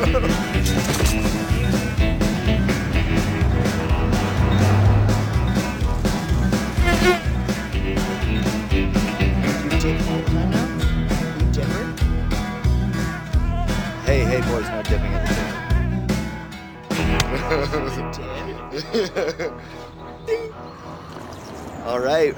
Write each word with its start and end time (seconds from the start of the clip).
Hey, 0.00 0.06
hey, 14.24 14.40
boys, 14.40 14.66
no 14.70 14.82
dipping 14.84 15.12
in 15.12 15.22
the 15.22 15.34
Dip. 19.36 19.52
All 21.84 22.00
right, 22.00 22.34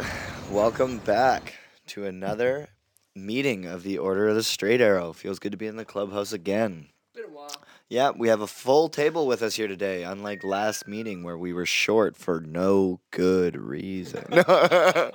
welcome 0.51 0.99
back 0.99 1.55
to 1.87 2.07
another 2.07 2.71
meeting 3.15 3.67
of 3.67 3.85
the 3.85 3.99
Order 3.99 4.27
of 4.31 4.35
the 4.35 4.43
Straight 4.43 4.81
Arrow. 4.81 5.13
Feels 5.13 5.39
good 5.39 5.53
to 5.53 5.59
be 5.59 5.69
in 5.69 5.77
the 5.77 5.85
clubhouse 5.85 6.33
again. 6.33 6.89
Been 7.15 7.25
a 7.25 7.29
while. 7.29 7.55
Yeah, 7.91 8.13
we 8.17 8.29
have 8.29 8.41
a 8.41 8.47
full 8.47 8.89
table 8.89 9.27
with 9.27 9.43
us 9.43 9.57
here 9.57 9.69
today, 9.69 10.03
unlike 10.03 10.43
last 10.43 10.89
meeting 10.89 11.23
where 11.23 11.37
we 11.37 11.53
were 11.53 11.67
short 11.67 12.17
for 12.17 12.41
no 12.41 13.01
good 13.11 13.55
reason. 13.55 14.25
I'm 14.33 15.13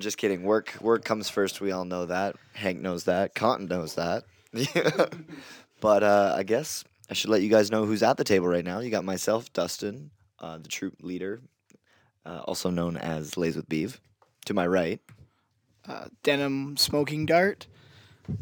just 0.00 0.18
kidding. 0.18 0.42
Work 0.42 0.74
work 0.80 1.04
comes 1.04 1.30
first. 1.30 1.60
We 1.60 1.70
all 1.70 1.84
know 1.84 2.06
that. 2.06 2.34
Hank 2.54 2.80
knows 2.80 3.04
that. 3.04 3.36
Cotton 3.36 3.66
knows 3.66 3.94
that. 3.94 4.24
but 5.80 6.02
uh, 6.02 6.34
I 6.36 6.42
guess 6.42 6.82
I 7.08 7.14
should 7.14 7.30
let 7.30 7.42
you 7.42 7.50
guys 7.50 7.70
know 7.70 7.86
who's 7.86 8.02
at 8.02 8.16
the 8.16 8.24
table 8.24 8.48
right 8.48 8.64
now. 8.64 8.80
You 8.80 8.90
got 8.90 9.04
myself, 9.04 9.52
Dustin, 9.52 10.10
uh, 10.40 10.58
the 10.58 10.68
troop 10.68 10.96
leader, 11.02 11.40
uh, 12.26 12.40
also 12.46 12.70
known 12.70 12.96
as 12.96 13.36
Lays 13.36 13.54
with 13.54 13.68
Beeve. 13.68 14.00
To 14.46 14.54
my 14.54 14.66
right, 14.66 15.00
Uh, 15.88 16.06
denim 16.24 16.76
smoking 16.76 17.26
dart. 17.26 17.68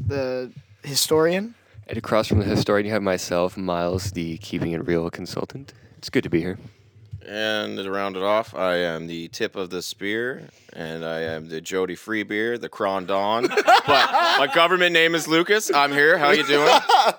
The 0.07 0.51
historian. 0.83 1.57
And 1.93 1.99
across 1.99 2.27
from 2.27 2.39
the 2.39 2.47
historian, 2.47 2.87
you 2.87 2.93
have 2.93 3.03
myself, 3.03 3.55
Miles, 3.59 4.13
the 4.13 4.39
keeping 4.39 4.73
it 4.73 4.87
real 4.87 5.11
consultant. 5.11 5.75
It's 5.99 6.09
good 6.09 6.23
to 6.23 6.31
be 6.31 6.41
here. 6.41 6.59
And 7.27 7.77
to 7.77 7.91
round 7.91 8.17
it 8.17 8.23
off, 8.23 8.55
I 8.55 8.77
am 8.77 9.09
the 9.09 9.29
tip 9.29 9.57
of 9.57 9.69
the 9.69 9.83
spear, 9.83 10.49
and 10.73 11.05
I 11.05 11.21
am 11.21 11.51
the 11.51 11.61
Jody 11.61 11.95
Freebeer, 11.95 12.59
the 12.59 12.71
Cron 12.71 13.05
Don. 13.05 13.47
but 13.47 13.87
my 13.87 14.51
government 14.55 14.95
name 14.95 15.15
is 15.15 15.29
Lucas. 15.29 15.71
I'm 15.71 15.93
here. 15.93 16.17
How 16.17 16.31
you 16.31 16.47
doing? 16.47 16.67
I 16.67 17.15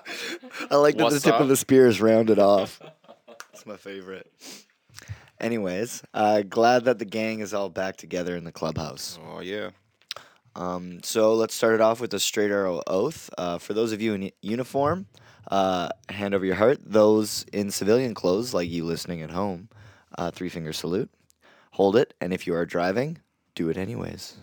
like 0.72 0.96
that 0.96 0.98
the 0.98 1.04
What's 1.04 1.22
tip 1.22 1.38
of 1.38 1.46
the 1.46 1.56
spear 1.56 1.86
is 1.86 2.00
rounded 2.00 2.40
off. 2.40 2.82
It's 3.52 3.64
my 3.66 3.76
favorite. 3.76 4.28
Anyways, 5.38 6.02
uh, 6.12 6.42
glad 6.42 6.86
that 6.86 6.98
the 6.98 7.04
gang 7.04 7.38
is 7.38 7.54
all 7.54 7.68
back 7.68 7.96
together 7.96 8.34
in 8.34 8.42
the 8.42 8.50
clubhouse. 8.50 9.20
Oh 9.24 9.38
yeah. 9.38 9.70
Um, 10.56 11.02
so 11.02 11.34
let's 11.34 11.54
start 11.54 11.74
it 11.74 11.80
off 11.80 12.00
with 12.00 12.14
a 12.14 12.20
straight 12.20 12.50
arrow 12.50 12.82
oath. 12.86 13.30
Uh, 13.36 13.58
for 13.58 13.74
those 13.74 13.92
of 13.92 14.00
you 14.00 14.14
in 14.14 14.30
uniform, 14.40 15.06
uh, 15.50 15.88
hand 16.08 16.34
over 16.34 16.44
your 16.44 16.54
heart. 16.54 16.78
Those 16.84 17.44
in 17.52 17.70
civilian 17.70 18.14
clothes, 18.14 18.54
like 18.54 18.68
you 18.68 18.84
listening 18.84 19.22
at 19.22 19.30
home, 19.30 19.68
uh, 20.16 20.30
three 20.30 20.48
finger 20.48 20.72
salute. 20.72 21.10
Hold 21.72 21.96
it, 21.96 22.14
and 22.20 22.32
if 22.32 22.46
you 22.46 22.54
are 22.54 22.64
driving, 22.64 23.18
do 23.54 23.68
it 23.68 23.76
anyways. 23.76 24.36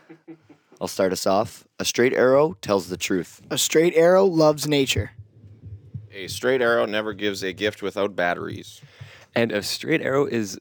I'll 0.80 0.88
start 0.88 1.12
us 1.12 1.26
off. 1.26 1.64
A 1.78 1.84
straight 1.84 2.12
arrow 2.12 2.54
tells 2.60 2.88
the 2.88 2.96
truth. 2.96 3.42
A 3.50 3.58
straight 3.58 3.94
arrow 3.94 4.24
loves 4.24 4.66
nature. 4.66 5.12
A 6.12 6.28
straight 6.28 6.62
arrow 6.62 6.86
never 6.86 7.12
gives 7.12 7.42
a 7.42 7.52
gift 7.52 7.82
without 7.82 8.16
batteries. 8.16 8.80
And 9.34 9.52
a 9.52 9.62
straight 9.62 10.00
arrow 10.00 10.24
is 10.24 10.58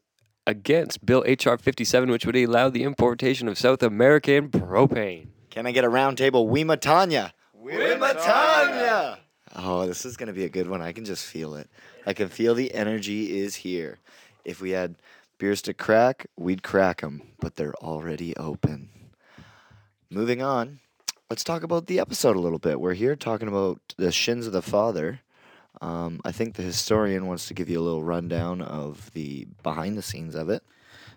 against 0.48 1.06
Bill 1.06 1.24
H.R. 1.26 1.58
57, 1.58 2.10
which 2.10 2.26
would 2.26 2.36
allow 2.36 2.70
the 2.70 2.84
importation 2.84 3.48
of 3.48 3.58
South 3.58 3.82
American 3.84 4.50
propane. 4.50 5.28
Can 5.50 5.66
I 5.66 5.72
get 5.72 5.84
a 5.84 5.90
round 5.90 6.18
table? 6.18 6.48
Weema 6.48 6.80
Tanya. 6.80 7.34
Weema 7.64 9.20
Oh, 9.56 9.88
this 9.88 10.06
is 10.06 10.18
going 10.18 10.28
to 10.28 10.34
be 10.34 10.44
a 10.44 10.50
good 10.50 10.68
one. 10.68 10.82
I 10.82 10.92
can 10.92 11.06
just 11.06 11.26
feel 11.26 11.56
it. 11.56 11.70
I 12.06 12.14
can 12.14 12.28
feel 12.28 12.54
the 12.54 12.74
energy 12.74 13.40
is 13.40 13.56
here. 13.56 14.00
If 14.44 14.62
we 14.62 14.72
had 14.72 14.96
beers 15.38 15.62
to 15.64 15.74
crack, 15.74 16.28
we'd 16.38 16.62
crack 16.62 17.02
them, 17.02 17.22
but 17.40 17.56
they're 17.56 17.76
already 17.76 18.36
open. 18.36 18.90
Moving 20.10 20.42
on, 20.42 20.80
let's 21.30 21.44
talk 21.44 21.64
about 21.64 21.88
the 21.88 22.00
episode 22.00 22.36
a 22.36 22.42
little 22.42 22.60
bit. 22.60 22.80
We're 22.80 22.94
here 22.94 23.16
talking 23.16 23.48
about 23.48 23.80
the 23.98 24.12
shins 24.12 24.46
of 24.46 24.54
the 24.54 24.62
father. 24.62 25.22
Um, 25.82 26.22
I 26.24 26.32
think 26.32 26.56
the 26.56 26.64
historian 26.64 27.28
wants 27.28 27.48
to 27.48 27.54
give 27.54 27.70
you 27.70 27.80
a 27.80 27.84
little 27.84 28.04
rundown 28.04 28.62
of 28.62 29.12
the 29.14 29.48
behind 29.64 29.98
the 29.98 30.02
scenes 30.02 30.36
of 30.36 30.50
it. 30.50 30.64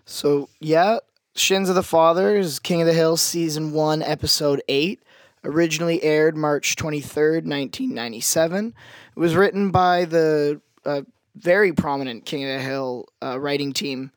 So 0.05 0.49
yeah, 0.59 0.99
Shins 1.35 1.69
of 1.69 1.75
the 1.75 1.83
Fathers, 1.83 2.59
King 2.59 2.81
of 2.81 2.87
the 2.87 2.93
Hill, 2.93 3.17
season 3.17 3.71
one, 3.71 4.01
episode 4.01 4.61
eight. 4.67 5.03
Originally 5.45 6.03
aired 6.03 6.35
March 6.35 6.75
twenty 6.75 6.99
third, 6.99 7.47
nineteen 7.47 7.93
ninety 7.93 8.19
seven. 8.19 8.73
It 9.15 9.19
was 9.19 9.35
written 9.35 9.71
by 9.71 10.03
the 10.05 10.59
uh, 10.85 11.01
very 11.35 11.71
prominent 11.71 12.25
King 12.25 12.43
of 12.43 12.49
the 12.57 12.59
Hill 12.59 13.07
uh, 13.23 13.39
writing 13.39 13.71
team, 13.71 14.11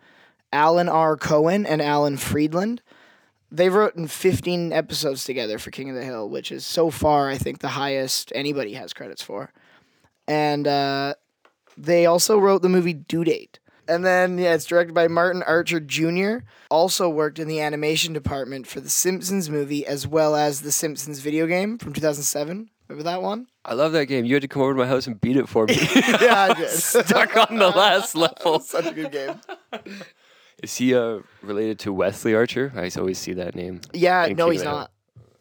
Alan 0.52 0.88
R. 0.88 1.16
Cohen 1.16 1.64
and 1.64 1.80
Alan 1.80 2.16
Freedland. 2.16 2.82
They've 3.50 3.72
written 3.72 4.08
15 4.08 4.72
episodes 4.72 5.24
together 5.24 5.58
for 5.58 5.70
King 5.70 5.90
of 5.90 5.94
the 5.94 6.04
Hill, 6.04 6.28
which 6.30 6.50
is 6.50 6.64
so 6.64 6.90
far, 6.90 7.28
I 7.28 7.36
think, 7.36 7.58
the 7.58 7.68
highest 7.68 8.32
anybody 8.34 8.72
has 8.74 8.94
credits 8.94 9.22
for. 9.22 9.52
And 10.28 10.66
uh, 10.66 11.14
they 11.76 12.06
also 12.06 12.38
wrote 12.38 12.62
the 12.62 12.68
movie 12.68 12.94
Due 12.94 13.24
Date. 13.24 13.58
And 13.88 14.04
then, 14.04 14.38
yeah, 14.38 14.54
it's 14.54 14.64
directed 14.64 14.94
by 14.94 15.08
Martin 15.08 15.42
Archer 15.42 15.80
Jr. 15.80 16.44
Also 16.70 17.08
worked 17.08 17.38
in 17.38 17.48
the 17.48 17.60
animation 17.60 18.12
department 18.12 18.66
for 18.66 18.80
the 18.80 18.88
Simpsons 18.88 19.50
movie 19.50 19.84
as 19.84 20.06
well 20.06 20.36
as 20.36 20.62
the 20.62 20.70
Simpsons 20.70 21.18
video 21.18 21.46
game 21.46 21.78
from 21.78 21.92
2007. 21.92 22.70
Remember 22.88 23.10
that 23.10 23.22
one? 23.22 23.46
I 23.64 23.74
love 23.74 23.92
that 23.92 24.06
game. 24.06 24.24
You 24.24 24.34
had 24.34 24.42
to 24.42 24.48
come 24.48 24.62
over 24.62 24.72
to 24.72 24.78
my 24.78 24.86
house 24.86 25.06
and 25.06 25.20
beat 25.20 25.36
it 25.36 25.48
for 25.48 25.66
me. 25.66 25.74
yeah, 25.96 26.48
I 26.50 26.54
did. 26.54 26.68
Stuck 26.70 27.36
on 27.50 27.58
the 27.58 27.70
last 27.70 28.14
level. 28.14 28.60
Such 28.60 28.86
a 28.86 28.92
good 28.92 29.10
game. 29.10 29.40
Is 30.62 30.76
he 30.76 30.94
uh, 30.94 31.20
related 31.42 31.80
to 31.80 31.92
Wesley 31.92 32.34
Archer? 32.34 32.72
I 32.76 32.90
always 32.96 33.18
see 33.18 33.32
that 33.34 33.54
name. 33.56 33.80
Yeah, 33.92 34.26
no, 34.36 34.50
he's 34.50 34.62
it 34.62 34.66
out. 34.66 34.90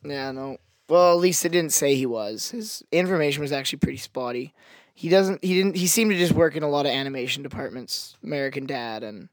not. 0.03 0.12
Yeah, 0.12 0.31
no. 0.31 0.58
Well, 0.91 1.13
at 1.13 1.19
least 1.19 1.41
they 1.41 1.47
didn't 1.47 1.72
say 1.72 1.96
he 1.96 2.06
was. 2.06 2.52
His 2.52 2.84
information 2.91 3.41
was 3.41 3.53
actually 3.53 3.79
pretty 3.79 3.97
spotty. 3.97 4.53
He 4.94 5.07
doesn't. 5.07 5.41
He 5.41 5.53
didn't. 5.53 5.78
He 5.78 5.88
seemed 5.88 6.12
to 6.12 6.18
just 6.18 6.34
work 6.34 6.57
in 6.57 6.63
a 6.63 6.69
lot 6.69 6.85
of 6.85 6.91
animation 6.91 7.44
departments. 7.44 8.18
American 8.22 8.66
Dad 8.66 9.02
and 9.02 9.29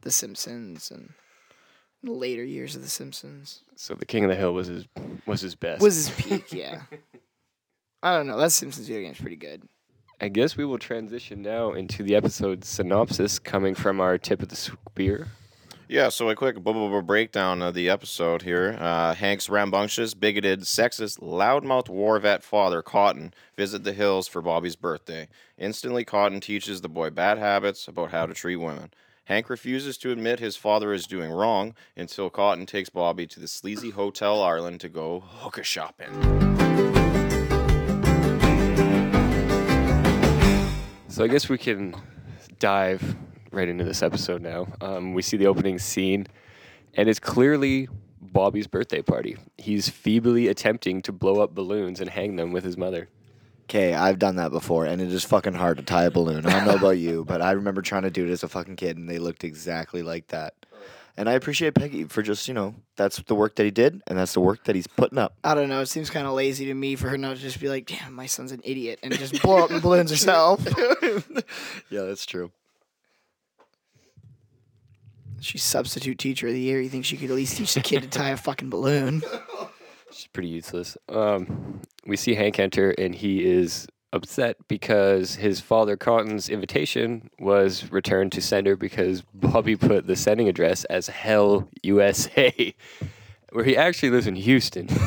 The 0.00 0.10
Simpsons 0.10 0.90
and 0.90 1.12
the 2.02 2.10
later 2.10 2.42
years 2.42 2.74
of 2.74 2.80
The 2.80 2.88
Simpsons 2.88 3.60
So 3.76 3.92
the 3.92 4.06
King 4.06 4.24
of 4.24 4.30
the 4.30 4.36
Hill 4.36 4.54
was 4.54 4.68
his 4.68 4.86
was 5.26 5.42
his 5.42 5.54
best. 5.54 5.82
was 5.82 6.08
his 6.08 6.10
peak. 6.24 6.50
Yeah. 6.54 6.80
I 8.02 8.16
don't 8.16 8.26
know. 8.26 8.38
That 8.38 8.52
Simpsons 8.52 8.86
video 8.86 9.02
game's 9.02 9.20
pretty 9.20 9.36
good. 9.36 9.68
I 10.22 10.28
guess 10.28 10.56
we 10.56 10.64
will 10.64 10.78
transition 10.78 11.42
now 11.42 11.72
into 11.72 12.02
the 12.02 12.16
episode 12.16 12.64
synopsis 12.64 13.38
coming 13.38 13.74
from 13.74 14.00
our 14.00 14.16
tip 14.16 14.40
of 14.40 14.48
the 14.48 14.56
spear. 14.56 15.28
Yeah, 15.94 16.08
so 16.08 16.28
a 16.28 16.34
quick 16.34 16.60
blah, 16.60 16.72
blah, 16.72 16.88
blah 16.88 17.02
breakdown 17.02 17.62
of 17.62 17.74
the 17.74 17.88
episode 17.88 18.42
here. 18.42 18.76
Uh, 18.80 19.14
Hank's 19.14 19.48
rambunctious, 19.48 20.12
bigoted, 20.12 20.62
sexist, 20.62 21.20
loudmouth 21.20 21.88
war 21.88 22.18
vet 22.18 22.42
father, 22.42 22.82
Cotton, 22.82 23.32
visit 23.56 23.84
the 23.84 23.92
hills 23.92 24.26
for 24.26 24.42
Bobby's 24.42 24.74
birthday. 24.74 25.28
Instantly, 25.56 26.04
Cotton 26.04 26.40
teaches 26.40 26.80
the 26.80 26.88
boy 26.88 27.10
bad 27.10 27.38
habits 27.38 27.86
about 27.86 28.10
how 28.10 28.26
to 28.26 28.34
treat 28.34 28.56
women. 28.56 28.90
Hank 29.26 29.48
refuses 29.48 29.96
to 29.98 30.10
admit 30.10 30.40
his 30.40 30.56
father 30.56 30.92
is 30.92 31.06
doing 31.06 31.30
wrong 31.30 31.76
until 31.96 32.28
Cotton 32.28 32.66
takes 32.66 32.90
Bobby 32.90 33.28
to 33.28 33.38
the 33.38 33.46
sleazy 33.46 33.90
Hotel 33.90 34.42
Arlen 34.42 34.78
to 34.80 34.88
go 34.88 35.20
hookah 35.20 35.62
shopping. 35.62 36.10
So 41.06 41.22
I 41.22 41.28
guess 41.28 41.48
we 41.48 41.56
can 41.56 41.94
dive 42.58 43.14
right 43.54 43.68
into 43.68 43.84
this 43.84 44.02
episode 44.02 44.42
now. 44.42 44.66
Um, 44.80 45.14
we 45.14 45.22
see 45.22 45.36
the 45.36 45.46
opening 45.46 45.78
scene, 45.78 46.26
and 46.94 47.08
it's 47.08 47.20
clearly 47.20 47.88
Bobby's 48.20 48.66
birthday 48.66 49.02
party. 49.02 49.36
He's 49.58 49.88
feebly 49.88 50.48
attempting 50.48 51.02
to 51.02 51.12
blow 51.12 51.42
up 51.42 51.54
balloons 51.54 52.00
and 52.00 52.10
hang 52.10 52.36
them 52.36 52.52
with 52.52 52.64
his 52.64 52.76
mother. 52.76 53.08
Okay, 53.64 53.94
I've 53.94 54.18
done 54.18 54.36
that 54.36 54.50
before, 54.50 54.84
and 54.84 55.00
it 55.00 55.10
is 55.10 55.24
fucking 55.24 55.54
hard 55.54 55.78
to 55.78 55.82
tie 55.82 56.04
a 56.04 56.10
balloon. 56.10 56.44
I 56.44 56.50
don't 56.50 56.66
know 56.66 56.74
about 56.74 56.98
you, 56.98 57.24
but 57.24 57.40
I 57.40 57.52
remember 57.52 57.80
trying 57.80 58.02
to 58.02 58.10
do 58.10 58.26
it 58.26 58.30
as 58.30 58.42
a 58.42 58.48
fucking 58.48 58.76
kid, 58.76 58.98
and 58.98 59.08
they 59.08 59.18
looked 59.18 59.42
exactly 59.42 60.02
like 60.02 60.28
that. 60.28 60.54
And 61.16 61.28
I 61.28 61.32
appreciate 61.34 61.74
Peggy 61.74 62.04
for 62.04 62.22
just, 62.22 62.48
you 62.48 62.54
know, 62.54 62.74
that's 62.96 63.18
the 63.22 63.36
work 63.36 63.54
that 63.54 63.64
he 63.64 63.70
did, 63.70 64.02
and 64.06 64.18
that's 64.18 64.34
the 64.34 64.40
work 64.40 64.64
that 64.64 64.74
he's 64.74 64.88
putting 64.88 65.16
up. 65.16 65.36
I 65.44 65.54
don't 65.54 65.68
know. 65.68 65.80
It 65.80 65.86
seems 65.86 66.10
kind 66.10 66.26
of 66.26 66.34
lazy 66.34 66.66
to 66.66 66.74
me 66.74 66.96
for 66.96 67.08
her 67.08 67.16
not 67.16 67.36
to 67.36 67.42
just 67.42 67.60
be 67.60 67.68
like, 67.68 67.86
"Damn, 67.86 68.14
my 68.14 68.26
son's 68.26 68.50
an 68.50 68.60
idiot," 68.64 68.98
and 69.02 69.16
just 69.16 69.40
blow 69.40 69.62
up 69.62 69.70
the 69.70 69.80
balloons 69.80 70.10
herself. 70.10 70.60
yeah, 71.88 72.02
that's 72.02 72.26
true. 72.26 72.50
She's 75.44 75.62
substitute 75.62 76.18
teacher 76.18 76.46
of 76.46 76.54
the 76.54 76.60
year. 76.60 76.80
You 76.80 76.88
think 76.88 77.04
she 77.04 77.18
could 77.18 77.30
at 77.30 77.36
least 77.36 77.58
teach 77.58 77.74
the 77.74 77.80
kid 77.80 78.02
to 78.02 78.08
tie 78.08 78.30
a 78.30 78.36
fucking 78.36 78.70
balloon? 78.70 79.22
She's 80.10 80.28
pretty 80.28 80.48
useless. 80.48 80.96
Um, 81.08 81.82
we 82.06 82.16
see 82.16 82.34
Hank 82.34 82.58
enter, 82.58 82.92
and 82.92 83.14
he 83.14 83.44
is 83.44 83.86
upset 84.14 84.56
because 84.68 85.34
his 85.34 85.60
father 85.60 85.96
Cotton's 85.96 86.48
invitation 86.48 87.28
was 87.38 87.90
returned 87.90 88.32
to 88.32 88.40
sender 88.40 88.76
because 88.76 89.22
Bobby 89.34 89.76
put 89.76 90.06
the 90.06 90.16
sending 90.16 90.48
address 90.48 90.84
as 90.84 91.08
Hell 91.08 91.68
USA, 91.82 92.74
where 93.54 93.64
he 93.64 93.76
actually 93.76 94.10
lives 94.10 94.26
in 94.26 94.34
Houston. 94.34 94.88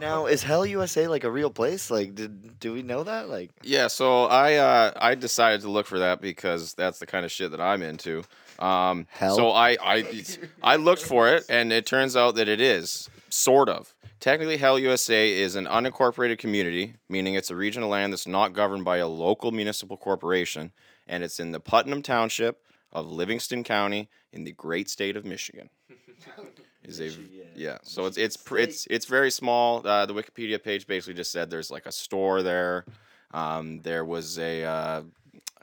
Now, 0.00 0.26
is 0.26 0.44
Hell 0.44 0.64
USA 0.64 1.08
like 1.08 1.24
a 1.24 1.30
real 1.30 1.50
place? 1.50 1.90
Like, 1.90 2.14
did 2.14 2.60
do 2.60 2.72
we 2.72 2.82
know 2.82 3.02
that? 3.02 3.28
Like, 3.28 3.50
Yeah, 3.64 3.88
so 3.88 4.26
I 4.26 4.54
uh, 4.54 4.92
I 4.96 5.16
decided 5.16 5.62
to 5.62 5.68
look 5.68 5.86
for 5.86 5.98
that 5.98 6.20
because 6.20 6.74
that's 6.74 7.00
the 7.00 7.06
kind 7.06 7.24
of 7.24 7.32
shit 7.32 7.50
that 7.50 7.60
I'm 7.60 7.82
into. 7.82 8.22
Um, 8.60 9.08
Hell? 9.10 9.34
So 9.34 9.50
I 9.50 9.76
I 9.82 10.24
I 10.62 10.76
looked 10.76 11.02
for 11.02 11.28
it, 11.28 11.44
and 11.48 11.72
it 11.72 11.84
turns 11.84 12.14
out 12.16 12.36
that 12.36 12.48
it 12.48 12.60
is 12.60 13.10
sort 13.28 13.68
of. 13.68 13.92
Technically, 14.20 14.56
Hell 14.56 14.78
USA 14.78 15.32
is 15.32 15.56
an 15.56 15.66
unincorporated 15.66 16.38
community, 16.38 16.94
meaning 17.08 17.34
it's 17.34 17.50
a 17.50 17.56
region 17.56 17.82
of 17.82 17.88
land 17.88 18.12
that's 18.12 18.28
not 18.28 18.52
governed 18.52 18.84
by 18.84 18.98
a 18.98 19.08
local 19.08 19.50
municipal 19.50 19.96
corporation, 19.96 20.70
and 21.08 21.24
it's 21.24 21.40
in 21.40 21.50
the 21.50 21.60
Putnam 21.60 22.02
Township 22.02 22.62
of 22.92 23.10
Livingston 23.10 23.64
County 23.64 24.08
in 24.32 24.44
the 24.44 24.52
great 24.52 24.88
state 24.88 25.16
of 25.16 25.24
Michigan. 25.24 25.70
Is 26.88 27.00
a 27.00 27.10
yeah, 27.54 27.78
so 27.82 28.06
it's 28.06 28.16
it's 28.16 28.38
it's 28.50 28.86
it's 28.88 29.04
very 29.04 29.30
small. 29.30 29.86
Uh, 29.86 30.06
the 30.06 30.14
Wikipedia 30.14 30.62
page 30.62 30.86
basically 30.86 31.14
just 31.14 31.30
said 31.30 31.50
there's 31.50 31.70
like 31.70 31.84
a 31.86 31.92
store 31.92 32.42
there. 32.42 32.86
Um, 33.32 33.80
there 33.82 34.04
was 34.06 34.38
a 34.38 34.64
uh, 34.64 35.02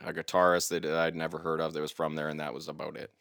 a 0.06 0.14
guitarist 0.14 0.70
that 0.70 0.86
I'd 0.86 1.16
never 1.16 1.40
heard 1.40 1.62
of 1.62 1.74
that 1.74 1.82
was 1.82 1.92
from 1.92 2.14
there, 2.16 2.30
and 2.30 2.40
that 2.40 2.54
was 2.54 2.68
about 2.68 2.96
it. 2.96 3.12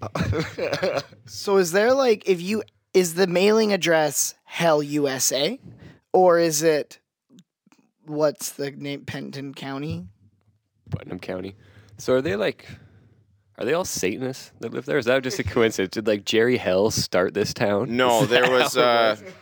So 1.26 1.56
is 1.56 1.72
there 1.72 1.92
like 1.92 2.28
if 2.28 2.40
you 2.40 2.62
is 2.94 3.14
the 3.14 3.26
mailing 3.26 3.72
address 3.72 4.34
Hell 4.44 4.82
USA, 4.82 5.58
or 6.12 6.38
is 6.38 6.62
it 6.62 7.00
what's 8.06 8.52
the 8.52 8.70
name 8.70 9.04
Penton 9.04 9.52
County? 9.52 10.06
Putnam 10.90 11.18
County. 11.18 11.56
So 11.98 12.14
are 12.14 12.22
they 12.22 12.36
like? 12.36 12.66
Are 13.58 13.64
they 13.64 13.72
all 13.74 13.84
Satanists 13.84 14.52
that 14.60 14.72
live 14.72 14.86
there? 14.86 14.98
Is 14.98 15.06
that 15.06 15.22
just 15.24 15.40
a 15.40 15.44
coincidence? 15.44 15.92
Did 15.92 16.06
like 16.06 16.24
Jerry 16.24 16.58
Hell 16.58 16.92
start 16.92 17.34
this 17.34 17.52
town? 17.52 17.96
No, 17.96 18.22
Is 18.22 18.28
there 18.28 18.42
that 18.42 18.52
was. 18.52 18.74
how 18.76 19.12
it 19.12 19.34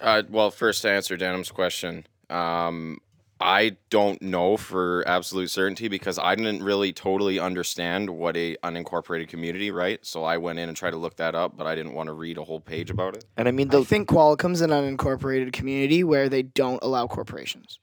uh, 0.04 0.22
well, 0.28 0.50
first 0.50 0.82
to 0.82 0.90
answer 0.90 1.16
Denham's 1.16 1.50
question, 1.50 2.06
um, 2.28 2.98
I 3.40 3.76
don't 3.90 4.20
know 4.20 4.56
for 4.56 5.02
absolute 5.08 5.50
certainty 5.50 5.88
because 5.88 6.18
I 6.18 6.34
didn't 6.34 6.62
really 6.62 6.92
totally 6.92 7.38
understand 7.38 8.10
what 8.10 8.36
a 8.36 8.56
unincorporated 8.62 9.28
community, 9.28 9.70
right? 9.70 10.04
So 10.04 10.22
I 10.22 10.36
went 10.36 10.58
in 10.58 10.68
and 10.68 10.76
tried 10.76 10.90
to 10.90 10.98
look 10.98 11.16
that 11.16 11.34
up, 11.34 11.56
but 11.56 11.66
I 11.66 11.74
didn't 11.74 11.94
want 11.94 12.08
to 12.08 12.12
read 12.12 12.36
a 12.38 12.44
whole 12.44 12.60
page 12.60 12.90
about 12.90 13.16
it. 13.16 13.24
and 13.36 13.48
I 13.48 13.50
mean, 13.50 13.68
I 13.68 13.78
the 13.78 13.84
think 13.84 14.08
Qualcomm's 14.08 14.60
an 14.60 14.70
unincorporated 14.70 15.52
community 15.52 16.04
where 16.04 16.28
they 16.28 16.42
don't 16.42 16.82
allow 16.82 17.06
corporations. 17.06 17.80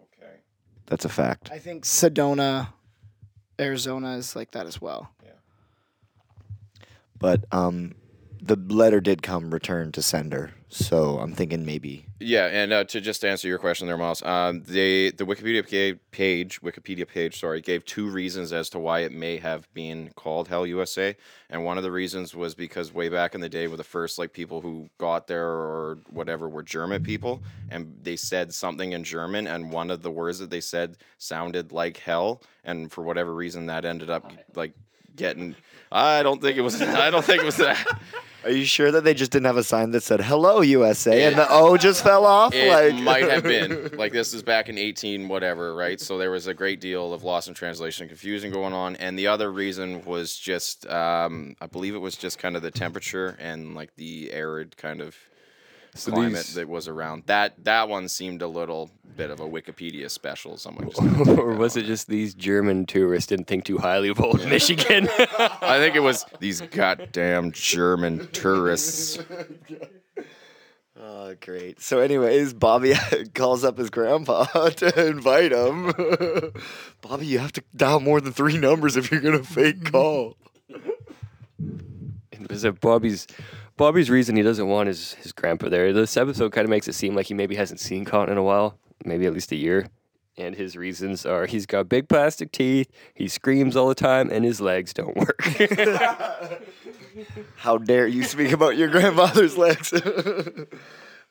Okay. 0.00 0.32
that's 0.86 1.04
a 1.04 1.08
fact. 1.10 1.50
I 1.52 1.58
think 1.58 1.84
Sedona, 1.84 2.68
Arizona 3.62 4.16
is 4.16 4.36
like 4.36 4.50
that 4.52 4.66
as 4.66 4.80
well. 4.80 5.10
Yeah. 5.24 5.30
But 7.18 7.44
um, 7.52 7.94
the 8.40 8.56
letter 8.56 9.00
did 9.00 9.22
come 9.22 9.50
returned 9.52 9.94
to 9.94 10.02
sender, 10.02 10.52
so 10.68 11.18
I'm 11.18 11.32
thinking 11.32 11.64
maybe. 11.64 12.06
Yeah, 12.22 12.46
and 12.46 12.72
uh, 12.72 12.84
to 12.84 13.00
just 13.00 13.24
answer 13.24 13.48
your 13.48 13.58
question 13.58 13.86
there, 13.86 13.96
Miles, 13.96 14.22
um, 14.22 14.62
they 14.62 15.10
the 15.10 15.24
Wikipedia 15.24 15.98
page, 16.10 16.60
Wikipedia 16.62 17.06
page, 17.06 17.38
sorry, 17.38 17.60
gave 17.60 17.84
two 17.84 18.08
reasons 18.08 18.52
as 18.52 18.70
to 18.70 18.78
why 18.78 19.00
it 19.00 19.12
may 19.12 19.36
have 19.38 19.72
been 19.74 20.10
called 20.14 20.48
Hell 20.48 20.66
USA, 20.66 21.16
and 21.50 21.64
one 21.64 21.78
of 21.78 21.82
the 21.82 21.90
reasons 21.90 22.34
was 22.34 22.54
because 22.54 22.94
way 22.94 23.08
back 23.08 23.34
in 23.34 23.40
the 23.40 23.48
day, 23.48 23.66
with 23.66 23.78
the 23.78 23.84
first 23.84 24.18
like 24.18 24.32
people 24.32 24.60
who 24.60 24.88
got 24.98 25.26
there 25.26 25.46
or 25.46 25.98
whatever 26.10 26.48
were 26.48 26.62
German 26.62 27.02
people, 27.02 27.42
and 27.70 27.98
they 28.02 28.16
said 28.16 28.54
something 28.54 28.92
in 28.92 29.02
German, 29.04 29.46
and 29.46 29.72
one 29.72 29.90
of 29.90 30.02
the 30.02 30.10
words 30.10 30.38
that 30.38 30.50
they 30.50 30.60
said 30.60 30.96
sounded 31.18 31.72
like 31.72 31.96
hell, 31.96 32.42
and 32.64 32.92
for 32.92 33.02
whatever 33.02 33.34
reason, 33.34 33.66
that 33.66 33.84
ended 33.84 34.10
up 34.10 34.32
like 34.54 34.72
getting. 35.16 35.56
I 35.90 36.22
don't 36.22 36.40
think 36.40 36.56
it 36.56 36.62
was. 36.62 36.80
I 36.80 37.10
don't 37.10 37.24
think 37.24 37.42
it 37.42 37.46
was 37.46 37.56
that. 37.56 38.00
Are 38.44 38.50
you 38.50 38.64
sure 38.64 38.90
that 38.90 39.04
they 39.04 39.14
just 39.14 39.30
didn't 39.30 39.46
have 39.46 39.56
a 39.56 39.62
sign 39.64 39.90
that 39.92 40.02
said 40.02 40.20
"Hello 40.20 40.60
USA" 40.60 41.24
and 41.24 41.36
the 41.36 41.46
O 41.50 41.76
just 41.76 42.02
fell 42.02 42.26
off? 42.26 42.54
It 42.54 42.68
like 42.68 43.02
might 43.02 43.30
have 43.30 43.42
been. 43.42 43.90
Like 44.02 44.12
this 44.12 44.34
is 44.34 44.42
back 44.42 44.68
in 44.68 44.78
eighteen 44.78 45.28
whatever, 45.28 45.74
right? 45.74 46.00
So 46.00 46.18
there 46.18 46.30
was 46.30 46.46
a 46.46 46.54
great 46.54 46.80
deal 46.80 47.12
of 47.12 47.22
loss 47.22 47.46
in 47.46 47.54
translation, 47.54 48.08
confusion 48.08 48.50
going 48.50 48.72
on, 48.72 48.96
and 48.96 49.18
the 49.18 49.28
other 49.28 49.52
reason 49.52 50.04
was 50.04 50.36
just, 50.36 50.86
um, 50.88 51.54
I 51.60 51.66
believe 51.66 51.94
it 51.94 51.98
was 51.98 52.16
just 52.16 52.38
kind 52.38 52.56
of 52.56 52.62
the 52.62 52.70
temperature 52.70 53.36
and 53.38 53.74
like 53.74 53.94
the 53.96 54.32
arid 54.32 54.76
kind 54.76 55.00
of 55.00 55.16
So 55.94 56.10
climate 56.10 56.32
these- 56.32 56.54
that 56.54 56.68
was 56.68 56.88
around. 56.88 57.24
That 57.26 57.64
that 57.64 57.88
one 57.88 58.08
seemed 58.08 58.40
a 58.42 58.48
little 58.48 58.90
bit 59.16 59.30
of 59.30 59.40
a 59.40 59.44
Wikipedia 59.44 60.10
special. 60.10 60.56
Someone 60.56 60.90
or 61.38 61.54
was 61.54 61.76
it 61.76 61.84
just 61.84 62.08
these 62.08 62.32
German 62.34 62.86
tourists 62.86 63.26
didn't 63.28 63.46
think 63.46 63.64
too 63.64 63.76
highly 63.78 64.08
of 64.08 64.18
old 64.20 64.42
Michigan? 64.48 65.08
I 65.38 65.78
think 65.78 65.94
it 65.94 66.00
was 66.00 66.24
these 66.40 66.62
goddamn 66.62 67.52
German 67.52 68.26
tourists. 68.32 69.18
Oh, 71.04 71.34
great. 71.40 71.80
So, 71.80 71.98
anyways, 71.98 72.54
Bobby 72.54 72.94
calls 73.34 73.64
up 73.64 73.76
his 73.76 73.90
grandpa 73.90 74.44
to 74.70 75.06
invite 75.08 75.52
him. 75.52 75.92
Bobby, 77.00 77.26
you 77.26 77.38
have 77.40 77.52
to 77.52 77.62
dial 77.74 77.98
more 78.00 78.20
than 78.20 78.32
three 78.32 78.56
numbers 78.56 78.96
if 78.96 79.10
you're 79.10 79.20
gonna 79.20 79.42
fake 79.42 79.90
call. 79.90 80.36
And 81.58 82.48
was 82.48 82.64
it 82.64 82.80
Bobby's 82.80 83.26
Bobby's 83.82 84.10
reason 84.10 84.36
he 84.36 84.44
doesn't 84.44 84.68
want 84.68 84.86
his, 84.86 85.14
his 85.14 85.32
grandpa 85.32 85.68
there? 85.68 85.92
This 85.92 86.16
episode 86.16 86.52
kind 86.52 86.64
of 86.64 86.70
makes 86.70 86.86
it 86.86 86.92
seem 86.92 87.16
like 87.16 87.26
he 87.26 87.34
maybe 87.34 87.56
hasn't 87.56 87.80
seen 87.80 88.04
Cotton 88.04 88.30
in 88.30 88.38
a 88.38 88.42
while, 88.44 88.78
maybe 89.04 89.26
at 89.26 89.32
least 89.32 89.50
a 89.50 89.56
year. 89.56 89.88
And 90.38 90.54
his 90.54 90.76
reasons 90.76 91.26
are 91.26 91.46
he's 91.46 91.66
got 91.66 91.88
big 91.88 92.08
plastic 92.08 92.52
teeth, 92.52 92.88
he 93.12 93.26
screams 93.26 93.74
all 93.74 93.88
the 93.88 93.96
time, 93.96 94.30
and 94.30 94.44
his 94.44 94.60
legs 94.60 94.92
don't 94.92 95.16
work. 95.16 95.42
How 97.56 97.76
dare 97.76 98.06
you 98.06 98.22
speak 98.22 98.52
about 98.52 98.76
your 98.76 98.86
grandfather's 98.86 99.58
legs? 99.58 99.92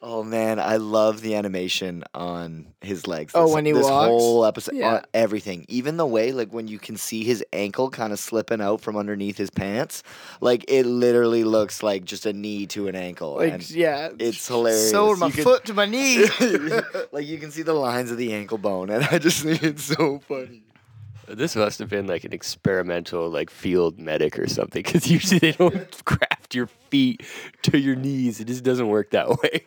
oh 0.03 0.23
man, 0.23 0.59
I 0.59 0.77
love 0.77 1.21
the 1.21 1.35
animation 1.35 2.03
on 2.15 2.67
his 2.81 3.05
legs. 3.07 3.33
Oh, 3.35 3.45
This- 3.45 3.53
when 3.53 3.65
he 3.65 3.71
this 3.71 3.83
walks? 3.85 4.07
whole 4.07 4.45
episode, 4.45 4.75
Yeah. 4.75 4.93
uh, 4.95 5.01
everything, 5.13 5.65
even 5.69 5.97
the 5.97 6.05
way 6.05 6.31
like 6.31 6.51
when 6.51 6.67
you 6.67 6.79
can 6.79 6.97
see 6.97 7.23
his 7.23 7.43
ankle 7.53 7.89
kind 7.89 8.11
of 8.11 8.19
slipping 8.19 8.61
out 8.61 8.81
from 8.81 8.97
underneath 8.97 9.37
his 9.37 9.49
pants, 9.51 10.01
like 10.41 10.65
it 10.67 10.85
literally 10.85 11.43
looks 11.43 11.83
like 11.83 12.03
just 12.05 12.25
a 12.25 12.33
knee 12.33 12.65
to 12.67 12.87
an 12.87 12.95
ankle. 12.95 13.35
Like 13.35 13.53
and 13.53 13.69
yeah, 13.71 14.09
it's 14.19 14.47
hilarious. 14.47 14.89
So 14.91 15.15
my 15.15 15.27
You 15.27 15.33
can- 15.33 15.43
foot 15.43 15.65
to 15.65 15.73
my 15.73 15.85
knee. 15.85 16.25
like 17.11 17.27
you 17.27 17.37
can 17.37 17.51
see 17.51 17.61
the 17.61 17.73
lines 17.73 18.09
of 18.11 18.17
the 18.17 18.33
ankle 18.33 18.57
bone, 18.57 18.89
and 18.89 19.03
I 19.05 19.19
just 19.19 19.41
think 19.43 19.61
it's 19.63 19.83
so 19.83 20.19
funny. 20.27 20.63
this 21.27 21.55
must 21.55 21.79
have 21.79 21.87
been 21.89 22.07
like 22.07 22.23
an 22.25 22.33
experimental 22.33 23.29
like 23.29 23.49
field 23.49 23.99
medic 23.99 24.37
or 24.39 24.47
something, 24.47 24.81
because 24.83 25.07
usually 25.11 25.39
they 25.39 25.51
don't 25.51 26.03
graft 26.05 26.55
your 26.55 26.67
feet 26.89 27.21
to 27.61 27.77
your 27.77 27.95
knees. 27.95 28.39
It 28.39 28.45
just 28.47 28.63
doesn't 28.63 28.87
work 28.87 29.11
that 29.11 29.29
way. 29.29 29.61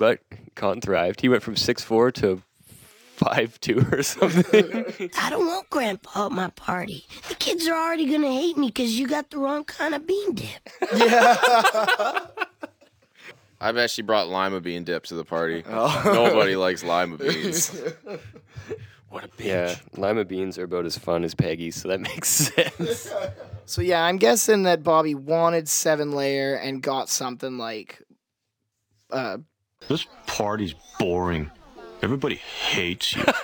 But 0.00 0.20
Cotton 0.54 0.80
thrived. 0.80 1.20
He 1.20 1.28
went 1.28 1.42
from 1.42 1.56
six 1.56 1.84
four 1.84 2.10
to 2.12 2.42
five 2.64 3.60
two 3.60 3.86
or 3.92 4.02
something. 4.02 5.10
I 5.18 5.28
don't 5.28 5.46
want 5.46 5.68
Grandpa 5.68 6.26
at 6.26 6.32
my 6.32 6.48
party. 6.48 7.04
The 7.28 7.34
kids 7.34 7.68
are 7.68 7.74
already 7.74 8.10
gonna 8.10 8.32
hate 8.32 8.56
me 8.56 8.68
because 8.68 8.98
you 8.98 9.06
got 9.06 9.28
the 9.28 9.36
wrong 9.36 9.62
kind 9.64 9.94
of 9.94 10.06
bean 10.06 10.32
dip. 10.32 10.70
Yeah. 10.96 11.36
I 13.60 13.72
bet 13.72 13.90
she 13.90 14.00
brought 14.00 14.28
lima 14.30 14.62
bean 14.62 14.84
dip 14.84 15.04
to 15.04 15.14
the 15.14 15.24
party. 15.24 15.62
Oh. 15.68 16.02
Nobody 16.06 16.56
likes 16.56 16.82
lima 16.82 17.18
beans. 17.18 17.68
what 19.10 19.24
a 19.24 19.28
bitch. 19.28 19.44
Yeah, 19.44 19.74
lima 19.98 20.24
beans 20.24 20.56
are 20.56 20.64
about 20.64 20.86
as 20.86 20.96
fun 20.96 21.24
as 21.24 21.34
Peggy's, 21.34 21.76
so 21.76 21.88
that 21.88 22.00
makes 22.00 22.30
sense. 22.30 23.12
so 23.66 23.82
yeah, 23.82 24.02
I'm 24.02 24.16
guessing 24.16 24.62
that 24.62 24.82
Bobby 24.82 25.14
wanted 25.14 25.68
seven 25.68 26.12
layer 26.12 26.54
and 26.54 26.82
got 26.82 27.10
something 27.10 27.58
like 27.58 28.02
uh 29.10 29.36
This 29.88 30.06
party's 30.26 30.74
boring. 30.98 31.50
Everybody 32.02 32.36
hates 32.36 33.14
you. 33.16 33.24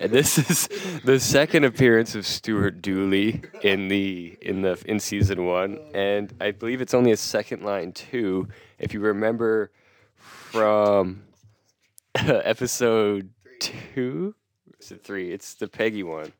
And 0.00 0.10
this 0.12 0.38
is 0.38 0.66
the 1.04 1.20
second 1.20 1.64
appearance 1.64 2.14
of 2.14 2.26
Stuart 2.26 2.80
Dooley 2.80 3.42
in 3.60 3.88
the 3.88 4.34
in 4.40 4.62
the 4.62 4.82
in 4.86 4.98
season 4.98 5.44
one, 5.44 5.78
and 5.92 6.32
I 6.40 6.52
believe 6.52 6.80
it's 6.80 6.94
only 6.94 7.12
a 7.12 7.18
second 7.18 7.62
line 7.64 7.92
too. 7.92 8.48
If 8.78 8.94
you 8.94 9.00
remember 9.00 9.70
from 10.16 11.24
episode 12.14 13.28
two, 13.58 14.34
is 14.78 14.90
it 14.90 15.04
three? 15.04 15.32
It's 15.32 15.52
the 15.52 15.68
Peggy 15.68 16.02
one. 16.02 16.32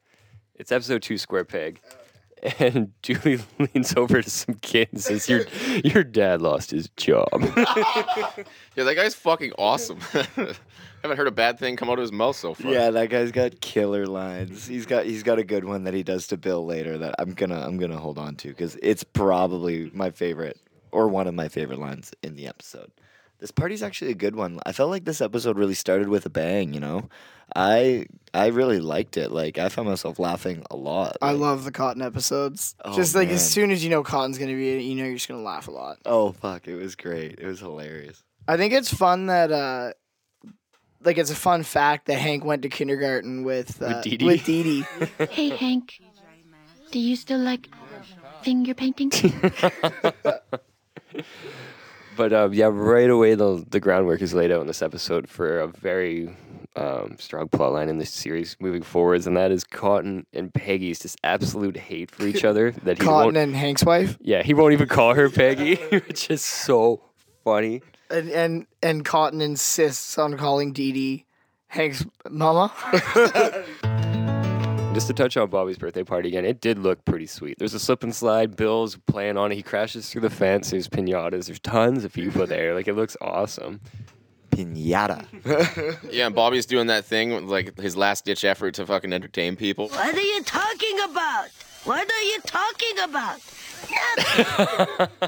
It's 0.55 0.73
episode 0.73 1.03
two, 1.03 1.19
Square 1.19 1.45
Peg. 1.45 1.83
And 2.59 2.93
Dooley 3.03 3.41
leans 3.59 3.95
over 3.97 4.23
to 4.23 4.31
some 4.31 4.55
kid 4.57 4.89
and 4.93 5.01
says, 5.01 5.29
"Your 5.29 5.45
your 5.85 6.05
dad 6.05 6.41
lost 6.41 6.71
his 6.71 6.89
job." 6.97 7.29
Yeah, 8.77 8.85
that 8.85 8.95
guy's 8.97 9.15
fucking 9.15 9.53
awesome. 9.59 10.01
Haven't 11.03 11.17
heard 11.17 11.29
a 11.29 11.33
bad 11.33 11.59
thing 11.59 11.77
come 11.77 11.89
out 11.91 11.99
of 11.99 12.03
his 12.03 12.13
mouth 12.13 12.37
so 12.37 12.55
far. 12.55 12.73
Yeah, 12.73 12.91
that 12.91 13.11
guy's 13.11 13.33
got 13.33 13.61
killer 13.61 14.07
lines. 14.07 14.67
He's 14.67 14.87
got 14.87 15.07
he's 15.07 15.23
got 15.23 15.39
a 15.39 15.45
good 15.45 15.65
one 15.65 15.85
that 15.85 15.95
he 15.95 16.03
does 16.03 16.27
to 16.29 16.37
Bill 16.37 16.65
later 16.65 16.99
that 16.99 17.15
I'm 17.19 17.33
gonna 17.33 17.61
I'm 17.61 17.79
gonna 17.79 17.99
hold 17.99 18.19
on 18.19 18.37
to 18.37 18.49
because 18.49 18.77
it's 18.83 19.05
probably 19.05 19.91
my 19.93 20.11
favorite 20.11 20.59
or 20.93 21.09
one 21.09 21.27
of 21.27 21.35
my 21.35 21.49
favorite 21.49 21.79
lines 21.79 22.13
in 22.23 22.37
the 22.37 22.47
episode. 22.47 22.91
This 23.41 23.51
party's 23.51 23.83
actually 23.83 24.11
a 24.11 24.15
good 24.15 24.37
one. 24.37 24.61
I 24.67 24.73
felt 24.73 24.91
like 24.91 25.05
this 25.05 25.21
episode 25.23 25.59
really 25.59 25.75
started 25.75 26.09
with 26.09 26.27
a 26.27 26.31
bang. 26.31 26.75
You 26.75 26.81
know, 26.81 27.09
I 27.57 28.07
I 28.35 28.49
really 28.49 28.81
liked 28.81 29.17
it. 29.17 29.33
Like 29.33 29.57
I 29.59 29.71
found 29.71 29.89
myself 29.89 30.19
laughing 30.19 30.63
a 30.71 30.77
lot. 30.77 31.17
I 31.23 31.33
Like, 31.33 31.41
love 31.41 31.65
the 31.65 31.73
Cotton 31.73 32.03
episodes. 32.03 32.75
Oh, 32.85 32.95
just 32.95 33.15
like 33.15 33.29
man. 33.29 33.37
as 33.37 33.51
soon 33.51 33.71
as 33.71 33.83
you 33.83 33.89
know 33.89 34.03
Cotton's 34.03 34.37
gonna 34.37 34.53
be 34.55 34.73
in 34.73 34.79
it, 34.81 34.83
you 34.83 34.95
know 34.95 35.05
you're 35.05 35.15
just 35.15 35.27
gonna 35.29 35.41
laugh 35.43 35.69
a 35.69 35.71
lot. 35.71 35.99
Oh 36.05 36.33
fuck! 36.33 36.69
It 36.69 36.77
was 36.77 36.95
great. 36.97 37.39
It 37.39 37.47
was 37.47 37.61
hilarious. 37.61 38.23
I 38.47 38.57
think 38.59 38.75
it's 38.75 38.93
fun 38.93 39.27
that 39.27 39.51
uh 39.51 39.93
like 41.03 41.17
it's 41.17 41.31
a 41.31 41.35
fun 41.37 41.63
fact 41.63 42.07
that 42.09 42.19
Hank 42.19 42.45
went 42.45 42.61
to 42.63 42.69
kindergarten 42.69 43.43
with 43.43 43.81
uh, 43.81 44.03
Dee 44.03 44.19
Dee? 44.19 44.27
with 44.27 44.45
Dee 44.45 44.63
Dee. 44.63 44.85
Hey, 45.31 45.49
Hank. 45.49 45.99
Do 46.91 46.99
you 46.99 47.17
still 47.17 47.39
like 47.39 47.69
finger 48.43 48.75
painting? 48.75 49.11
But 52.21 52.35
um, 52.35 52.53
yeah, 52.53 52.69
right 52.71 53.09
away 53.09 53.35
the 53.35 53.65
the 53.71 53.81
groundwork 53.81 54.21
is 54.21 54.35
laid 54.35 54.53
out 54.53 54.61
in 54.61 54.67
this 54.67 54.83
episode 54.83 55.27
for 55.27 55.61
a 55.61 55.69
very 55.69 56.29
um, 56.77 57.17
strong 57.19 57.49
plot 57.49 57.73
line 57.73 57.89
in 57.89 57.97
this 57.97 58.11
series 58.11 58.59
moving 58.61 58.83
forwards, 58.83 59.27
and 59.27 59.39
that 59.39 59.51
is 59.51 59.65
Cotton 59.65 60.27
and 60.35 60.53
Peggy's 60.53 60.99
just 60.99 61.17
absolute 61.25 61.79
hate 61.79 62.11
for 62.11 62.27
each 62.27 62.45
other. 62.45 62.73
That 62.73 62.99
he 62.99 63.05
Cotton 63.05 63.25
won't, 63.25 63.37
and 63.39 63.57
Hank's 63.57 63.87
wife, 63.87 64.19
yeah, 64.21 64.43
he 64.43 64.53
won't 64.53 64.75
even 64.75 64.87
call 64.87 65.15
her 65.15 65.31
Peggy, 65.31 65.77
which 65.89 66.29
is 66.29 66.43
so 66.43 67.01
funny. 67.43 67.81
and 68.11 68.29
and, 68.29 68.67
and 68.83 69.03
Cotton 69.03 69.41
insists 69.41 70.19
on 70.19 70.37
calling 70.37 70.75
Dee 70.75 70.93
Dee 70.93 71.25
Hank's 71.69 72.05
mama. 72.29 72.71
Just 74.93 75.07
to 75.07 75.13
touch 75.15 75.37
on 75.37 75.49
Bobby's 75.49 75.79
birthday 75.79 76.03
party 76.03 76.29
again, 76.29 76.45
it 76.45 76.61
did 76.61 76.77
look 76.79 77.05
pretty 77.05 77.27
sweet. 77.27 77.59
There's 77.59 77.75
a 77.75 77.79
slip 77.79 78.03
and 78.03 78.13
slide. 78.15 78.57
Bill's 78.57 78.97
playing 78.97 79.37
on 79.37 79.53
it. 79.53 79.55
He 79.55 79.63
crashes 79.63 80.11
through 80.11 80.23
the 80.23 80.31
fence. 80.31 80.71
There's 80.73 80.89
pinatas. 80.89 81.47
There's 81.47 81.61
tons 81.61 82.05
of 82.05 82.13
people 82.13 82.45
there. 82.47 82.75
Like 82.75 82.89
it 82.89 82.95
looks 82.95 83.17
awesome. 83.21 83.81
Pinata. 84.51 85.27
Yeah, 86.13 86.27
and 86.27 86.35
Bobby's 86.35 86.67
doing 86.67 86.89
that 86.89 87.05
thing, 87.05 87.47
like 87.47 87.79
his 87.79 87.97
last 87.97 88.25
ditch 88.25 88.45
effort 88.45 88.75
to 88.75 88.85
fucking 88.87 89.13
entertain 89.13 89.55
people. 89.55 89.89
What 89.89 90.15
are 90.15 90.21
you 90.21 90.43
talking 90.43 90.99
about? 91.09 91.47
What 91.85 92.11
are 92.11 92.23
you 92.23 92.41
talking 92.45 92.99
about? 93.05 93.41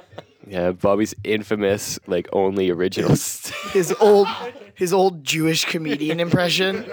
Yeah, 0.45 0.73
Bobby's 0.73 1.14
infamous, 1.23 2.00
like 2.09 2.28
only 2.33 2.69
originals. 2.69 3.50
his 3.73 3.95
old 4.00 4.26
his 4.75 4.92
old 4.92 5.23
Jewish 5.23 5.64
comedian 5.64 6.19
impression. 6.19 6.85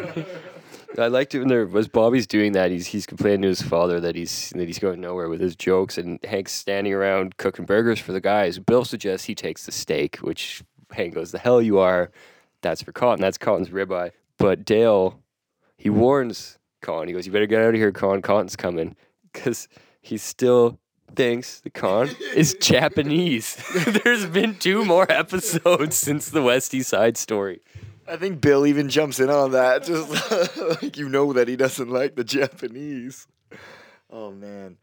I 1.00 1.08
liked 1.08 1.34
it 1.34 1.40
when 1.40 1.48
there 1.48 1.66
was 1.66 1.88
Bobby's 1.88 2.28
doing 2.28 2.52
that. 2.54 2.72
He's 2.72 2.88
he's 2.88 3.06
complaining 3.06 3.44
to 3.44 3.48
his 3.48 3.62
father 3.62 4.00
that 4.00 4.16
he's 4.16 4.52
that 4.56 4.68
he's 4.68 4.80
going 4.80 5.02
nowhere 5.02 5.30
with 5.30 5.42
his 5.42 5.56
jokes, 5.56 5.98
and 5.98 6.20
Hank's 6.24 6.52
standing 6.52 6.94
around 6.94 7.38
cooking 7.38 7.66
burgers 7.66 8.00
for 8.00 8.12
the 8.12 8.22
guys. 8.22 8.60
Bill 8.60 8.86
suggests 8.86 9.26
he 9.26 9.36
takes 9.36 9.66
the 9.66 9.72
steak, 9.72 10.18
which 10.18 10.64
Hank 10.92 11.16
goes, 11.16 11.32
"The 11.32 11.40
hell 11.40 11.62
you 11.62 11.80
are." 11.80 12.12
That's 12.62 12.82
for 12.82 12.92
Cotton. 12.92 13.22
That's 13.22 13.38
Cotton's 13.38 13.70
ribeye. 13.70 14.12
But 14.38 14.66
Dale, 14.66 15.22
he 15.78 15.90
warns 15.90 16.58
Cotton. 16.82 17.08
He 17.08 17.14
goes, 17.14 17.26
"You 17.26 17.32
better 17.32 17.46
get 17.46 17.62
out 17.62 17.70
of 17.70 17.76
here, 17.76 17.92
Cotton. 17.92 18.22
Cotton's 18.22 18.56
coming," 18.56 18.96
because 19.32 19.68
he 20.02 20.18
still 20.18 20.80
thinks 21.16 21.60
the 21.62 21.70
Khan 21.70 22.10
is 22.36 22.56
Japanese. 22.56 23.56
There's 24.04 24.26
been 24.26 24.56
two 24.56 24.86
more 24.86 25.12
episodes 25.12 25.96
since 25.96 26.30
the 26.30 26.42
Westie 26.42 26.84
Side 26.84 27.18
Story. 27.18 27.62
I 28.10 28.18
think 28.18 28.42
Bill 28.42 28.66
even 28.66 28.90
jumps 28.90 29.20
in 29.20 29.30
on 29.30 29.52
that. 29.52 29.84
Just 29.86 30.82
like 30.82 30.98
you 30.98 31.10
know 31.10 31.32
that 31.34 31.48
he 31.48 31.56
doesn't 31.56 31.90
like 31.90 32.16
the 32.16 32.24
Japanese. 32.24 33.28
Oh 34.12 34.32
man. 34.32 34.78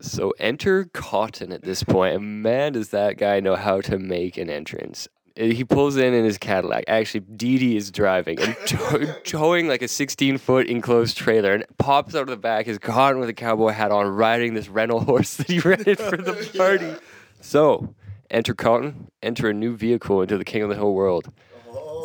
So 0.00 0.34
enter 0.38 0.84
Cotton 0.92 1.52
at 1.52 1.62
this 1.62 1.82
point, 1.82 2.14
and 2.16 2.42
man, 2.42 2.72
does 2.72 2.90
that 2.90 3.16
guy 3.16 3.40
know 3.40 3.56
how 3.56 3.80
to 3.82 3.98
make 3.98 4.36
an 4.36 4.50
entrance. 4.50 5.08
Uh, 5.38 5.44
He 5.44 5.64
pulls 5.64 5.96
in 5.96 6.12
in 6.14 6.24
his 6.24 6.38
Cadillac. 6.38 6.84
Actually, 6.86 7.20
Dee 7.20 7.58
Dee 7.58 7.76
is 7.76 7.90
driving 7.90 8.38
and 8.40 8.54
tow- 8.66 9.12
towing 9.24 9.68
like 9.68 9.82
a 9.82 9.88
16 9.88 10.38
foot 10.38 10.66
enclosed 10.68 11.16
trailer 11.16 11.54
and 11.54 11.64
pops 11.78 12.14
out 12.14 12.22
of 12.22 12.28
the 12.28 12.36
back. 12.36 12.66
Is 12.68 12.78
Cotton 12.78 13.18
with 13.20 13.28
a 13.30 13.34
cowboy 13.34 13.70
hat 13.70 13.90
on, 13.90 14.06
riding 14.06 14.54
this 14.54 14.68
rental 14.68 15.00
horse 15.00 15.36
that 15.36 15.46
he 15.48 15.58
rented 15.64 15.98
for 15.98 16.16
the 16.16 16.50
party. 16.56 16.94
So, 17.40 17.94
enter 18.30 18.54
Cotton, 18.54 19.10
enter 19.22 19.48
a 19.48 19.54
new 19.54 19.76
vehicle 19.76 20.22
into 20.22 20.38
the 20.38 20.44
King 20.44 20.62
of 20.62 20.68
the 20.68 20.74
Hill 20.74 20.92
world. 20.92 21.32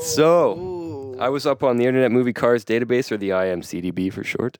So, 0.01 1.15
I 1.19 1.29
was 1.29 1.45
up 1.45 1.63
on 1.63 1.77
the 1.77 1.85
Internet 1.85 2.11
Movie 2.11 2.33
Cars 2.33 2.65
database, 2.65 3.11
or 3.11 3.17
the 3.17 3.29
IMCDB 3.29 4.11
for 4.11 4.23
short, 4.23 4.57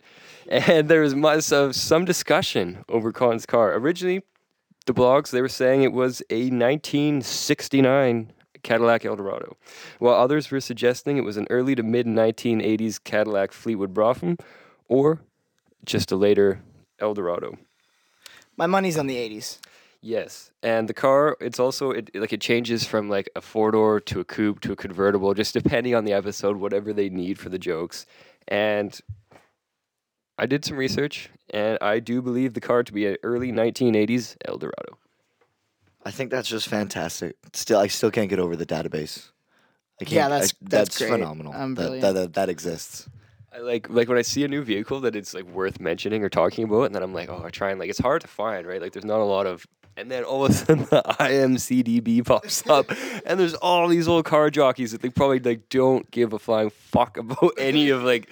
and 0.47 0.87
there 0.87 1.01
was 1.01 1.15
much 1.15 1.51
of 1.51 1.75
some 1.75 2.05
discussion 2.05 2.85
over 2.87 3.11
Cotton's 3.11 3.45
car. 3.45 3.73
Originally, 3.73 4.21
the 4.85 4.93
blogs 4.93 5.31
they 5.31 5.41
were 5.41 5.49
saying 5.49 5.83
it 5.83 5.93
was 5.93 6.21
a 6.29 6.49
1969 6.49 8.33
Cadillac 8.63 9.05
Eldorado, 9.05 9.57
while 9.99 10.13
others 10.13 10.51
were 10.51 10.61
suggesting 10.61 11.17
it 11.17 11.23
was 11.23 11.37
an 11.37 11.47
early 11.49 11.73
to 11.75 11.83
mid 11.83 12.05
1980s 12.05 13.03
Cadillac 13.03 13.51
Fleetwood 13.51 13.93
Brougham, 13.93 14.37
or 14.87 15.21
just 15.85 16.11
a 16.11 16.15
later 16.15 16.61
Eldorado. 16.99 17.57
My 18.55 18.67
money's 18.67 18.97
on 18.97 19.07
the 19.07 19.15
'80s. 19.15 19.57
Yes, 20.03 20.49
and 20.63 20.89
the 20.89 20.95
car 20.95 21.37
it's 21.39 21.59
also 21.59 21.91
it, 21.91 22.09
like 22.15 22.33
it 22.33 22.41
changes 22.41 22.85
from 22.87 23.07
like 23.07 23.29
a 23.35 23.41
four 23.41 23.69
door 23.71 23.99
to 24.01 24.19
a 24.19 24.23
coupe 24.23 24.59
to 24.61 24.71
a 24.71 24.75
convertible, 24.75 25.33
just 25.35 25.53
depending 25.53 25.93
on 25.93 26.05
the 26.05 26.13
episode, 26.13 26.57
whatever 26.57 26.91
they 26.91 27.09
need 27.09 27.37
for 27.37 27.49
the 27.49 27.59
jokes. 27.59 28.07
And 28.47 28.99
I 30.39 30.47
did 30.47 30.65
some 30.65 30.77
research, 30.77 31.29
and 31.53 31.77
I 31.81 31.99
do 31.99 32.21
believe 32.23 32.55
the 32.55 32.61
car 32.61 32.81
to 32.81 32.91
be 32.91 33.05
an 33.05 33.17
early 33.21 33.51
1980s 33.51 34.37
Eldorado. 34.45 34.97
I 36.03 36.09
think 36.09 36.31
that's 36.31 36.49
just 36.49 36.67
fantastic. 36.67 37.35
Still, 37.53 37.77
I 37.79 37.85
still 37.85 38.09
can't 38.09 38.27
get 38.29 38.39
over 38.39 38.55
the 38.55 38.65
database. 38.65 39.29
I 40.01 40.05
can't, 40.05 40.13
Yeah, 40.15 40.29
that's- 40.29 40.51
I- 40.53 40.65
that's 40.67 40.97
great. 40.97 41.11
phenomenal. 41.11 41.53
Um, 41.53 41.75
that, 41.75 42.01
that, 42.01 42.13
that 42.13 42.33
that 42.33 42.49
exists. 42.49 43.07
I 43.53 43.59
like 43.59 43.87
like 43.89 44.07
when 44.07 44.17
I 44.17 44.23
see 44.23 44.43
a 44.43 44.47
new 44.47 44.63
vehicle 44.63 45.01
that 45.01 45.15
it's 45.15 45.35
like 45.35 45.43
worth 45.45 45.79
mentioning 45.79 46.23
or 46.23 46.29
talking 46.29 46.63
about, 46.63 46.83
and 46.85 46.95
then 46.95 47.03
I'm 47.03 47.13
like, 47.13 47.29
oh, 47.29 47.43
I 47.45 47.49
try 47.51 47.69
and 47.69 47.79
like 47.79 47.89
it's 47.91 47.99
hard 47.99 48.21
to 48.21 48.27
find, 48.27 48.65
right? 48.65 48.81
Like 48.81 48.93
there's 48.93 49.05
not 49.05 49.19
a 49.19 49.25
lot 49.25 49.45
of, 49.45 49.67
and 49.97 50.09
then 50.09 50.23
all 50.23 50.45
of 50.45 50.51
a 50.51 50.53
sudden 50.53 50.85
the 50.89 51.01
IMCDB 51.19 52.25
pops 52.25 52.67
up, 52.69 52.91
and 53.25 53.39
there's 53.39 53.53
all 53.55 53.87
these 53.87 54.07
old 54.07 54.25
car 54.25 54.49
jockeys 54.49 54.91
that 54.91 55.01
they 55.01 55.09
probably 55.09 55.39
like 55.39 55.69
don't 55.69 56.09
give 56.11 56.33
a 56.33 56.39
flying 56.39 56.69
fuck 56.69 57.17
about 57.17 57.53
any 57.57 57.89
of 57.89 58.03
like, 58.03 58.29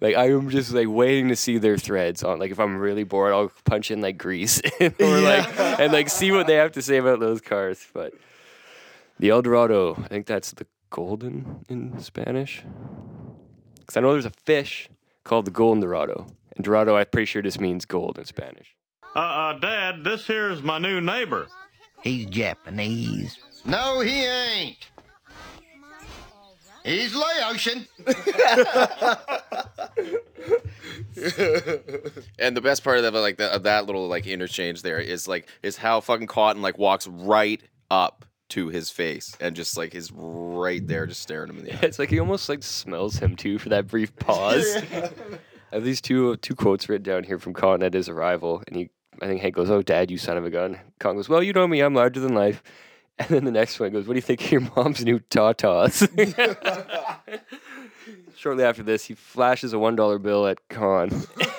like 0.00 0.16
I'm 0.16 0.50
just 0.50 0.72
like 0.72 0.88
waiting 0.88 1.28
to 1.28 1.36
see 1.36 1.58
their 1.58 1.78
threads 1.78 2.22
on. 2.22 2.38
Like 2.38 2.50
if 2.50 2.58
I'm 2.58 2.78
really 2.78 3.04
bored, 3.04 3.32
I'll 3.32 3.52
punch 3.64 3.90
in 3.90 4.00
like 4.00 4.18
Grease 4.18 4.60
or 4.80 5.20
like 5.20 5.58
and 5.58 5.92
like 5.92 6.08
see 6.08 6.32
what 6.32 6.46
they 6.46 6.54
have 6.54 6.72
to 6.72 6.82
say 6.82 6.96
about 6.96 7.20
those 7.20 7.40
cars. 7.40 7.86
But 7.92 8.14
the 9.18 9.30
Eldorado, 9.30 9.94
I 10.04 10.08
think 10.08 10.26
that's 10.26 10.52
the 10.52 10.66
golden 10.90 11.64
in 11.68 11.98
Spanish. 12.00 12.64
Because 13.80 13.96
I 13.96 14.00
know 14.00 14.12
there's 14.12 14.24
a 14.24 14.30
fish 14.30 14.88
called 15.24 15.44
the 15.44 15.50
golden 15.50 15.80
dorado. 15.80 16.26
And 16.54 16.64
dorado, 16.64 16.96
I'm 16.96 17.06
pretty 17.06 17.26
sure 17.26 17.42
this 17.42 17.58
means 17.58 17.84
gold 17.84 18.18
in 18.18 18.24
Spanish. 18.24 18.76
Uh, 19.14 19.18
uh, 19.18 19.52
Dad, 19.58 20.04
this 20.04 20.26
here's 20.26 20.62
my 20.62 20.78
new 20.78 21.00
neighbor. 21.00 21.48
He's 22.02 22.26
Japanese. 22.26 23.38
No, 23.64 24.00
he 24.00 24.24
ain't. 24.24 24.88
He's 26.84 27.14
Laotian. 27.14 27.86
And 32.38 32.56
the 32.56 32.60
best 32.62 32.82
part 32.82 32.96
of 32.98 33.04
that, 33.04 33.12
like 33.14 33.36
that, 33.36 33.52
of 33.52 33.62
that 33.64 33.86
little 33.86 34.08
like 34.08 34.26
interchange 34.26 34.82
there 34.82 34.98
is 34.98 35.28
like 35.28 35.48
is 35.62 35.76
how 35.76 36.00
fucking 36.00 36.26
Cotton 36.26 36.62
like 36.62 36.78
walks 36.78 37.06
right 37.06 37.62
up 37.90 38.24
to 38.50 38.68
his 38.68 38.90
face 38.90 39.36
and 39.40 39.54
just 39.54 39.76
like 39.76 39.94
is 39.94 40.10
right 40.12 40.86
there, 40.86 41.06
just 41.06 41.22
staring 41.22 41.50
him 41.50 41.58
in 41.58 41.64
the 41.66 41.72
eye. 41.74 41.80
It's 41.82 41.98
like 41.98 42.10
he 42.10 42.18
almost 42.18 42.48
like 42.48 42.62
smells 42.62 43.18
him 43.18 43.36
too 43.36 43.58
for 43.58 43.68
that 43.68 43.86
brief 43.86 44.14
pause. 44.16 44.76
I 44.92 45.76
have 45.76 45.84
these 45.84 46.00
two 46.00 46.36
two 46.38 46.54
quotes 46.54 46.88
written 46.88 47.04
down 47.04 47.24
here 47.24 47.38
from 47.38 47.54
Cotton 47.54 47.82
at 47.84 47.94
his 47.94 48.08
arrival, 48.08 48.62
and 48.66 48.76
he 48.76 48.90
I 49.20 49.26
think 49.26 49.40
Hank 49.40 49.54
goes, 49.54 49.70
"Oh, 49.70 49.82
Dad, 49.82 50.10
you 50.10 50.18
son 50.18 50.36
of 50.36 50.44
a 50.44 50.50
gun." 50.50 50.78
Cotton 50.98 51.16
goes, 51.16 51.28
"Well, 51.28 51.42
you 51.42 51.52
know 51.52 51.66
me, 51.66 51.80
I'm 51.80 51.94
larger 51.94 52.20
than 52.20 52.34
life." 52.34 52.62
And 53.18 53.28
then 53.28 53.44
the 53.44 53.50
next 53.50 53.78
one 53.78 53.92
goes, 53.92 54.06
"What 54.06 54.14
do 54.14 54.18
you 54.18 54.22
think 54.22 54.42
of 54.42 54.50
your 54.50 54.62
mom's 54.74 55.04
new 55.04 55.20
tatas?" 55.20 56.08
Shortly 58.36 58.64
after 58.64 58.82
this, 58.82 59.04
he 59.04 59.14
flashes 59.14 59.74
a 59.74 59.78
one 59.78 59.96
dollar 59.96 60.18
bill 60.18 60.46
at 60.46 60.66
Khan. 60.68 61.10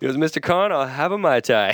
goes, 0.00 0.16
"Mr. 0.16 0.42
Khan, 0.42 0.72
I'll 0.72 0.86
have 0.86 1.12
a 1.12 1.18
mai 1.18 1.40
tai." 1.40 1.72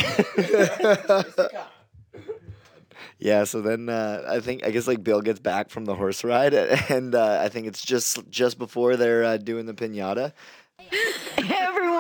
Yeah, 3.20 3.44
so 3.44 3.60
then 3.60 3.90
uh, 3.90 4.24
I 4.26 4.40
think 4.40 4.64
I 4.64 4.70
guess 4.70 4.88
like 4.88 5.04
Bill 5.04 5.20
gets 5.20 5.40
back 5.40 5.68
from 5.68 5.84
the 5.84 5.94
horse 5.94 6.24
ride, 6.24 6.54
and 6.54 7.14
uh, 7.14 7.40
I 7.42 7.50
think 7.50 7.66
it's 7.66 7.82
just 7.82 8.18
just 8.30 8.58
before 8.58 8.96
they're 8.96 9.24
uh, 9.24 9.36
doing 9.36 9.66
the 9.66 9.74
pinata. 9.74 10.32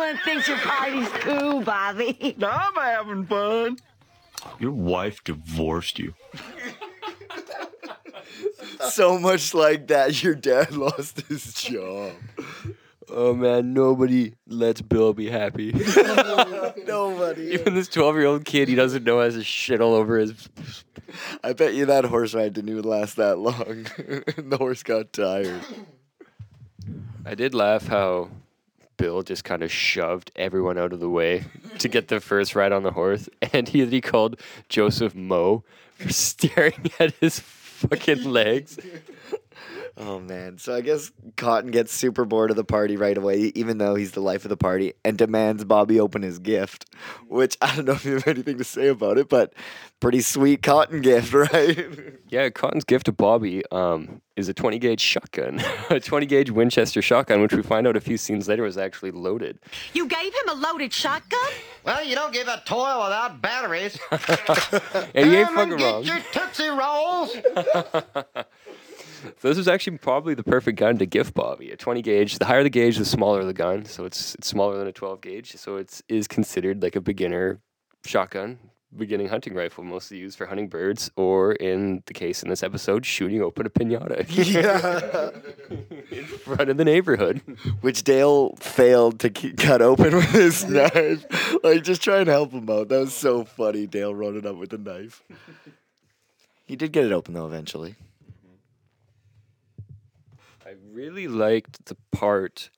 Everyone 0.00 0.24
thinks 0.24 0.48
your 0.48 0.56
party's 0.56 1.08
cool, 1.08 1.60
Bobby. 1.60 2.34
I'm 2.42 2.74
having 2.74 3.26
fun. 3.26 3.76
Your 4.58 4.72
wife 4.72 5.22
divorced 5.22 5.98
you. 5.98 6.14
so 8.88 9.18
much 9.18 9.52
like 9.52 9.88
that, 9.88 10.22
your 10.22 10.34
dad 10.34 10.72
lost 10.72 11.20
his 11.28 11.52
job. 11.52 12.12
Oh 13.10 13.34
man, 13.34 13.74
nobody 13.74 14.32
lets 14.46 14.80
Bill 14.80 15.12
be 15.12 15.28
happy. 15.28 15.72
Nobody. 16.86 17.50
Even 17.52 17.74
this 17.74 17.88
12 17.88 18.16
year 18.16 18.26
old 18.26 18.44
kid 18.46 18.68
he 18.68 18.74
doesn't 18.74 19.04
know 19.04 19.20
has 19.20 19.36
a 19.36 19.44
shit 19.44 19.82
all 19.82 19.94
over 19.94 20.16
his. 20.16 20.48
I 21.44 21.52
bet 21.52 21.74
you 21.74 21.86
that 21.86 22.06
horse 22.06 22.32
ride 22.32 22.54
didn't 22.54 22.70
even 22.70 22.84
last 22.84 23.16
that 23.16 23.38
long. 23.38 23.82
the 24.38 24.56
horse 24.56 24.82
got 24.82 25.12
tired. 25.12 25.60
I 27.26 27.34
did 27.34 27.54
laugh 27.54 27.86
how 27.86 28.30
Bill 29.00 29.22
just 29.22 29.44
kind 29.44 29.62
of 29.62 29.72
shoved 29.72 30.30
everyone 30.36 30.76
out 30.76 30.92
of 30.92 31.00
the 31.00 31.08
way 31.08 31.44
to 31.78 31.88
get 31.88 32.08
the 32.08 32.20
first 32.20 32.54
ride 32.54 32.70
on 32.70 32.82
the 32.82 32.90
horse, 32.90 33.30
and 33.54 33.66
he, 33.66 33.86
he 33.86 34.02
called 34.02 34.38
Joseph 34.68 35.14
Moe 35.14 35.64
for 35.96 36.08
staring 36.12 36.90
at 36.98 37.14
his 37.14 37.40
fucking 37.40 38.24
legs. 38.24 38.78
Oh 39.96 40.18
man. 40.20 40.58
So 40.58 40.74
I 40.74 40.80
guess 40.80 41.10
Cotton 41.36 41.70
gets 41.70 41.92
super 41.92 42.24
bored 42.24 42.50
of 42.50 42.56
the 42.56 42.64
party 42.64 42.96
right 42.96 43.16
away, 43.16 43.52
even 43.54 43.78
though 43.78 43.94
he's 43.94 44.12
the 44.12 44.20
life 44.20 44.44
of 44.44 44.48
the 44.48 44.56
party, 44.56 44.94
and 45.04 45.18
demands 45.18 45.64
Bobby 45.64 46.00
open 46.00 46.22
his 46.22 46.38
gift. 46.38 46.86
Which 47.28 47.56
I 47.60 47.74
don't 47.76 47.84
know 47.86 47.92
if 47.92 48.04
you 48.04 48.14
have 48.14 48.28
anything 48.28 48.58
to 48.58 48.64
say 48.64 48.88
about 48.88 49.18
it, 49.18 49.28
but 49.28 49.52
pretty 50.00 50.20
sweet 50.22 50.62
Cotton 50.62 51.00
gift, 51.02 51.32
right? 51.52 51.88
Yeah, 52.28 52.48
Cotton's 52.50 52.84
gift 52.84 53.06
to 53.06 53.12
Bobby 53.12 53.62
um, 53.70 54.20
is 54.36 54.48
a 54.48 54.54
20 54.54 54.78
gauge 54.78 55.00
shotgun, 55.00 55.60
a 55.90 56.00
20 56.00 56.24
gauge 56.26 56.50
Winchester 56.50 57.02
shotgun, 57.02 57.42
which 57.42 57.52
we 57.52 57.62
find 57.62 57.86
out 57.86 57.96
a 57.96 58.00
few 58.00 58.16
scenes 58.16 58.48
later 58.48 58.62
was 58.62 58.78
actually 58.78 59.10
loaded. 59.10 59.58
You 59.92 60.06
gave 60.06 60.32
him 60.32 60.48
a 60.50 60.54
loaded 60.54 60.92
shotgun? 60.92 61.40
Well, 61.84 62.04
you 62.04 62.14
don't 62.14 62.32
give 62.32 62.48
a 62.48 62.62
toy 62.64 62.94
without 63.02 63.40
batteries. 63.42 63.98
And 65.14 65.30
he 65.30 65.36
ain't 65.36 65.48
Come 65.48 65.56
fucking 65.56 65.72
and 65.72 65.78
get 65.80 65.92
wrong. 65.92 66.04
your 66.04 66.18
Tootsie 66.32 66.68
Rolls. 66.68 67.36
So 69.38 69.48
this 69.48 69.56
was 69.56 69.68
actually 69.68 69.98
probably 69.98 70.34
the 70.34 70.42
perfect 70.42 70.78
gun 70.78 70.98
to 70.98 71.06
gift 71.06 71.34
Bobby. 71.34 71.70
A 71.70 71.76
20 71.76 72.02
gauge. 72.02 72.38
The 72.38 72.44
higher 72.46 72.62
the 72.62 72.70
gauge, 72.70 72.96
the 72.98 73.04
smaller 73.04 73.44
the 73.44 73.52
gun. 73.52 73.84
So 73.84 74.04
it's 74.04 74.34
it's 74.36 74.48
smaller 74.48 74.78
than 74.78 74.86
a 74.86 74.92
12 74.92 75.20
gauge. 75.20 75.52
So 75.56 75.76
it's 75.76 76.02
is 76.08 76.26
considered 76.28 76.82
like 76.82 76.96
a 76.96 77.00
beginner 77.00 77.60
shotgun, 78.04 78.58
beginning 78.96 79.28
hunting 79.28 79.54
rifle, 79.54 79.84
mostly 79.84 80.18
used 80.18 80.38
for 80.38 80.46
hunting 80.46 80.68
birds, 80.68 81.10
or 81.16 81.52
in 81.52 82.02
the 82.06 82.14
case 82.14 82.42
in 82.42 82.48
this 82.48 82.62
episode, 82.62 83.04
shooting 83.04 83.42
open 83.42 83.66
a 83.66 83.70
pinata 83.70 84.20
in 86.10 86.24
front 86.24 86.70
of 86.70 86.76
the 86.76 86.84
neighborhood. 86.84 87.40
Which 87.82 88.02
Dale 88.04 88.54
failed 88.56 89.20
to 89.20 89.30
ke- 89.30 89.56
cut 89.56 89.82
open 89.82 90.16
with 90.16 90.30
his 90.30 90.64
knife. 90.68 91.26
Like, 91.62 91.84
just 91.84 92.02
try 92.02 92.18
and 92.20 92.28
help 92.28 92.52
him 92.52 92.68
out. 92.70 92.88
That 92.88 93.00
was 93.00 93.14
so 93.14 93.44
funny. 93.44 93.86
Dale 93.86 94.14
running 94.14 94.46
up 94.46 94.56
with 94.56 94.72
a 94.72 94.78
knife. 94.78 95.22
He 96.64 96.76
did 96.76 96.92
get 96.92 97.04
it 97.04 97.12
open 97.12 97.34
though 97.34 97.46
eventually. 97.46 97.96
I 100.90 100.92
really 100.92 101.28
liked 101.28 101.86
the 101.86 101.96
part 102.10 102.70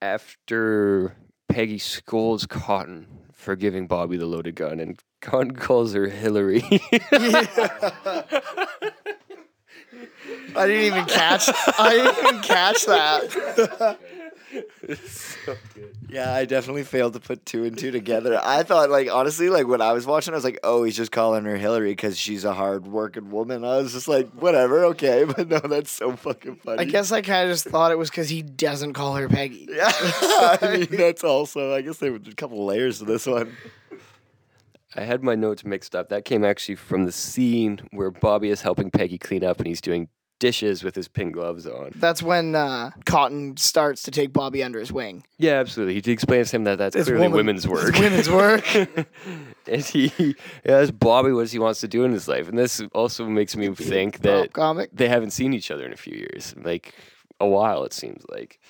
after 0.00 1.16
Peggy 1.48 1.78
scolds 1.78 2.46
Cotton 2.46 3.06
for 3.32 3.56
giving 3.56 3.88
Bobby 3.88 4.16
the 4.16 4.26
loaded 4.26 4.54
gun, 4.54 4.78
and 4.78 5.00
Cotton 5.20 5.56
calls 5.56 5.92
her 5.94 6.06
Hillary. 6.08 6.62
I 7.12 8.36
didn't 10.54 10.84
even 10.84 11.04
catch. 11.06 11.48
I 11.78 11.90
didn't 11.90 12.28
even 12.28 12.42
catch 12.42 12.86
that. 12.86 13.98
Yeah, 16.08 16.32
I 16.32 16.44
definitely 16.44 16.84
failed 16.84 17.14
to 17.14 17.20
put 17.20 17.44
two 17.44 17.64
and 17.64 17.76
two 17.76 17.90
together. 17.90 18.40
I 18.42 18.62
thought, 18.62 18.90
like, 18.90 19.10
honestly, 19.10 19.48
like 19.48 19.66
when 19.66 19.80
I 19.80 19.92
was 19.92 20.06
watching, 20.06 20.34
I 20.34 20.36
was 20.36 20.44
like, 20.44 20.60
oh, 20.62 20.84
he's 20.84 20.96
just 20.96 21.12
calling 21.12 21.44
her 21.44 21.56
Hillary 21.56 21.92
because 21.92 22.16
she's 22.18 22.44
a 22.44 22.54
hard 22.54 22.86
working 22.86 23.30
woman. 23.30 23.64
I 23.64 23.78
was 23.78 23.92
just 23.92 24.08
like, 24.08 24.30
whatever, 24.30 24.84
okay. 24.86 25.24
But 25.36 25.48
no, 25.48 25.58
that's 25.58 25.90
so 25.90 26.16
fucking 26.16 26.56
funny. 26.56 26.80
I 26.80 26.84
guess 26.84 27.12
I 27.12 27.20
kind 27.22 27.48
of 27.48 27.54
just 27.54 27.64
thought 27.66 27.90
it 27.90 27.98
was 27.98 28.10
because 28.10 28.28
he 28.28 28.42
doesn't 28.42 28.92
call 28.94 29.16
her 29.16 29.28
Peggy. 29.28 29.68
Yeah, 29.76 29.90
I 30.62 30.76
mean, 30.78 30.88
that's 30.90 31.24
also, 31.24 31.74
I 31.74 31.82
guess 31.82 31.98
there 31.98 32.12
were 32.12 32.18
a 32.18 32.34
couple 32.34 32.64
layers 32.64 33.00
to 33.00 33.04
this 33.04 33.26
one. 33.26 33.54
I 34.94 35.02
had 35.02 35.22
my 35.22 35.34
notes 35.34 35.64
mixed 35.64 35.94
up. 35.94 36.08
That 36.08 36.24
came 36.24 36.44
actually 36.44 36.76
from 36.76 37.04
the 37.04 37.12
scene 37.12 37.80
where 37.90 38.10
Bobby 38.10 38.48
is 38.48 38.62
helping 38.62 38.90
Peggy 38.90 39.18
clean 39.18 39.44
up 39.44 39.58
and 39.58 39.66
he's 39.66 39.82
doing 39.82 40.08
dishes 40.38 40.82
with 40.84 40.94
his 40.94 41.08
pink 41.08 41.32
gloves 41.34 41.66
on. 41.66 41.92
That's 41.96 42.22
when 42.22 42.54
uh, 42.54 42.90
Cotton 43.04 43.56
starts 43.56 44.02
to 44.04 44.10
take 44.10 44.32
Bobby 44.32 44.62
under 44.62 44.78
his 44.78 44.92
wing. 44.92 45.24
Yeah, 45.38 45.54
absolutely. 45.54 46.00
He 46.00 46.12
explains 46.12 46.50
to 46.50 46.56
him 46.56 46.64
that 46.64 46.78
that's 46.78 46.94
It's 46.96 47.06
clearly 47.08 47.28
woman- 47.28 47.36
women's 47.38 47.66
work. 47.68 47.88
It's 47.88 47.98
women's 48.00 48.30
work. 48.30 48.74
and 49.66 49.82
he, 49.82 50.08
he 50.08 50.34
asks 50.64 50.90
Bobby 50.90 51.32
what 51.32 51.48
he 51.48 51.58
wants 51.58 51.80
to 51.80 51.88
do 51.88 52.04
in 52.04 52.12
his 52.12 52.28
life. 52.28 52.48
And 52.48 52.58
this 52.58 52.82
also 52.92 53.26
makes 53.26 53.56
me 53.56 53.74
think 53.74 54.20
that 54.20 54.52
comic. 54.52 54.90
they 54.92 55.08
haven't 55.08 55.30
seen 55.30 55.52
each 55.54 55.70
other 55.70 55.84
in 55.86 55.92
a 55.92 55.96
few 55.96 56.16
years. 56.16 56.54
Like 56.62 56.94
a 57.40 57.46
while, 57.46 57.84
it 57.84 57.92
seems 57.92 58.24
like. 58.28 58.60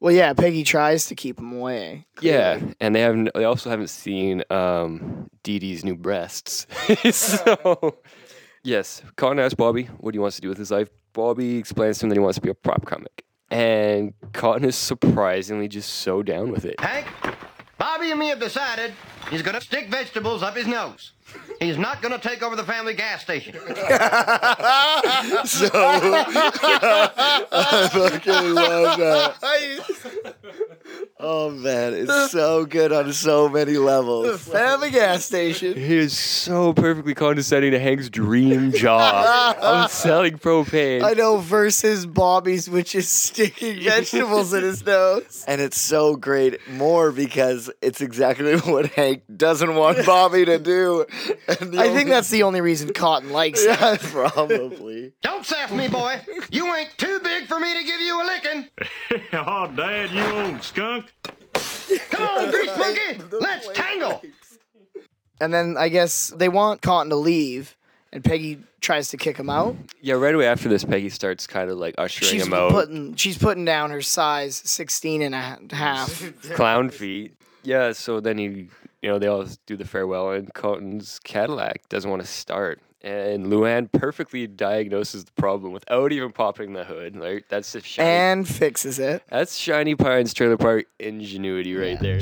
Well, 0.00 0.12
yeah, 0.12 0.34
Peggy 0.34 0.64
tries 0.64 1.06
to 1.06 1.14
keep 1.14 1.38
him 1.38 1.52
away. 1.54 2.04
Yeah, 2.20 2.60
and 2.78 2.94
they 2.94 3.00
haven't. 3.00 3.30
They 3.34 3.44
also 3.44 3.70
haven't 3.70 3.88
seen 3.88 4.42
um, 4.50 5.30
Dee 5.42 5.58
Dee's 5.58 5.82
new 5.82 5.96
breasts. 5.96 6.66
so, 7.10 7.96
yes, 8.64 9.02
Cotton 9.16 9.38
asks 9.38 9.54
Bobby 9.54 9.84
what 9.98 10.14
he 10.14 10.18
wants 10.18 10.36
to 10.36 10.42
do 10.42 10.48
with 10.48 10.58
his 10.58 10.70
life. 10.70 10.88
Bobby 11.12 11.56
explains 11.56 11.98
to 11.98 12.06
him 12.06 12.10
that 12.10 12.16
he 12.16 12.20
wants 12.20 12.36
to 12.36 12.40
be 12.40 12.50
a 12.50 12.54
prop 12.54 12.84
comic, 12.84 13.24
and 13.50 14.12
Cotton 14.32 14.64
is 14.64 14.74
surprisingly 14.74 15.68
just 15.68 15.90
so 15.90 16.22
down 16.22 16.50
with 16.50 16.64
it. 16.64 16.80
Hank, 16.80 17.06
Bobby 17.78 18.10
and 18.10 18.18
me 18.18 18.28
have 18.28 18.40
decided 18.40 18.92
he's 19.30 19.42
to 19.42 19.60
stick 19.60 19.88
vegetables 19.88 20.42
up 20.42 20.56
his 20.56 20.66
nose. 20.66 21.12
He's 21.60 21.78
not 21.78 22.02
going 22.02 22.12
to 22.12 22.18
take 22.20 22.42
over 22.42 22.56
the 22.56 22.64
family 22.64 22.94
gas 22.94 23.22
station. 23.22 23.56
So, 25.44 25.68
I 27.52 27.88
fucking 27.92 28.54
love 28.54 28.98
that. 28.98 30.34
Oh 31.18 31.50
man, 31.50 31.94
it's 31.94 32.30
so 32.30 32.66
good 32.66 32.92
on 32.92 33.12
so 33.12 33.48
many 33.48 33.78
levels. 33.78 34.26
The 34.44 34.52
family 34.52 34.90
gas 34.90 35.24
station. 35.24 35.74
He 35.74 35.96
is 35.96 36.16
so 36.18 36.72
perfectly 36.74 37.14
condescending 37.14 37.70
to 37.72 37.78
Hank's 37.78 38.10
dream 38.10 38.72
job 38.72 39.56
of 39.60 39.90
selling 39.92 40.38
propane. 40.38 41.02
I 41.02 41.12
know 41.14 41.38
versus 41.38 42.04
Bobby's, 42.04 42.68
which 42.68 42.94
is 42.94 43.08
sticking 43.08 43.82
vegetables 43.82 44.52
in 44.52 44.64
his 44.64 44.84
nose. 44.84 45.44
And 45.46 45.60
it's 45.60 45.80
so 45.80 46.16
great 46.16 46.60
more 46.68 47.10
because 47.12 47.70
it's 47.80 48.00
exactly 48.00 48.56
what 48.58 48.86
Hank 48.92 49.22
doesn't 49.34 49.74
want 49.74 50.04
Bobby 50.04 50.44
to 50.44 50.58
do. 50.58 51.06
And 51.48 51.78
I 51.78 51.86
only- 51.86 51.96
think 51.98 52.08
that's 52.10 52.30
the 52.30 52.42
only 52.42 52.60
reason 52.60 52.92
Cotton 52.92 53.30
likes 53.30 53.62
it. 53.62 53.78
yeah, 53.80 53.96
probably. 54.00 55.12
Don't 55.22 55.44
sass 55.46 55.70
me, 55.72 55.88
boy. 55.88 56.20
You 56.50 56.72
ain't 56.74 56.90
too 56.98 57.20
big 57.22 57.46
for 57.46 57.58
me 57.60 57.72
to 57.74 57.84
give 57.84 58.00
you 58.00 58.22
a 58.22 58.24
licking. 58.24 58.68
oh, 59.34 59.70
Dad, 59.74 60.10
you 60.10 60.24
old 60.24 60.62
skunk. 60.62 61.12
Come 62.10 62.22
on, 62.28 62.50
grease 62.50 62.76
monkey. 62.78 63.20
Let's 63.40 63.68
tangle. 63.74 64.22
And 65.40 65.52
then 65.52 65.76
I 65.78 65.88
guess 65.88 66.28
they 66.36 66.48
want 66.48 66.80
Cotton 66.82 67.10
to 67.10 67.16
leave, 67.16 67.76
and 68.12 68.22
Peggy 68.24 68.58
tries 68.80 69.08
to 69.08 69.16
kick 69.16 69.36
him 69.36 69.50
out. 69.50 69.76
yeah, 70.00 70.14
right 70.14 70.34
away 70.34 70.46
after 70.46 70.68
this, 70.68 70.84
Peggy 70.84 71.08
starts 71.08 71.46
kind 71.46 71.70
of 71.70 71.78
like 71.78 71.94
ushering 71.98 72.30
She's 72.30 72.46
him 72.46 72.54
out. 72.54 72.70
putting 72.70 73.14
she's 73.16 73.38
putting 73.38 73.64
down 73.64 73.90
her 73.90 74.02
size 74.02 74.56
16 74.64 75.22
and 75.22 75.34
a 75.34 75.58
half. 75.74 76.22
clown 76.54 76.90
feet. 76.90 77.34
Yeah, 77.62 77.92
so 77.92 78.20
then 78.20 78.36
he, 78.38 78.68
you 79.04 79.10
know, 79.10 79.18
they 79.18 79.26
all 79.26 79.44
do 79.66 79.76
the 79.76 79.84
farewell, 79.84 80.30
and 80.30 80.52
Cotton's 80.54 81.18
Cadillac 81.24 81.86
doesn't 81.90 82.10
want 82.10 82.22
to 82.22 82.26
start. 82.28 82.80
And 83.02 83.48
Luann 83.48 83.92
perfectly 83.92 84.46
diagnoses 84.46 85.26
the 85.26 85.32
problem 85.32 85.74
without 85.74 86.10
even 86.10 86.32
popping 86.32 86.72
the 86.72 86.84
hood. 86.84 87.14
Like 87.14 87.44
that's 87.50 87.70
just 87.70 87.84
shiny. 87.86 88.08
and 88.08 88.48
fixes 88.48 88.98
it. 88.98 89.22
that's 89.28 89.58
Shiny 89.58 89.94
Pines 89.94 90.32
Trailer 90.32 90.56
Park 90.56 90.86
ingenuity 90.98 91.76
right 91.76 92.00
there. 92.00 92.20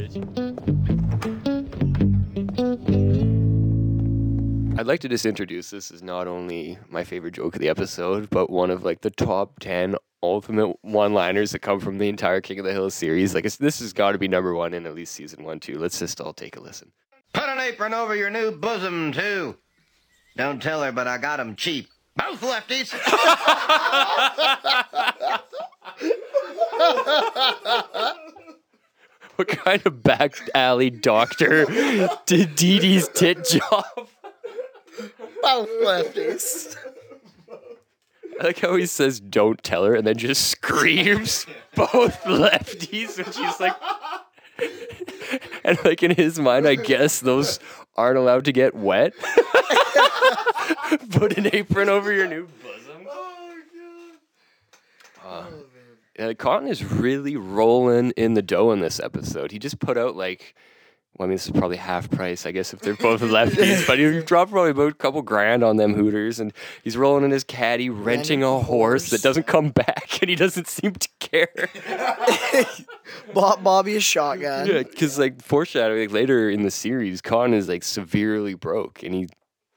I'd 4.77 4.87
like 4.87 5.01
to 5.01 5.09
just 5.09 5.27
introduce 5.27 5.71
this 5.71 5.91
as 5.91 6.03
not 6.03 6.27
only 6.27 6.79
my 6.89 7.05
favorite 7.05 7.35
joke 7.35 7.55
of 7.55 7.61
the 7.61 7.69
episode, 7.69 8.31
but 8.31 8.51
one 8.51 8.71
of 8.71 8.85
like 8.85 9.03
the 9.03 9.11
top 9.11 9.61
ten 9.61 9.97
ultimate 10.23 10.77
one-liners 10.83 11.51
that 11.53 11.59
come 11.59 11.81
from 11.81 11.99
the 11.99 12.09
entire 12.09 12.41
King 12.41 12.61
of 12.61 12.65
the 12.65 12.73
Hill 12.73 12.89
series. 12.91 13.35
Like 13.35 13.45
it's, 13.45 13.57
this 13.57 13.81
has 13.81 13.93
got 13.93 14.13
to 14.13 14.19
be 14.19 14.29
number 14.29 14.55
one 14.55 14.73
in 14.73 14.87
at 14.87 14.95
least 14.95 15.15
season 15.15 15.45
one, 15.45 15.61
too. 15.61 15.79
Let's 15.79 15.99
just 15.99 16.21
all 16.21 16.33
take 16.33 16.57
a 16.57 16.61
listen. 16.61 16.93
Put 17.35 17.49
an 17.49 17.61
apron 17.61 17.93
over 17.93 18.17
your 18.17 18.31
new 18.31 18.53
bosom, 18.53 19.13
too. 19.13 19.57
Don't 20.37 20.63
tell 20.63 20.83
her, 20.83 20.93
but 20.93 21.07
I 21.07 21.17
got 21.19 21.37
got 21.37 21.41
'em 21.41 21.57
cheap. 21.57 21.89
Both 22.17 22.41
lefties. 22.41 22.93
What 29.37 29.49
kind 29.49 29.83
of 29.87 30.03
back 30.03 30.35
alley 30.55 30.91
doctor 30.91 31.65
did 32.27 32.55
Dee 32.55 32.79
Dee's 32.79 33.09
tit 33.09 33.47
job? 33.47 33.85
Both 35.43 35.69
lefties. 35.83 36.77
I 38.41 38.45
like 38.47 38.61
how 38.61 38.77
he 38.77 38.87
says 38.87 39.21
"Don't 39.21 39.63
tell 39.63 39.85
her" 39.85 39.95
and 39.95 40.07
then 40.07 40.17
just 40.17 40.49
screams 40.49 41.47
both 41.75 42.23
lefties, 42.23 43.19
and 43.19 43.35
she's 43.35 43.61
like, 43.61 43.77
and 45.65 45.79
like 45.85 46.03
in 46.03 46.13
his 46.13 46.39
mind, 46.39 46.67
I 46.67 46.77
guess 46.77 47.21
those 47.21 47.61
aren't 47.97 48.19
allowed 48.19 48.45
to 48.47 48.53
get 48.53 48.75
wet. 48.75 49.13
Put 51.11 51.37
an 51.37 51.51
apron 51.53 51.89
over 51.89 52.13
your 52.13 52.27
new 52.27 52.49
bosom. 52.63 53.07
Uh, 55.25 55.45
uh, 56.19 56.35
Cotton 56.35 56.69
is 56.69 56.85
really 56.85 57.37
rolling 57.37 58.13
in 58.17 58.35
the 58.35 58.43
dough 58.43 58.73
in 58.73 58.81
this 58.81 59.01
episode. 59.01 59.53
He 59.53 59.59
just 59.59 59.79
put 59.79 59.97
out 59.97 60.17
like, 60.17 60.55
well, 61.19 61.27
I 61.27 61.29
mean, 61.29 61.35
this 61.35 61.45
is 61.45 61.53
probably 61.53 61.77
half 61.77 62.11
price, 62.11 62.47
I 62.47 62.53
guess, 62.53 62.73
if 62.73 62.81
they're 62.81 62.95
both 62.95 63.21
lefties. 63.21 63.87
but 63.87 63.99
he 63.99 64.23
dropped 64.23 64.51
probably 64.51 64.71
about 64.71 64.93
a 64.93 64.95
couple 64.95 65.21
grand 65.21 65.63
on 65.63 65.77
them 65.77 65.93
Hooters, 65.95 66.41
and 66.41 66.55
he's 66.83 66.97
rolling 66.97 67.25
in 67.25 67.31
his 67.31 67.45
caddy, 67.45 67.91
renting 67.91 68.43
a 68.43 68.59
horse 68.61 69.11
that 69.11 69.21
doesn't 69.21 69.47
come 69.47 69.69
back, 69.71 70.19
and 70.23 70.31
he 70.31 70.37
doesn't 70.37 70.69
seem 70.69 70.93
to 70.95 71.09
care. 71.19 71.69
Bought 73.35 73.63
Bobby 73.63 73.97
a 73.97 74.01
shotgun. 74.01 74.67
Yeah, 74.67 74.83
because 74.83 75.19
like 75.19 75.43
foreshadowing 75.43 76.01
like, 76.01 76.13
later 76.13 76.49
in 76.49 76.63
the 76.63 76.71
series, 76.71 77.21
Cotton 77.21 77.53
is 77.53 77.69
like 77.69 77.85
severely 77.85 78.55
broke, 78.55 79.03
and 79.03 79.15
he. 79.15 79.29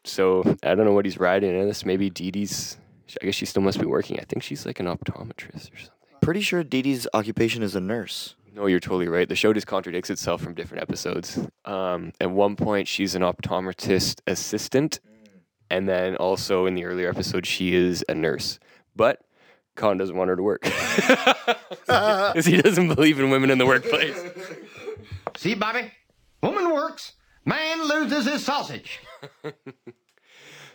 So 0.05 0.43
I 0.63 0.75
don't 0.75 0.85
know 0.85 0.93
what 0.93 1.05
he's 1.05 1.17
riding 1.17 1.59
in 1.59 1.67
this. 1.67 1.83
Maybe 1.83 2.09
Dee 2.09 2.31
Dee's. 2.31 2.77
I 3.21 3.25
guess 3.25 3.35
she 3.35 3.45
still 3.45 3.61
must 3.61 3.79
be 3.79 3.85
working. 3.85 4.19
I 4.19 4.23
think 4.23 4.43
she's 4.43 4.65
like 4.65 4.79
an 4.79 4.85
optometrist 4.85 5.73
or 5.73 5.77
something. 5.77 5.89
Pretty 6.21 6.41
sure 6.41 6.63
Dee 6.63 6.81
Dee's 6.81 7.07
occupation 7.13 7.61
is 7.61 7.75
a 7.75 7.81
nurse. 7.81 8.35
No, 8.55 8.67
you're 8.67 8.79
totally 8.79 9.09
right. 9.09 9.27
The 9.27 9.35
show 9.35 9.51
just 9.51 9.67
contradicts 9.67 10.09
itself 10.09 10.41
from 10.41 10.53
different 10.53 10.81
episodes. 10.81 11.37
Um, 11.65 12.13
at 12.21 12.31
one 12.31 12.55
point, 12.55 12.87
she's 12.87 13.13
an 13.13 13.21
optometrist 13.21 14.21
assistant, 14.27 15.01
and 15.69 15.89
then 15.89 16.15
also 16.15 16.65
in 16.65 16.73
the 16.73 16.85
earlier 16.85 17.09
episode, 17.09 17.45
she 17.45 17.75
is 17.75 18.05
a 18.07 18.15
nurse. 18.15 18.57
But 18.95 19.19
Khan 19.75 19.97
doesn't 19.97 20.15
want 20.15 20.29
her 20.29 20.37
to 20.37 20.41
work 20.41 20.61
because 21.85 22.45
he 22.45 22.61
doesn't 22.61 22.95
believe 22.95 23.19
in 23.19 23.29
women 23.29 23.51
in 23.51 23.57
the 23.57 23.65
workplace. 23.65 24.17
See, 25.35 25.53
Bobby? 25.53 25.91
Woman 26.41 26.71
works, 26.71 27.11
man 27.43 27.85
loses 27.85 28.25
his 28.25 28.45
sausage. 28.45 29.01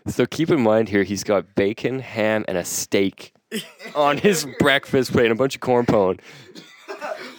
So 0.07 0.27
keep 0.27 0.51
in 0.51 0.61
mind 0.61 0.90
here, 0.90 1.03
he's 1.03 1.25
got 1.25 1.55
bacon, 1.55 2.01
ham, 2.01 2.45
and 2.47 2.59
a 2.59 2.64
steak 2.64 3.33
on 3.95 4.19
his 4.19 4.47
breakfast 4.59 5.12
plate 5.12 5.25
and 5.27 5.33
a 5.33 5.37
bunch 5.37 5.55
of 5.55 5.61
corn 5.61 5.87
pone. 5.87 6.19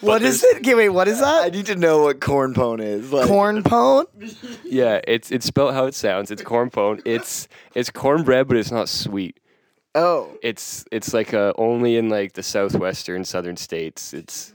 What 0.00 0.22
is 0.22 0.42
it? 0.42 0.56
Okay, 0.58 0.74
wait, 0.74 0.88
what 0.88 1.06
is 1.06 1.20
that? 1.20 1.44
I 1.44 1.48
need 1.48 1.66
to 1.66 1.76
know 1.76 2.02
what 2.02 2.20
corn 2.20 2.54
pone 2.54 2.80
is. 2.80 3.12
Like, 3.12 3.28
Corn 3.28 3.62
pone? 3.62 4.06
Yeah, 4.64 5.00
it's 5.06 5.30
it's 5.30 5.46
spelled 5.46 5.74
how 5.74 5.84
it 5.84 5.94
sounds. 5.94 6.30
It's 6.30 6.42
corn 6.42 6.70
pone. 6.70 7.00
It's 7.04 7.46
it's 7.74 7.90
cornbread, 7.90 8.48
but 8.48 8.56
it's 8.56 8.70
not 8.70 8.88
sweet. 8.88 9.38
Oh. 9.94 10.36
It's 10.42 10.84
it's 10.90 11.12
like 11.12 11.34
uh, 11.34 11.52
only 11.58 11.96
in 11.96 12.08
like 12.08 12.32
the 12.32 12.42
southwestern 12.42 13.24
southern 13.24 13.56
states. 13.56 14.14
It's 14.14 14.54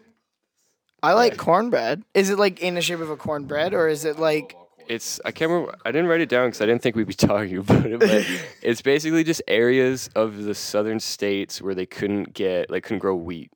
I 1.04 1.14
like 1.14 1.38
cornbread. 1.38 2.04
Is 2.14 2.30
it 2.30 2.40
like 2.40 2.60
in 2.62 2.76
the 2.76 2.82
shape 2.82 3.00
of 3.00 3.10
a 3.10 3.16
cornbread 3.16 3.74
or 3.74 3.88
is 3.88 4.06
it 4.06 4.18
like 4.18 4.56
it's 4.90 5.22
I 5.24 5.32
can't 5.32 5.52
remember. 5.52 5.76
I 5.86 5.92
didn't 5.92 6.08
write 6.08 6.22
it 6.22 6.30
down 6.30 6.48
because 6.48 6.62
I 6.62 6.66
didn't 6.66 6.82
think 6.82 6.96
we'd 6.96 7.08
be 7.08 7.14
talking 7.30 7.58
about 7.58 7.86
it. 7.86 8.00
But 8.00 8.26
it's 8.62 8.82
basically 8.82 9.24
just 9.24 9.42
areas 9.48 10.10
of 10.16 10.44
the 10.44 10.56
southern 10.56 11.00
states 11.00 11.62
where 11.62 11.76
they 11.76 11.86
couldn't 11.86 12.34
get 12.34 12.70
like 12.70 12.84
couldn't 12.84 13.00
grow 13.00 13.16
wheat 13.16 13.52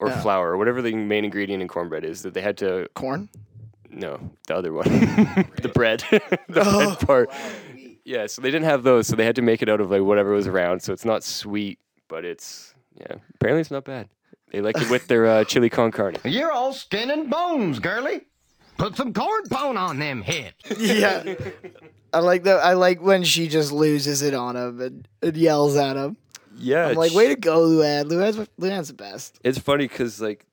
or 0.00 0.08
Yeah. 0.08 0.20
flour 0.20 0.50
or 0.50 0.56
whatever 0.56 0.80
the 0.82 0.94
main 0.94 1.24
ingredient 1.24 1.62
in 1.62 1.68
cornbread 1.68 2.04
is 2.04 2.22
that 2.22 2.34
they 2.34 2.40
had 2.42 2.56
to 2.58 2.88
corn? 2.94 3.28
No, 3.90 4.18
the 4.46 4.54
other 4.56 4.72
one, 4.72 4.84
the 5.62 5.70
bread, 5.74 6.04
the 6.10 6.62
Oh. 6.64 6.94
bread 6.94 7.00
part. 7.00 7.30
Yeah, 8.04 8.26
so 8.26 8.40
they 8.42 8.50
didn't 8.50 8.66
have 8.66 8.82
those, 8.84 9.06
so 9.06 9.16
they 9.16 9.24
had 9.24 9.36
to 9.36 9.42
make 9.42 9.60
it 9.62 9.68
out 9.68 9.80
of 9.80 9.90
like 9.90 10.02
whatever 10.02 10.30
was 10.32 10.46
around. 10.46 10.80
So 10.82 10.92
it's 10.92 11.04
not 11.04 11.24
sweet, 11.24 11.78
but 12.08 12.24
it's 12.24 12.74
yeah. 12.98 13.16
Apparently, 13.34 13.60
it's 13.60 13.70
not 13.70 13.84
bad. 13.84 14.08
They 14.50 14.60
like 14.62 14.80
it 14.80 14.88
with 14.90 15.08
their 15.08 15.26
uh, 15.26 15.44
chili 15.50 15.68
con 15.68 15.90
carne. 15.90 16.16
You're 16.24 16.50
all 16.52 16.72
skin 16.72 17.10
and 17.10 17.28
bones, 17.30 17.78
girlie. 17.80 18.22
Put 18.78 18.96
some 18.96 19.12
corn 19.12 19.42
pone 19.50 19.76
on 19.76 19.98
them 19.98 20.22
hips. 20.22 20.78
Yeah. 20.78 21.34
I 22.12 22.20
like 22.20 22.44
that. 22.44 22.64
I 22.64 22.72
like 22.74 23.02
when 23.02 23.24
she 23.24 23.48
just 23.48 23.72
loses 23.72 24.22
it 24.22 24.32
on 24.34 24.56
him 24.56 24.80
and, 24.80 25.08
and 25.20 25.36
yells 25.36 25.76
at 25.76 25.96
him. 25.96 26.16
Yeah, 26.58 26.88
I'm 26.88 26.96
like, 26.96 27.12
way 27.12 27.28
to 27.28 27.36
go, 27.36 27.60
Luann. 27.60 28.04
Luann's, 28.06 28.48
Luann's 28.60 28.88
the 28.88 28.94
best. 28.94 29.38
It's 29.44 29.58
funny 29.58 29.86
because 29.86 30.20
like 30.20 30.44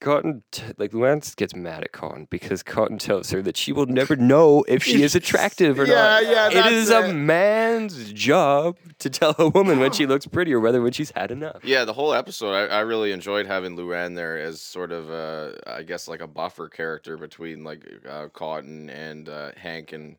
Cotton, 0.00 0.42
t- 0.52 0.62
like 0.76 0.90
Luann 0.92 1.34
gets 1.36 1.54
mad 1.54 1.82
at 1.82 1.92
Cotton 1.92 2.26
because 2.30 2.62
Cotton 2.62 2.98
tells 2.98 3.30
her 3.30 3.40
that 3.42 3.56
she 3.56 3.72
will 3.72 3.86
never 3.86 4.16
know 4.16 4.62
if 4.68 4.82
she 4.82 5.02
is 5.02 5.14
attractive 5.14 5.78
or 5.78 5.84
Yeah, 5.86 5.94
not. 5.94 6.24
yeah, 6.26 6.48
It 6.48 6.54
that's 6.54 6.72
is 6.72 6.90
a 6.90 7.12
man's 7.14 8.12
job 8.12 8.76
to 8.98 9.08
tell 9.08 9.34
a 9.38 9.48
woman 9.48 9.78
when 9.78 9.92
she 9.92 10.04
looks 10.06 10.26
pretty 10.26 10.52
or 10.52 10.60
whether 10.60 10.82
when 10.82 10.92
she's 10.92 11.10
had 11.12 11.30
enough. 11.30 11.64
Yeah, 11.64 11.84
the 11.86 11.94
whole 11.94 12.12
episode, 12.12 12.52
I, 12.52 12.66
I 12.66 12.80
really 12.80 13.12
enjoyed 13.12 13.46
having 13.46 13.76
Luann 13.76 14.14
there 14.14 14.38
as 14.38 14.60
sort 14.60 14.92
of, 14.92 15.10
uh, 15.10 15.52
I 15.66 15.82
guess, 15.84 16.06
like 16.06 16.20
a 16.20 16.26
buffer 16.26 16.68
character 16.68 17.16
between 17.16 17.64
like 17.64 17.86
uh, 18.06 18.28
Cotton 18.34 18.90
and 18.90 19.28
uh, 19.30 19.52
Hank 19.56 19.92
and 19.92 20.16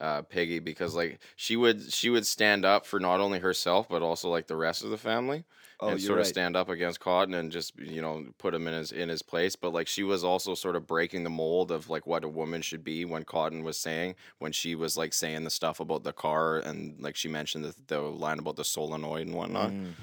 uh, 0.00 0.22
Piggy, 0.22 0.58
because 0.58 0.94
like 0.94 1.18
she 1.36 1.56
would 1.56 1.92
she 1.92 2.10
would 2.10 2.26
stand 2.26 2.64
up 2.64 2.86
for 2.86 3.00
not 3.00 3.20
only 3.20 3.38
herself 3.38 3.88
but 3.88 4.02
also 4.02 4.28
like 4.28 4.46
the 4.46 4.56
rest 4.56 4.84
of 4.84 4.90
the 4.90 4.98
family. 4.98 5.44
Oh, 5.80 5.88
and 5.88 6.00
sort 6.00 6.20
of 6.20 6.28
stand 6.28 6.54
up 6.54 6.68
against 6.68 7.00
Cotton 7.00 7.34
and 7.34 7.50
just 7.50 7.76
you 7.76 8.00
know 8.00 8.26
put 8.38 8.54
him 8.54 8.68
in 8.68 8.74
his 8.74 8.92
in 8.92 9.08
his 9.08 9.20
place, 9.20 9.56
but 9.56 9.72
like 9.72 9.88
she 9.88 10.04
was 10.04 10.22
also 10.22 10.54
sort 10.54 10.76
of 10.76 10.86
breaking 10.86 11.24
the 11.24 11.30
mold 11.30 11.72
of 11.72 11.90
like 11.90 12.06
what 12.06 12.22
a 12.22 12.28
woman 12.28 12.62
should 12.62 12.84
be 12.84 13.04
when 13.04 13.24
Cotton 13.24 13.64
was 13.64 13.76
saying 13.76 14.14
when 14.38 14.52
she 14.52 14.76
was 14.76 14.96
like 14.96 15.12
saying 15.12 15.42
the 15.42 15.50
stuff 15.50 15.80
about 15.80 16.04
the 16.04 16.12
car 16.12 16.58
and 16.58 17.00
like 17.00 17.16
she 17.16 17.26
mentioned 17.26 17.64
the, 17.64 17.74
the 17.88 17.98
line 18.00 18.38
about 18.38 18.54
the 18.54 18.64
solenoid 18.64 19.26
and 19.26 19.34
whatnot. 19.34 19.72
Mm. 19.72 19.94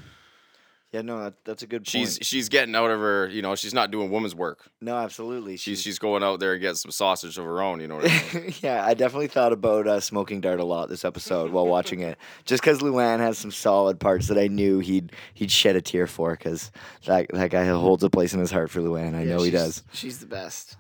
Yeah, 0.91 1.01
no, 1.01 1.23
that, 1.25 1.35
that's 1.45 1.61
a 1.61 1.67
good 1.67 1.81
point. 1.81 1.87
She's 1.87 2.17
she's 2.23 2.49
getting 2.49 2.75
out 2.75 2.89
of 2.89 2.99
her, 2.99 3.27
you 3.27 3.43
know, 3.43 3.53
she's 3.55 3.75
not 3.75 3.91
doing 3.91 4.09
woman's 4.09 4.33
work. 4.33 4.71
no, 4.81 4.95
absolutely. 4.97 5.55
She's 5.55 5.81
she's 5.83 5.99
going 5.99 6.23
out 6.23 6.39
there 6.39 6.53
and 6.53 6.61
getting 6.61 6.77
some 6.77 6.89
sausage 6.89 7.37
of 7.37 7.45
her 7.45 7.61
own, 7.61 7.79
you 7.79 7.87
know 7.87 7.97
what 7.97 8.05
I 8.11 8.23
mean? 8.39 8.53
yeah, 8.63 8.83
I 8.83 8.95
definitely 8.95 9.27
thought 9.27 9.53
about 9.53 9.85
uh, 9.87 9.99
smoking 9.99 10.41
dart 10.41 10.59
a 10.59 10.65
lot 10.65 10.89
this 10.89 11.05
episode 11.05 11.51
while 11.51 11.67
watching 11.67 11.99
it, 11.99 12.17
just 12.45 12.63
because 12.63 12.79
Luann 12.79 13.19
has 13.19 13.37
some 13.37 13.51
solid 13.51 13.99
parts 13.99 14.27
that 14.29 14.39
I 14.39 14.47
knew 14.47 14.79
he'd 14.79 15.11
he'd 15.35 15.51
shed 15.51 15.75
a 15.75 15.81
tear 15.81 16.07
for, 16.07 16.31
because 16.31 16.71
that 17.05 17.27
that 17.33 17.51
guy 17.51 17.65
holds 17.65 18.03
a 18.03 18.09
place 18.09 18.33
in 18.33 18.39
his 18.39 18.49
heart 18.49 18.71
for 18.71 18.79
Luann. 18.81 19.13
I 19.13 19.21
Yeah, 19.21 19.35
know 19.35 19.43
he 19.43 19.51
does. 19.51 19.83
She's 19.93 20.17
the 20.19 20.25
best. 20.25 20.75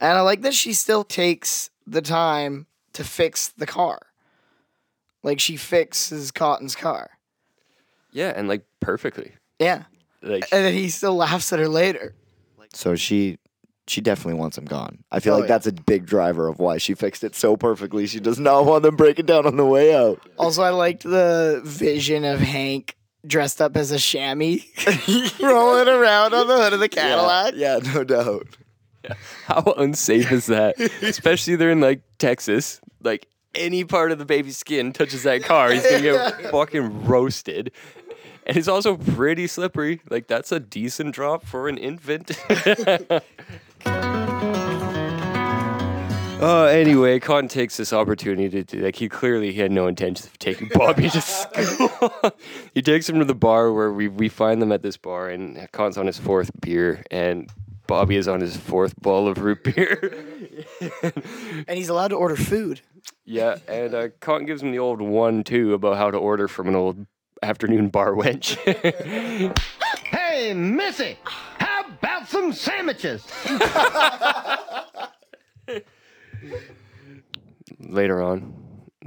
And 0.00 0.16
I 0.16 0.20
like 0.20 0.42
that 0.42 0.54
she 0.54 0.72
still 0.74 1.02
takes 1.02 1.70
the 1.88 2.00
time 2.02 2.66
to 2.92 3.02
fix 3.02 3.48
the 3.48 3.66
car. 3.66 3.98
Like 5.24 5.40
she 5.40 5.56
fixes 5.56 6.30
Cotton's 6.30 6.76
car. 6.76 7.10
Yeah, 8.12 8.32
and 8.34 8.46
like 8.48 8.64
perfectly. 8.80 9.32
Yeah. 9.60 9.84
Like 10.22 10.48
And 10.52 10.64
then 10.64 10.72
he 10.74 10.88
still 10.88 11.14
laughs 11.14 11.52
at 11.52 11.58
her 11.60 11.68
later. 11.68 12.14
So 12.72 12.96
she 12.96 13.38
she 13.86 14.00
definitely 14.00 14.34
wants 14.38 14.56
him 14.56 14.64
gone. 14.64 15.02
I 15.10 15.18
feel 15.20 15.34
Oh, 15.34 15.38
like 15.38 15.48
yeah. 15.48 15.54
that's 15.58 15.66
a 15.66 15.72
big 15.72 16.06
driver 16.06 16.46
of 16.48 16.58
why 16.60 16.78
she 16.78 16.94
fixed 16.94 17.24
it 17.24 17.34
so 17.34 17.56
perfectly. 17.56 18.06
She 18.06 18.20
does 18.20 18.38
not 18.38 18.64
want 18.64 18.84
them 18.84 18.94
breaking 18.96 19.26
down 19.26 19.46
on 19.46 19.56
the 19.56 19.66
way 19.66 19.94
out. 19.94 20.20
Also, 20.38 20.62
I 20.62 20.70
liked 20.70 21.02
the 21.02 21.60
vision 21.64 22.24
of 22.24 22.38
Hank 22.40 22.96
dressed 23.26 23.60
up 23.60 23.76
as 23.76 23.90
a 23.90 23.98
chamois 23.98 24.58
rolling 25.42 25.88
around 25.88 26.34
on 26.34 26.46
the 26.46 26.56
hood 26.56 26.72
of 26.72 26.80
the 26.80 26.88
Cadillac. 26.88 27.54
Yeah, 27.56 27.78
yeah 27.82 27.92
no 27.92 28.04
doubt. 28.04 28.46
How 29.46 29.62
unsafe 29.76 30.30
is 30.30 30.46
that? 30.46 30.78
Especially 31.02 31.56
they're 31.56 31.70
in 31.70 31.80
like 31.80 32.02
Texas. 32.18 32.80
Like 33.02 33.26
any 33.54 33.84
part 33.84 34.12
of 34.12 34.18
the 34.18 34.24
baby's 34.24 34.56
skin 34.58 34.92
touches 34.92 35.24
that 35.24 35.42
car, 35.42 35.72
he's 35.72 35.82
gonna 35.84 36.02
get 36.02 36.42
fucking 36.52 37.06
roasted. 37.06 37.72
And 38.46 38.56
it's 38.56 38.68
also 38.68 38.96
pretty 38.96 39.46
slippery. 39.46 40.00
Like 40.10 40.26
that's 40.26 40.50
a 40.52 40.60
decent 40.60 41.14
drop 41.14 41.44
for 41.44 41.68
an 41.68 41.76
infant. 41.78 42.32
Uh, 46.40 46.64
anyway, 46.64 47.20
Cotton 47.20 47.48
takes 47.48 47.76
this 47.76 47.92
opportunity 47.92 48.48
to 48.48 48.64
do, 48.64 48.82
like 48.82 48.96
he 48.96 49.10
clearly 49.10 49.52
he 49.52 49.60
had 49.60 49.70
no 49.70 49.86
intention 49.86 50.26
of 50.26 50.38
taking 50.38 50.68
Bobby 50.72 51.10
to 51.10 51.20
school. 51.20 52.10
he 52.74 52.80
takes 52.80 53.06
him 53.06 53.18
to 53.18 53.26
the 53.26 53.34
bar 53.34 53.70
where 53.74 53.92
we 53.92 54.08
we 54.08 54.30
find 54.30 54.62
them 54.62 54.72
at 54.72 54.80
this 54.82 54.96
bar, 54.96 55.28
and 55.28 55.70
Cotton's 55.72 55.98
on 55.98 56.06
his 56.06 56.16
fourth 56.16 56.50
beer, 56.62 57.04
and 57.10 57.50
Bobby 57.86 58.16
is 58.16 58.26
on 58.26 58.40
his 58.40 58.56
fourth 58.56 58.98
ball 59.02 59.28
of 59.28 59.38
root 59.42 59.62
beer. 59.64 60.14
And 61.68 61.76
he's 61.76 61.90
allowed 61.90 62.08
to 62.08 62.16
order 62.16 62.36
food. 62.36 62.80
yeah, 63.26 63.56
and 63.68 63.94
uh, 63.94 64.08
Cotton 64.20 64.46
gives 64.46 64.62
him 64.62 64.72
the 64.72 64.78
old 64.78 65.02
one 65.02 65.44
two 65.44 65.74
about 65.74 65.98
how 65.98 66.10
to 66.10 66.16
order 66.16 66.48
from 66.48 66.68
an 66.68 66.74
old 66.74 67.06
afternoon 67.42 67.88
bar 67.88 68.12
wench. 68.12 68.56
Hey, 70.10 70.54
Missy, 70.54 71.18
how 71.24 71.84
about 71.84 72.28
some 72.28 72.52
sandwiches? 72.52 73.24
Later 77.78 78.22
on, 78.22 78.54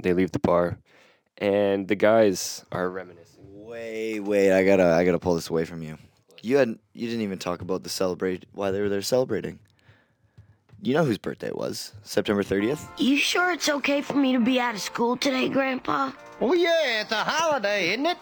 they 0.00 0.12
leave 0.12 0.32
the 0.32 0.38
bar, 0.38 0.78
and 1.38 1.88
the 1.88 1.94
guys 1.94 2.64
are 2.72 2.88
reminiscing. 2.88 3.44
Wait, 3.64 4.20
wait, 4.20 4.52
I 4.52 4.64
gotta 4.64 4.84
I 4.84 5.04
gotta 5.04 5.18
pull 5.18 5.34
this 5.34 5.50
away 5.50 5.64
from 5.64 5.82
you. 5.82 5.98
You 6.42 6.56
hadn't, 6.58 6.80
you 6.92 7.06
didn't 7.08 7.22
even 7.22 7.38
talk 7.38 7.60
about 7.62 7.82
the 7.82 7.90
celebrate 7.90 8.46
why 8.52 8.70
they 8.70 8.80
were 8.80 8.88
there 8.88 9.02
celebrating. 9.02 9.58
You 10.84 10.92
know 10.92 11.04
whose 11.04 11.16
birthday 11.16 11.46
it 11.46 11.56
was? 11.56 11.94
September 12.02 12.42
thirtieth? 12.42 12.86
You 12.98 13.16
sure 13.16 13.50
it's 13.52 13.70
okay 13.70 14.02
for 14.02 14.16
me 14.16 14.34
to 14.34 14.38
be 14.38 14.60
out 14.60 14.74
of 14.74 14.82
school 14.82 15.16
today, 15.16 15.48
Grandpa? 15.48 16.12
Oh, 16.42 16.52
yeah, 16.52 17.00
it's 17.00 17.10
a 17.10 17.24
holiday, 17.24 17.92
isn't 17.92 18.04
it? 18.04 18.18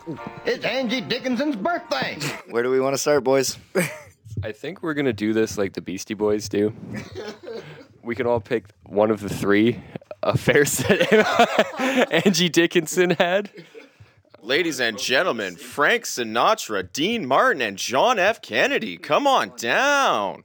It's 0.46 0.64
Angie 0.64 1.00
Dickinson's 1.00 1.56
birthday. 1.56 2.18
Where 2.50 2.62
do 2.62 2.70
we 2.70 2.78
want 2.78 2.94
to 2.94 2.98
start, 2.98 3.24
boys? 3.24 3.58
I 4.44 4.52
think 4.52 4.80
we're 4.80 4.94
gonna 4.94 5.12
do 5.12 5.32
this 5.32 5.58
like 5.58 5.72
the 5.72 5.80
Beastie 5.80 6.14
Boys 6.14 6.48
do. 6.48 6.72
we 8.04 8.14
can 8.14 8.28
all 8.28 8.40
pick 8.40 8.66
one 8.84 9.10
of 9.10 9.20
the 9.20 9.28
three 9.28 9.82
affairs 10.22 10.76
that 10.88 12.08
Angie 12.24 12.48
Dickinson 12.48 13.10
had. 13.10 13.50
Ladies 14.40 14.78
and 14.78 14.98
gentlemen, 14.98 15.56
Frank 15.56 16.04
Sinatra, 16.04 16.92
Dean 16.92 17.26
Martin, 17.26 17.60
and 17.60 17.76
John 17.76 18.20
F. 18.20 18.40
Kennedy. 18.40 18.98
Come 18.98 19.26
on 19.26 19.52
down. 19.56 20.44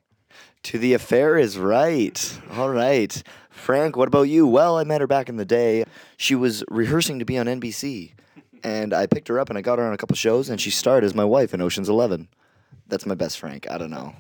To 0.68 0.78
the 0.78 0.96
affair 0.96 1.38
is 1.38 1.58
right. 1.58 2.40
All 2.52 2.70
right. 2.70 3.24
Frank, 3.50 3.96
what 3.96 4.10
about 4.10 4.24
you? 4.24 4.46
Well, 4.46 4.78
I 4.78 4.84
met 4.84 5.00
her 5.00 5.08
back 5.08 5.30
in 5.30 5.38
the 5.38 5.46
day. 5.46 5.86
She 6.18 6.36
was 6.36 6.62
rehearsing 6.70 7.20
to 7.20 7.26
be 7.26 7.38
on 7.38 7.46
NBC. 7.46 8.12
And 8.66 8.94
I 8.94 9.08
picked 9.08 9.30
her 9.30 9.40
up 9.40 9.48
and 9.48 9.58
I 9.58 9.62
got 9.62 9.80
her 9.80 9.88
on 9.88 9.94
a 9.94 9.98
couple 9.98 10.18
shows 10.18 10.50
and 10.50 10.60
she 10.60 10.70
starred 10.70 11.06
as 11.06 11.16
my 11.16 11.24
wife 11.24 11.54
in 11.54 11.62
Ocean's 11.62 11.88
11. 11.88 12.28
That's 12.86 13.06
my 13.06 13.16
best 13.16 13.40
Frank. 13.40 13.66
I 13.72 13.78
don't 13.78 13.92
know. 13.92 14.14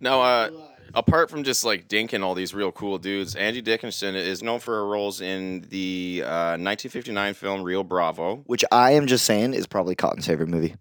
Now, 0.00 0.22
uh, 0.22 0.50
apart 0.92 1.30
from 1.30 1.44
just 1.44 1.64
like 1.64 1.86
dinking 1.86 2.24
all 2.24 2.34
these 2.34 2.52
real 2.52 2.72
cool 2.72 2.98
dudes, 2.98 3.36
Angie 3.36 3.62
Dickinson 3.62 4.16
is 4.16 4.42
known 4.42 4.58
for 4.58 4.74
her 4.74 4.86
roles 4.88 5.20
in 5.20 5.64
the 5.68 6.24
uh, 6.24 6.58
1959 6.58 7.34
film 7.34 7.62
Rio 7.62 7.84
Bravo. 7.84 8.42
Which 8.46 8.64
I 8.72 8.90
am 8.94 9.06
just 9.06 9.24
saying 9.24 9.54
is 9.54 9.68
probably 9.68 9.94
Cotton's 9.94 10.26
favorite 10.26 10.48
movie. 10.48 10.74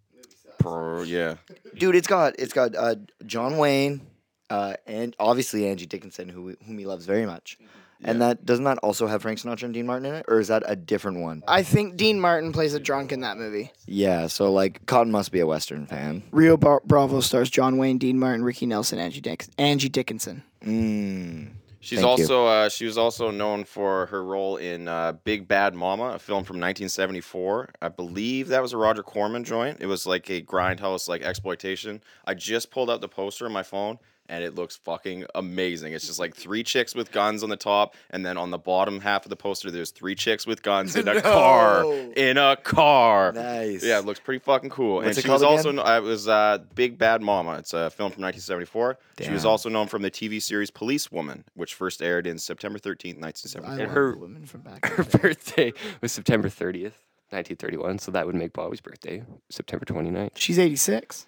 Pro, 0.58 1.04
yeah. 1.04 1.36
Dude, 1.76 1.96
it's 1.96 2.08
got 2.08 2.40
it's 2.40 2.54
got 2.54 2.76
uh, 2.76 2.96
John 3.26 3.58
Wayne, 3.58 4.02
uh, 4.50 4.74
and 4.86 5.16
obviously 5.20 5.68
Angie 5.68 5.86
Dickinson, 5.86 6.30
who 6.30 6.56
whom 6.66 6.78
he 6.78 6.86
loves 6.86 7.06
very 7.06 7.26
much. 7.26 7.58
And 8.02 8.22
that 8.22 8.46
doesn't 8.46 8.64
that 8.64 8.78
also 8.78 9.08
have 9.08 9.22
Frank 9.22 9.40
Sinatra 9.40 9.64
and 9.64 9.74
Dean 9.74 9.86
Martin 9.86 10.06
in 10.06 10.16
it, 10.16 10.26
or 10.30 10.40
is 10.40 10.48
that 10.48 10.64
a 10.66 10.76
different 10.76 11.20
one? 11.20 11.44
I 11.48 11.64
think 11.64 11.98
Dean 11.98 12.20
Martin 12.20 12.54
plays 12.54 12.74
a 12.74 12.80
drunk 12.80 13.12
in 13.12 13.20
that 13.22 13.38
movie. 13.38 13.74
Yeah, 13.88 14.28
so 14.28 14.54
like 14.54 14.86
Cotton 14.86 15.12
must 15.12 15.34
be 15.34 15.42
a 15.42 15.48
Western 15.48 15.86
fan. 15.86 16.24
Rio 16.32 16.56
Bar- 16.56 16.82
Bravo 16.86 17.20
stars 17.20 17.50
John 17.50 17.78
Wayne, 17.78 17.98
Dean 17.98 18.18
Martin, 18.18 18.44
Ricky 18.44 18.66
Nelson, 18.66 19.00
Angie, 19.00 19.20
Dick- 19.20 19.48
Angie 19.58 19.90
Dickinson. 19.90 20.44
Mm. 20.66 21.50
She's 21.82 22.00
Thank 22.02 22.20
you. 22.20 22.24
also 22.24 22.46
uh, 22.46 22.70
she 22.70 22.86
was 22.86 22.98
also 22.98 23.32
known 23.32 23.64
for 23.64 24.06
her 24.08 24.24
role 24.24 24.58
in 24.58 24.88
uh, 24.88 25.14
Big 25.24 25.48
Bad 25.48 25.74
Mama, 25.74 26.12
a 26.12 26.20
film 26.20 26.44
from 26.44 26.58
1974. 26.58 27.70
I 27.82 27.90
believe 27.90 28.50
that 28.50 28.62
was 28.62 28.74
a 28.74 28.78
Roger 28.78 29.04
Corman 29.04 29.44
joint. 29.44 29.78
It 29.82 29.88
was 29.88 30.06
like 30.06 30.30
a 30.30 30.42
grindhouse 30.42 31.08
like 31.10 31.22
exploitation. 31.22 32.02
I 32.26 32.34
just 32.34 32.72
pulled 32.72 32.90
out 32.90 33.02
the 33.02 33.08
poster 33.10 33.46
on 33.46 33.54
my 33.54 33.64
phone 33.64 33.98
and 34.30 34.44
it 34.44 34.56
looks 34.56 34.78
fucking 34.78 35.26
amazing. 35.36 35.92
It's 35.94 36.08
just 36.08 36.20
like 36.20 36.36
three 36.36 36.64
chicks 36.64 36.96
with 36.96 37.12
guns 37.12 37.44
on 37.44 37.50
the 37.50 37.58
top, 37.58 37.96
and 38.12 38.26
then 38.26 38.38
on 38.38 38.52
the 38.52 38.58
bottom 38.58 39.00
half 39.02 39.26
of 39.26 39.30
the 39.30 39.36
poster, 39.36 39.70
there's 39.72 39.92
three 39.92 40.16
chicks 40.16 40.48
with 40.48 40.62
guns 40.64 40.96
in 40.96 41.08
a 41.08 41.22
car. 41.22 41.84
In 42.16 42.38
a 42.38 42.56
car. 42.56 43.34
Nice. 43.34 43.84
Yeah, 43.84 44.00
it 44.00 44.06
looks 44.06 44.20
pretty 44.20 44.40
fucking 44.40 44.70
cool. 44.70 44.96
What's 44.98 45.08
and 45.08 45.18
it 45.18 45.22
she 45.24 45.30
was 45.30 45.42
called 45.42 45.58
also 45.58 45.70
again? 45.72 45.86
uh, 45.86 45.98
it 45.98 46.04
was 46.04 46.28
uh, 46.28 46.60
Big 46.76 46.98
Bad 46.98 47.22
Mama. 47.22 47.54
It's 47.54 47.74
a 47.74 47.90
film 47.90 48.12
from 48.12 48.22
1974. 48.24 48.98
She 49.22 49.32
was 49.32 49.44
also 49.44 49.68
known 49.68 49.88
from 49.88 50.02
the 50.02 50.12
TV 50.12 50.42
series 50.42 50.72
Police 50.72 51.12
Woman, 51.12 51.44
which 51.56 51.74
first 51.74 52.02
aired 52.02 52.26
in 52.26 52.38
September 52.40 52.80
13th, 52.80 53.18
I 53.18 53.28
1974. 53.28 53.80
And 53.80 53.92
her- 53.92 54.12
the 54.14 54.18
women 54.20 54.46
from 54.46 54.62
back. 54.62 54.86
Her 54.90 55.04
birthday 55.04 55.74
was 56.02 56.12
September 56.12 56.48
30th, 56.50 56.94
1931, 57.32 58.00
so 58.00 58.12
that 58.12 58.26
would 58.26 58.36
make 58.36 58.54
Bobby's 58.54 58.82
birthday 58.82 59.24
September 59.50 59.86
29th. 59.86 60.32
She's 60.36 60.58
86. 60.60 61.26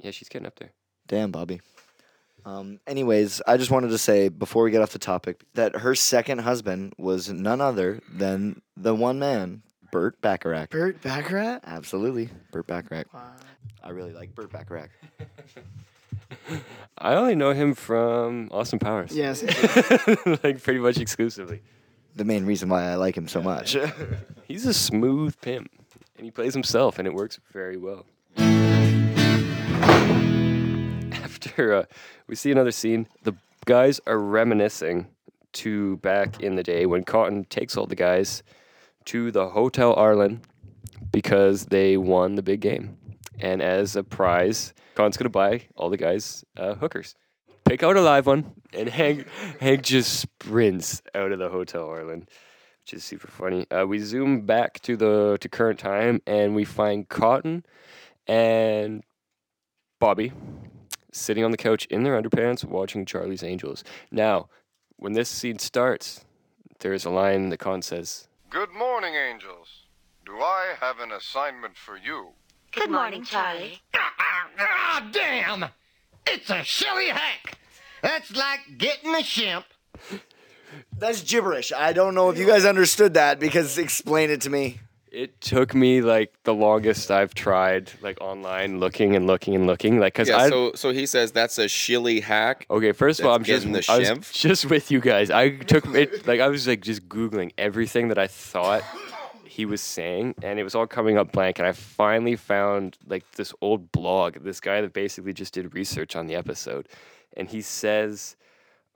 Yeah, 0.00 0.10
she's 0.10 0.28
getting 0.28 0.46
up 0.46 0.58
there. 0.58 0.72
Damn, 1.06 1.30
Bobby. 1.30 1.60
Um, 2.48 2.80
anyways, 2.86 3.42
I 3.46 3.58
just 3.58 3.70
wanted 3.70 3.88
to 3.88 3.98
say 3.98 4.30
before 4.30 4.62
we 4.62 4.70
get 4.70 4.80
off 4.80 4.92
the 4.92 4.98
topic 4.98 5.44
that 5.52 5.76
her 5.76 5.94
second 5.94 6.38
husband 6.38 6.94
was 6.96 7.28
none 7.28 7.60
other 7.60 8.00
than 8.10 8.62
the 8.74 8.94
one 8.94 9.18
man, 9.18 9.62
Burt 9.92 10.18
Bacharach. 10.22 10.70
Burt 10.70 11.02
Baccarat? 11.02 11.60
Absolutely, 11.64 12.30
Burt 12.50 12.66
Bacharach. 12.66 13.06
I 13.84 13.90
really 13.90 14.14
like 14.14 14.34
Burt 14.34 14.50
Bacharach. 14.50 14.88
I 16.98 17.14
only 17.14 17.34
know 17.34 17.52
him 17.52 17.74
from 17.74 18.48
Austin 18.50 18.78
Powers. 18.78 19.14
Yes. 19.14 19.42
like 20.42 20.62
pretty 20.62 20.80
much 20.80 20.96
exclusively. 20.98 21.60
The 22.16 22.24
main 22.24 22.46
reason 22.46 22.70
why 22.70 22.84
I 22.84 22.94
like 22.94 23.14
him 23.14 23.28
so 23.28 23.42
much. 23.42 23.76
He's 24.46 24.64
a 24.64 24.72
smooth 24.72 25.38
pimp, 25.42 25.70
and 26.16 26.24
he 26.24 26.30
plays 26.30 26.54
himself, 26.54 26.98
and 26.98 27.06
it 27.06 27.12
works 27.12 27.38
very 27.52 27.76
well. 27.76 28.06
After 31.46 31.72
uh, 31.72 31.84
we 32.26 32.34
see 32.34 32.50
another 32.50 32.72
scene, 32.72 33.06
the 33.22 33.32
guys 33.64 34.00
are 34.06 34.18
reminiscing 34.18 35.06
to 35.52 35.98
back 35.98 36.40
in 36.40 36.56
the 36.56 36.64
day 36.64 36.84
when 36.86 37.04
Cotton 37.04 37.44
takes 37.44 37.76
all 37.76 37.86
the 37.86 37.94
guys 37.94 38.42
to 39.06 39.30
the 39.30 39.48
Hotel 39.48 39.94
Arlen 39.94 40.42
because 41.12 41.66
they 41.66 41.96
won 41.96 42.34
the 42.34 42.42
big 42.42 42.60
game. 42.60 42.96
And 43.38 43.62
as 43.62 43.94
a 43.94 44.02
prize, 44.02 44.74
Cotton's 44.96 45.16
going 45.16 45.26
to 45.26 45.30
buy 45.30 45.62
all 45.76 45.90
the 45.90 45.96
guys 45.96 46.44
uh, 46.56 46.74
hookers. 46.74 47.14
Pick 47.64 47.84
out 47.84 47.96
a 47.96 48.00
live 48.00 48.26
one, 48.26 48.52
and 48.72 48.88
Hank, 48.88 49.28
Hank 49.60 49.82
just 49.82 50.18
sprints 50.18 51.02
out 51.14 51.30
of 51.30 51.38
the 51.38 51.48
Hotel 51.48 51.86
Arlen 51.86 52.26
which 52.82 52.94
is 52.94 53.04
super 53.04 53.28
funny. 53.28 53.70
Uh, 53.70 53.84
we 53.84 53.98
zoom 53.98 54.46
back 54.46 54.80
to 54.80 54.96
the 54.96 55.36
to 55.42 55.48
current 55.50 55.78
time, 55.78 56.22
and 56.26 56.54
we 56.54 56.64
find 56.64 57.06
Cotton 57.06 57.62
and 58.26 59.02
Bobby 60.00 60.32
sitting 61.12 61.44
on 61.44 61.50
the 61.50 61.56
couch 61.56 61.86
in 61.86 62.02
their 62.02 62.20
underpants 62.20 62.64
watching 62.64 63.04
Charlie's 63.06 63.42
Angels. 63.42 63.84
Now, 64.10 64.48
when 64.96 65.12
this 65.12 65.28
scene 65.28 65.58
starts, 65.58 66.24
there 66.80 66.92
is 66.92 67.04
a 67.04 67.10
line 67.10 67.48
that 67.50 67.58
Cotton 67.58 67.82
says, 67.82 68.28
Good 68.50 68.70
morning, 68.72 69.14
angels. 69.14 69.84
Do 70.24 70.38
I 70.38 70.74
have 70.80 71.00
an 71.00 71.12
assignment 71.12 71.76
for 71.76 71.96
you? 71.96 72.28
Good 72.72 72.90
morning, 72.90 73.24
Charlie. 73.24 73.80
Ah, 74.60 75.08
damn! 75.12 75.66
It's 76.26 76.50
a 76.50 76.64
Shelley 76.64 77.08
Hack. 77.08 77.58
That's 78.02 78.34
like 78.34 78.60
getting 78.76 79.14
a 79.14 79.18
Shemp. 79.18 79.64
That's 80.96 81.22
gibberish. 81.22 81.72
I 81.72 81.92
don't 81.92 82.14
know 82.14 82.30
if 82.30 82.38
you 82.38 82.46
guys 82.46 82.64
understood 82.64 83.14
that 83.14 83.38
because 83.38 83.78
explain 83.78 84.30
it 84.30 84.40
to 84.42 84.50
me. 84.50 84.80
It 85.10 85.40
took 85.40 85.74
me 85.74 86.00
like 86.02 86.34
the 86.44 86.52
longest 86.54 87.10
I've 87.10 87.34
tried, 87.34 87.90
like 88.02 88.20
online, 88.20 88.78
looking 88.80 89.16
and 89.16 89.26
looking 89.26 89.54
and 89.54 89.66
looking, 89.66 89.98
like 89.98 90.12
because 90.14 90.28
Yeah, 90.28 90.36
I. 90.38 90.48
so 90.50 90.72
so 90.74 90.92
he 90.92 91.06
says 91.06 91.32
that's 91.32 91.58
a 91.58 91.66
shilly 91.68 92.20
hack. 92.20 92.66
Okay, 92.70 92.92
first 92.92 93.20
of 93.20 93.26
all, 93.26 93.34
I'm 93.34 93.44
just 93.44 93.64
the 93.72 93.84
I 93.88 93.98
was 93.98 94.06
shimp. 94.08 94.24
just 94.32 94.66
with 94.66 94.90
you 94.90 95.00
guys. 95.00 95.30
I 95.30 95.50
took 95.56 95.86
it 95.94 96.26
like 96.26 96.40
I 96.40 96.48
was 96.48 96.66
like 96.68 96.82
just 96.82 97.08
googling 97.08 97.52
everything 97.56 98.08
that 98.08 98.18
I 98.18 98.26
thought 98.26 98.82
he 99.44 99.64
was 99.64 99.80
saying, 99.80 100.34
and 100.42 100.58
it 100.58 100.62
was 100.64 100.74
all 100.74 100.86
coming 100.86 101.16
up 101.16 101.32
blank. 101.32 101.58
And 101.58 101.66
I 101.66 101.72
finally 101.72 102.36
found 102.36 102.96
like 103.06 103.24
this 103.32 103.52
old 103.60 103.90
blog, 103.92 104.44
this 104.44 104.60
guy 104.60 104.80
that 104.82 104.92
basically 104.92 105.32
just 105.32 105.54
did 105.54 105.74
research 105.74 106.16
on 106.16 106.26
the 106.26 106.34
episode, 106.34 106.86
and 107.36 107.48
he 107.48 107.62
says, 107.62 108.36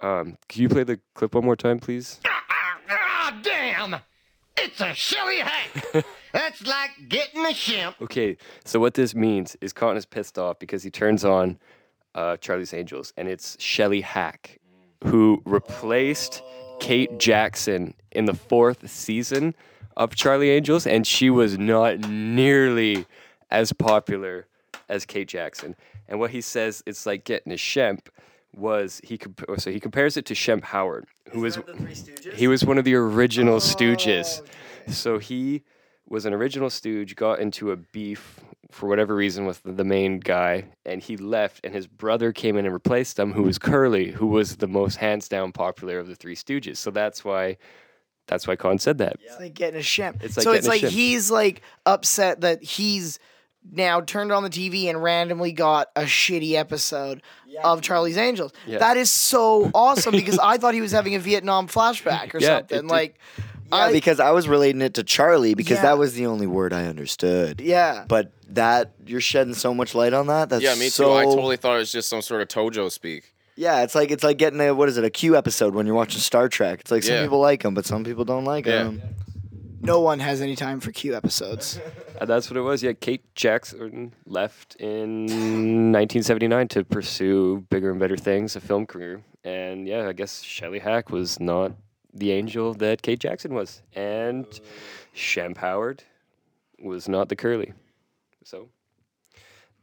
um, 0.00 0.36
"Can 0.48 0.62
you 0.62 0.68
play 0.68 0.84
the 0.84 1.00
clip 1.14 1.34
one 1.34 1.44
more 1.44 1.56
time, 1.56 1.78
please?" 1.78 2.20
Ah, 2.24 3.38
damn! 3.42 3.96
It's 4.56 4.80
a 4.80 4.94
Shelley 4.94 5.38
Hack. 5.38 6.04
That's 6.32 6.66
like 6.66 6.90
getting 7.08 7.44
a 7.44 7.52
shimp. 7.54 8.00
Okay, 8.00 8.36
so 8.64 8.80
what 8.80 8.94
this 8.94 9.14
means 9.14 9.56
is 9.60 9.72
Cotton 9.72 9.96
is 9.96 10.06
pissed 10.06 10.38
off 10.38 10.58
because 10.58 10.82
he 10.82 10.90
turns 10.90 11.24
on 11.24 11.58
uh, 12.14 12.36
Charlie's 12.38 12.72
Angels, 12.72 13.12
and 13.16 13.28
it's 13.28 13.60
Shelley 13.60 14.00
Hack, 14.00 14.58
who 15.04 15.42
replaced 15.44 16.42
Kate 16.80 17.18
Jackson 17.18 17.94
in 18.10 18.24
the 18.24 18.34
fourth 18.34 18.88
season 18.90 19.54
of 19.96 20.14
Charlie 20.14 20.50
Angels, 20.50 20.86
and 20.86 21.06
she 21.06 21.30
was 21.30 21.58
not 21.58 22.00
nearly 22.00 23.06
as 23.50 23.72
popular 23.72 24.46
as 24.88 25.04
Kate 25.04 25.28
Jackson. 25.28 25.76
And 26.08 26.18
what 26.18 26.30
he 26.30 26.40
says 26.40 26.82
it's 26.86 27.06
like 27.06 27.24
getting 27.24 27.52
a 27.52 27.56
Shemp 27.56 28.06
was 28.54 29.00
he 29.04 29.16
comp- 29.16 29.44
so 29.58 29.70
he 29.70 29.80
compares 29.80 30.16
it 30.16 30.26
to 30.26 30.34
Shemp 30.34 30.64
Howard, 30.64 31.06
who 31.30 31.40
was 31.40 31.58
he 32.34 32.48
was 32.48 32.64
one 32.64 32.78
of 32.78 32.84
the 32.84 32.94
original 32.94 33.56
oh, 33.56 33.58
Stooges. 33.58 34.42
So 34.88 35.18
he 35.18 35.62
was 36.08 36.26
an 36.26 36.34
original 36.34 36.68
Stooge, 36.68 37.16
got 37.16 37.40
into 37.40 37.70
a 37.70 37.76
beef 37.76 38.40
for 38.70 38.88
whatever 38.88 39.14
reason 39.14 39.44
with 39.46 39.60
the 39.64 39.84
main 39.84 40.18
guy, 40.18 40.64
and 40.84 41.02
he 41.02 41.16
left. 41.16 41.60
And 41.64 41.74
his 41.74 41.86
brother 41.86 42.32
came 42.32 42.56
in 42.56 42.64
and 42.64 42.74
replaced 42.74 43.18
him, 43.18 43.32
who 43.32 43.42
was 43.44 43.58
Curly, 43.58 44.10
who 44.10 44.26
was 44.26 44.56
the 44.56 44.66
most 44.66 44.96
hands 44.96 45.28
down 45.28 45.52
popular 45.52 45.98
of 45.98 46.08
the 46.08 46.16
three 46.16 46.34
Stooges. 46.34 46.78
So 46.78 46.90
that's 46.90 47.24
why, 47.24 47.58
that's 48.26 48.46
why 48.46 48.56
Con 48.56 48.78
said 48.78 48.98
that. 48.98 49.16
It's 49.20 49.38
like 49.38 49.54
getting 49.54 49.78
a 49.80 49.82
Shemp. 49.82 50.22
It's 50.22 50.36
like 50.36 50.44
so 50.44 50.52
it's 50.52 50.66
like 50.66 50.82
Shemp. 50.82 50.88
he's 50.88 51.30
like 51.30 51.62
upset 51.86 52.40
that 52.40 52.62
he's 52.62 53.18
now 53.70 54.00
turned 54.00 54.32
on 54.32 54.42
the 54.42 54.50
TV 54.50 54.88
and 54.90 55.02
randomly 55.02 55.52
got 55.52 55.88
a 55.96 56.02
shitty 56.02 56.52
episode 56.54 57.22
of 57.62 57.80
Charlie's 57.82 58.16
Angels. 58.16 58.52
Yeah. 58.66 58.78
That 58.78 58.96
is 58.96 59.10
so 59.10 59.70
awesome 59.74 60.12
because 60.12 60.38
I 60.38 60.56
thought 60.58 60.74
he 60.74 60.80
was 60.80 60.92
having 60.92 61.14
a 61.14 61.18
Vietnam 61.18 61.68
flashback 61.68 62.34
or 62.34 62.38
Yeah, 62.38 62.58
something. 62.58 62.78
it 62.78 62.84
like, 62.86 63.18
Yeah, 63.38 63.76
I, 63.76 63.92
because 63.92 64.20
I 64.20 64.30
was 64.32 64.48
relating 64.48 64.80
it 64.82 64.94
to 64.94 65.02
Charlie 65.04 65.54
because 65.54 65.76
Yeah. 65.78 65.82
that 65.82 65.98
was 65.98 66.14
the 66.14 66.26
only 66.26 66.46
word 66.46 66.72
I 66.72 66.86
understood. 66.86 67.60
yeah. 67.60 68.04
But 68.08 68.32
that 68.50 68.92
you're 69.06 69.20
shedding 69.20 69.54
so 69.54 69.72
much 69.72 69.94
light 69.94 70.12
on 70.12 70.26
that. 70.26 70.48
That's 70.50 70.62
Yeah, 70.62 70.74
me 70.74 70.88
so, 70.88 71.04
too. 71.06 71.12
I 71.14 71.24
totally 71.24 71.56
thought 71.56 71.76
it 71.76 71.78
was 71.78 71.92
just 71.92 72.08
some 72.08 72.20
sort 72.20 72.42
of 72.42 72.48
Tojo 72.48 72.90
speak. 72.90 73.32
Yeah, 73.56 73.82
it's 73.82 73.94
like 73.94 74.10
it's 74.10 74.24
like 74.24 74.38
getting 74.38 74.60
a 74.62 74.74
what 74.74 74.88
is 74.88 74.96
it 74.96 75.04
a 75.04 75.10
Q 75.10 75.36
episode 75.36 75.74
when 75.74 75.84
you're 75.86 75.94
watching 75.94 76.20
Star 76.20 76.48
Trek. 76.48 76.80
It's 76.80 76.90
like 76.90 77.02
some 77.02 77.14
Yeah. 77.16 77.22
people 77.22 77.38
like 77.38 77.62
them, 77.62 77.74
but 77.74 77.84
some 77.86 78.02
people 78.02 78.24
don't 78.24 78.44
like 78.44 78.64
Yeah. 78.66 78.84
them. 78.84 79.02
No 79.84 80.00
one 80.00 80.20
has 80.20 80.40
any 80.40 80.54
time 80.54 80.78
for 80.78 80.92
Q 80.92 81.16
episodes. 81.16 81.80
And 82.14 82.16
uh, 82.22 82.24
that's 82.24 82.48
what 82.48 82.56
it 82.56 82.60
was. 82.60 82.84
Yeah, 82.84 82.92
Kate 82.92 83.22
Jackson 83.34 84.12
left 84.26 84.76
in 84.76 85.26
1979 85.26 86.68
to 86.68 86.84
pursue 86.84 87.66
bigger 87.68 87.90
and 87.90 87.98
better 87.98 88.16
things, 88.16 88.54
a 88.54 88.60
film 88.60 88.86
career. 88.86 89.22
And 89.42 89.88
yeah, 89.88 90.08
I 90.08 90.12
guess 90.12 90.40
Shelley 90.40 90.78
Hack 90.78 91.10
was 91.10 91.40
not 91.40 91.72
the 92.14 92.30
angel 92.30 92.74
that 92.74 93.02
Kate 93.02 93.18
Jackson 93.18 93.54
was. 93.54 93.82
And 93.96 94.46
Shemp 95.16 95.56
Howard 95.56 96.04
was 96.78 97.08
not 97.08 97.28
the 97.28 97.34
curly. 97.34 97.72
So 98.44 98.68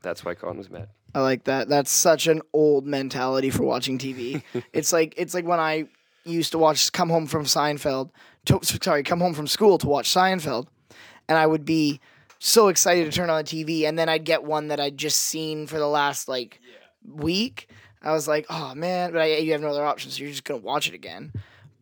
that's 0.01 0.23
why 0.23 0.33
Con 0.33 0.57
was 0.57 0.69
mad. 0.69 0.87
I 1.13 1.21
like 1.21 1.43
that. 1.45 1.67
That's 1.67 1.91
such 1.91 2.27
an 2.27 2.41
old 2.53 2.85
mentality 2.85 3.49
for 3.49 3.63
watching 3.63 3.97
TV. 3.97 4.43
it's 4.73 4.93
like 4.93 5.13
it's 5.17 5.33
like 5.33 5.45
when 5.45 5.59
I 5.59 5.87
used 6.29 6.51
to 6.51 6.57
watch 6.57 6.91
come 6.91 7.09
home 7.09 7.27
from 7.27 7.45
Seinfeld. 7.45 8.11
To, 8.45 8.59
sorry, 8.63 9.03
come 9.03 9.19
home 9.19 9.33
from 9.33 9.47
school 9.47 9.77
to 9.77 9.87
watch 9.87 10.09
Seinfeld, 10.09 10.67
and 11.27 11.37
I 11.37 11.45
would 11.45 11.65
be 11.65 11.99
so 12.39 12.69
excited 12.69 13.05
to 13.05 13.11
turn 13.11 13.29
on 13.29 13.37
the 13.37 13.43
TV, 13.43 13.87
and 13.87 13.99
then 13.99 14.09
I'd 14.09 14.23
get 14.23 14.43
one 14.43 14.69
that 14.69 14.79
I'd 14.79 14.97
just 14.97 15.17
seen 15.17 15.67
for 15.67 15.77
the 15.77 15.87
last 15.87 16.27
like 16.27 16.61
week. 17.05 17.69
I 18.01 18.13
was 18.13 18.27
like, 18.27 18.45
oh 18.49 18.73
man, 18.75 19.11
but 19.11 19.21
I, 19.21 19.37
you 19.37 19.51
have 19.51 19.61
no 19.61 19.69
other 19.69 19.85
option, 19.85 20.11
so 20.11 20.23
you're 20.23 20.31
just 20.31 20.45
gonna 20.45 20.61
watch 20.61 20.87
it 20.87 20.93
again. 20.93 21.33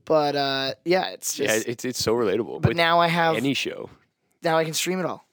But 0.06 0.36
uh, 0.36 0.74
yeah, 0.86 1.10
it's 1.10 1.36
just 1.36 1.68
yeah, 1.68 1.72
it's 1.72 1.86
it's 1.86 2.02
so 2.02 2.14
relatable. 2.16 2.62
But 2.62 2.70
with 2.70 2.78
now 2.78 3.00
I 3.00 3.08
have 3.08 3.36
any 3.36 3.54
show. 3.54 3.90
now 4.42 4.58
I 4.58 4.64
can 4.64 4.74
stream 4.74 5.00
it 5.00 5.06
all. 5.06 5.27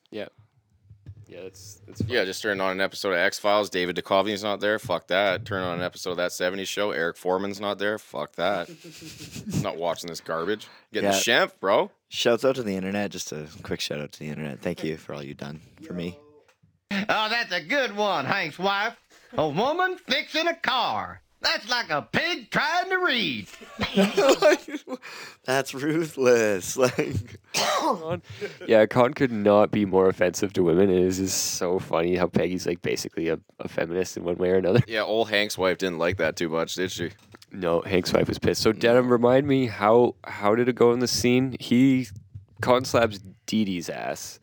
Yeah, 1.34 1.40
yeah, 1.40 1.46
it's 1.46 1.80
it's 1.88 2.00
fun. 2.02 2.10
Yeah, 2.10 2.24
just 2.24 2.42
turn 2.42 2.60
on 2.60 2.70
an 2.72 2.80
episode 2.80 3.10
of 3.10 3.18
X 3.18 3.38
Files. 3.38 3.68
David 3.70 3.96
Duchovny's 3.96 4.42
not 4.44 4.60
there. 4.60 4.78
Fuck 4.78 5.08
that. 5.08 5.44
Turn 5.44 5.62
on 5.62 5.78
an 5.78 5.84
episode 5.84 6.12
of 6.12 6.16
that 6.18 6.30
'70s 6.30 6.66
show. 6.68 6.92
Eric 6.92 7.16
Foreman's 7.16 7.60
not 7.60 7.78
there. 7.78 7.98
Fuck 7.98 8.36
that. 8.36 8.68
not 9.62 9.76
watching 9.76 10.08
this 10.08 10.20
garbage. 10.20 10.68
Getting 10.92 11.10
Yeah. 11.10 11.16
the 11.16 11.18
Shemp, 11.18 11.60
bro. 11.60 11.90
Shouts 12.08 12.44
out 12.44 12.54
to 12.56 12.62
the 12.62 12.76
internet. 12.76 13.10
Just 13.10 13.32
a 13.32 13.48
quick 13.62 13.80
shout 13.80 14.00
out 14.00 14.12
to 14.12 14.18
the 14.20 14.28
internet. 14.28 14.60
Thank 14.60 14.84
you 14.84 14.96
for 14.96 15.14
all 15.14 15.22
you've 15.22 15.36
done 15.36 15.60
for 15.86 15.92
me. 15.92 16.18
Oh, 16.92 17.28
that's 17.28 17.52
a 17.52 17.60
good 17.60 17.96
one, 17.96 18.24
Hank's 18.24 18.58
wife. 18.58 18.96
A 19.36 19.48
woman 19.48 19.96
fixing 19.96 20.46
a 20.46 20.54
car. 20.54 21.20
That's 21.44 21.68
like 21.68 21.90
a 21.90 22.02
pig 22.02 22.50
trying 22.50 22.88
to 22.88 22.96
read. 22.96 23.48
That's 25.44 25.74
ruthless. 25.74 26.78
Like, 26.84 27.38
yeah, 28.66 28.86
Khan 28.86 29.14
could 29.14 29.30
not 29.30 29.70
be 29.70 29.84
more 29.84 30.08
offensive 30.08 30.52
to 30.54 30.62
women. 30.62 30.90
It 30.90 31.02
is 31.02 31.18
just 31.18 31.54
so 31.54 31.78
funny 31.78 32.16
how 32.16 32.26
Peggy's 32.26 32.66
like 32.66 32.82
basically 32.82 33.28
a, 33.28 33.38
a 33.60 33.68
feminist 33.68 34.16
in 34.16 34.24
one 34.24 34.36
way 34.36 34.50
or 34.50 34.56
another. 34.56 34.80
Yeah, 34.88 35.02
old 35.02 35.30
Hank's 35.30 35.56
wife 35.56 35.78
didn't 35.78 35.98
like 35.98 36.16
that 36.16 36.34
too 36.36 36.48
much, 36.48 36.74
did 36.74 36.90
she? 36.90 37.10
No, 37.52 37.80
Hank's 37.82 38.12
wife 38.12 38.28
was 38.28 38.38
pissed. 38.38 38.62
So 38.62 38.72
Denim, 38.72 39.08
remind 39.08 39.46
me 39.46 39.66
how 39.66 40.16
how 40.24 40.54
did 40.54 40.68
it 40.68 40.74
go 40.74 40.92
in 40.92 40.98
the 40.98 41.08
scene? 41.08 41.56
He 41.60 42.08
Khan 42.60 42.84
slabs 42.84 43.20
Dee 43.46 43.64
Dee's 43.64 43.88
ass. 43.88 44.40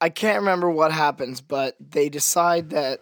I 0.00 0.08
can't 0.08 0.38
remember 0.40 0.70
what 0.70 0.92
happens, 0.92 1.40
but 1.40 1.76
they 1.78 2.08
decide 2.08 2.70
that. 2.70 3.00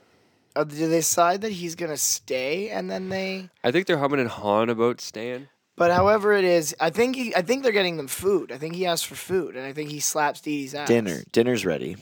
Uh, 0.58 0.64
do 0.64 0.74
they 0.88 0.96
decide 0.96 1.42
that 1.42 1.52
he's 1.52 1.76
gonna 1.76 1.96
stay, 1.96 2.68
and 2.68 2.90
then 2.90 3.10
they? 3.10 3.48
I 3.62 3.70
think 3.70 3.86
they're 3.86 3.98
humming 3.98 4.18
and 4.18 4.28
hawing 4.28 4.70
about 4.70 5.00
staying. 5.00 5.48
But 5.76 5.92
however 5.92 6.32
it 6.32 6.42
is, 6.42 6.74
I 6.80 6.90
think 6.90 7.14
he, 7.14 7.32
I 7.32 7.42
think 7.42 7.62
they're 7.62 7.70
getting 7.70 7.96
them 7.96 8.08
food. 8.08 8.50
I 8.50 8.58
think 8.58 8.74
he 8.74 8.84
asks 8.84 9.06
for 9.06 9.14
food, 9.14 9.54
and 9.54 9.64
I 9.64 9.72
think 9.72 9.90
he 9.90 10.00
slaps 10.00 10.40
Dee 10.40 10.62
Dee's 10.62 10.74
ass. 10.74 10.88
dinner. 10.88 11.22
Dinner's 11.30 11.64
ready. 11.64 11.96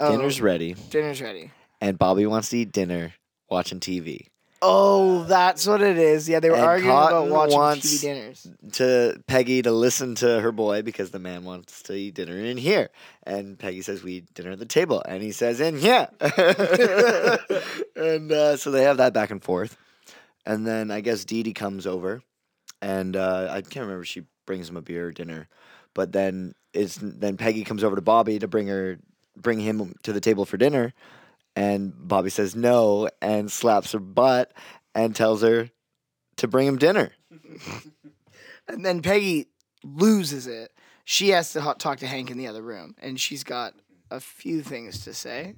Oh, 0.00 0.10
Dinner's 0.10 0.40
ready. 0.40 0.74
Dinner's 0.90 1.22
ready. 1.22 1.52
And 1.80 1.96
Bobby 1.96 2.26
wants 2.26 2.48
to 2.48 2.58
eat 2.58 2.72
dinner 2.72 3.14
watching 3.48 3.78
TV. 3.78 4.26
Oh, 4.64 5.24
that's 5.24 5.66
what 5.66 5.82
it 5.82 5.98
is. 5.98 6.28
Yeah, 6.28 6.38
they 6.38 6.48
were 6.48 6.54
And 6.56 6.64
arguing 6.64 6.92
about 6.92 7.28
watching 7.28 7.58
wants- 7.58 7.86
TV 7.86 8.00
dinners. 8.00 8.46
to 8.74 9.20
Peggy 9.26 9.60
to 9.62 9.72
listen 9.72 10.14
to 10.16 10.40
her 10.40 10.52
boy 10.52 10.82
because 10.82 11.10
the 11.10 11.18
man 11.18 11.42
wants 11.42 11.82
to 11.82 11.94
eat 11.94 12.14
dinner 12.14 12.36
in 12.38 12.56
here. 12.56 12.90
And 13.24 13.58
Peggy 13.58 13.82
says, 13.82 14.04
We 14.04 14.12
eat 14.12 14.32
dinner 14.34 14.52
at 14.52 14.60
the 14.60 14.64
table. 14.64 15.02
And 15.06 15.20
he 15.22 15.32
says, 15.32 15.60
In 15.60 15.78
here. 15.78 16.08
and 17.96 18.30
uh, 18.32 18.56
so 18.56 18.70
they 18.70 18.84
have 18.84 18.98
that 18.98 19.12
back 19.12 19.30
and 19.30 19.42
forth. 19.42 19.76
And 20.46 20.66
then 20.66 20.90
I 20.90 21.00
guess 21.00 21.24
Dee 21.24 21.42
Dee 21.42 21.52
comes 21.52 21.86
over. 21.86 22.22
And 22.80 23.16
uh, 23.16 23.48
I 23.50 23.62
can't 23.62 23.84
remember 23.84 24.02
if 24.02 24.08
she 24.08 24.22
brings 24.46 24.68
him 24.68 24.76
a 24.76 24.82
beer 24.82 25.08
or 25.08 25.12
dinner. 25.12 25.48
But 25.94 26.12
then 26.12 26.54
it's 26.72 26.98
then 27.00 27.36
Peggy 27.36 27.64
comes 27.64 27.84
over 27.84 27.96
to 27.96 28.02
Bobby 28.02 28.38
to 28.38 28.48
bring 28.48 28.66
her 28.68 28.98
bring 29.36 29.60
him 29.60 29.94
to 30.02 30.12
the 30.12 30.20
table 30.20 30.44
for 30.44 30.56
dinner. 30.56 30.94
And 31.54 31.92
Bobby 31.96 32.30
says 32.30 32.56
no 32.56 33.08
and 33.20 33.50
slaps 33.52 33.92
her 33.92 33.98
butt 33.98 34.52
and 34.94 35.14
tells 35.14 35.42
her 35.42 35.70
to 36.36 36.48
bring 36.48 36.66
him 36.66 36.78
dinner. 36.78 37.12
And 38.68 38.84
then 38.84 39.02
Peggy 39.02 39.48
loses 39.82 40.46
it. 40.46 40.72
She 41.04 41.30
has 41.30 41.52
to 41.52 41.60
ho- 41.60 41.74
talk 41.74 41.98
to 41.98 42.06
Hank 42.06 42.30
in 42.30 42.38
the 42.38 42.46
other 42.46 42.62
room, 42.62 42.94
and 43.02 43.18
she's 43.20 43.42
got 43.42 43.74
a 44.10 44.20
few 44.20 44.62
things 44.62 45.04
to 45.04 45.12
say. 45.12 45.56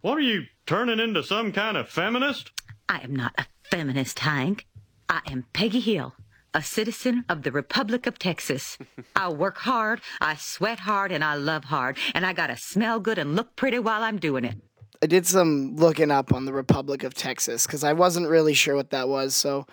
What 0.00 0.16
are 0.16 0.22
you 0.22 0.44
turning 0.66 1.00
into 1.00 1.22
some 1.22 1.52
kind 1.52 1.76
of 1.76 1.88
feminist? 1.88 2.50
I 2.88 3.00
am 3.00 3.14
not 3.14 3.34
a 3.36 3.46
feminist, 3.70 4.18
Hank. 4.20 4.66
I 5.08 5.20
am 5.30 5.44
Peggy 5.52 5.80
Hill, 5.80 6.14
a 6.54 6.62
citizen 6.62 7.24
of 7.28 7.42
the 7.42 7.52
Republic 7.52 8.06
of 8.06 8.18
Texas. 8.18 8.78
I 9.16 9.28
work 9.28 9.58
hard, 9.58 10.00
I 10.20 10.34
sweat 10.36 10.80
hard, 10.80 11.12
and 11.12 11.22
I 11.22 11.34
love 11.34 11.64
hard, 11.64 11.98
and 12.14 12.24
I 12.24 12.32
gotta 12.32 12.56
smell 12.56 13.00
good 13.00 13.18
and 13.18 13.36
look 13.36 13.54
pretty 13.54 13.78
while 13.78 14.02
I'm 14.02 14.18
doing 14.18 14.44
it. 14.46 14.56
I 15.04 15.06
did 15.06 15.26
some 15.26 15.76
looking 15.76 16.10
up 16.10 16.32
on 16.32 16.46
the 16.46 16.54
Republic 16.54 17.04
of 17.04 17.12
Texas 17.12 17.66
because 17.66 17.84
I 17.84 17.92
wasn't 17.92 18.26
really 18.26 18.54
sure 18.54 18.74
what 18.74 18.88
that 18.88 19.06
was. 19.06 19.36
So, 19.36 19.66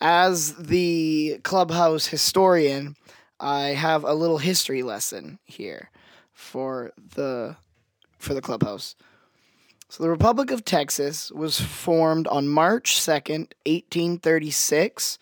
as 0.00 0.54
the 0.54 1.40
clubhouse 1.42 2.06
historian, 2.06 2.94
I 3.40 3.70
have 3.70 4.04
a 4.04 4.14
little 4.14 4.38
history 4.38 4.84
lesson 4.84 5.40
here 5.44 5.90
for 6.32 6.92
the 7.16 7.56
for 8.20 8.34
the 8.34 8.40
clubhouse. 8.40 8.94
So, 9.88 10.04
the 10.04 10.10
Republic 10.10 10.52
of 10.52 10.64
Texas 10.64 11.32
was 11.32 11.60
formed 11.60 12.28
on 12.28 12.46
March 12.46 13.00
second, 13.00 13.56
eighteen 13.66 14.16
thirty 14.16 14.52
six. 14.52 15.18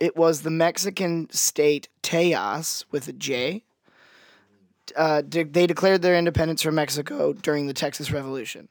It 0.00 0.16
was 0.16 0.40
the 0.40 0.50
Mexican 0.50 1.28
state 1.30 1.88
Tejas 2.02 2.86
with 2.90 3.06
a 3.06 3.12
J. 3.12 3.64
Uh, 4.96 5.20
de- 5.20 5.42
they 5.42 5.66
declared 5.66 6.00
their 6.00 6.16
independence 6.16 6.62
from 6.62 6.76
Mexico 6.76 7.34
during 7.34 7.66
the 7.66 7.74
Texas 7.74 8.10
Revolution. 8.10 8.70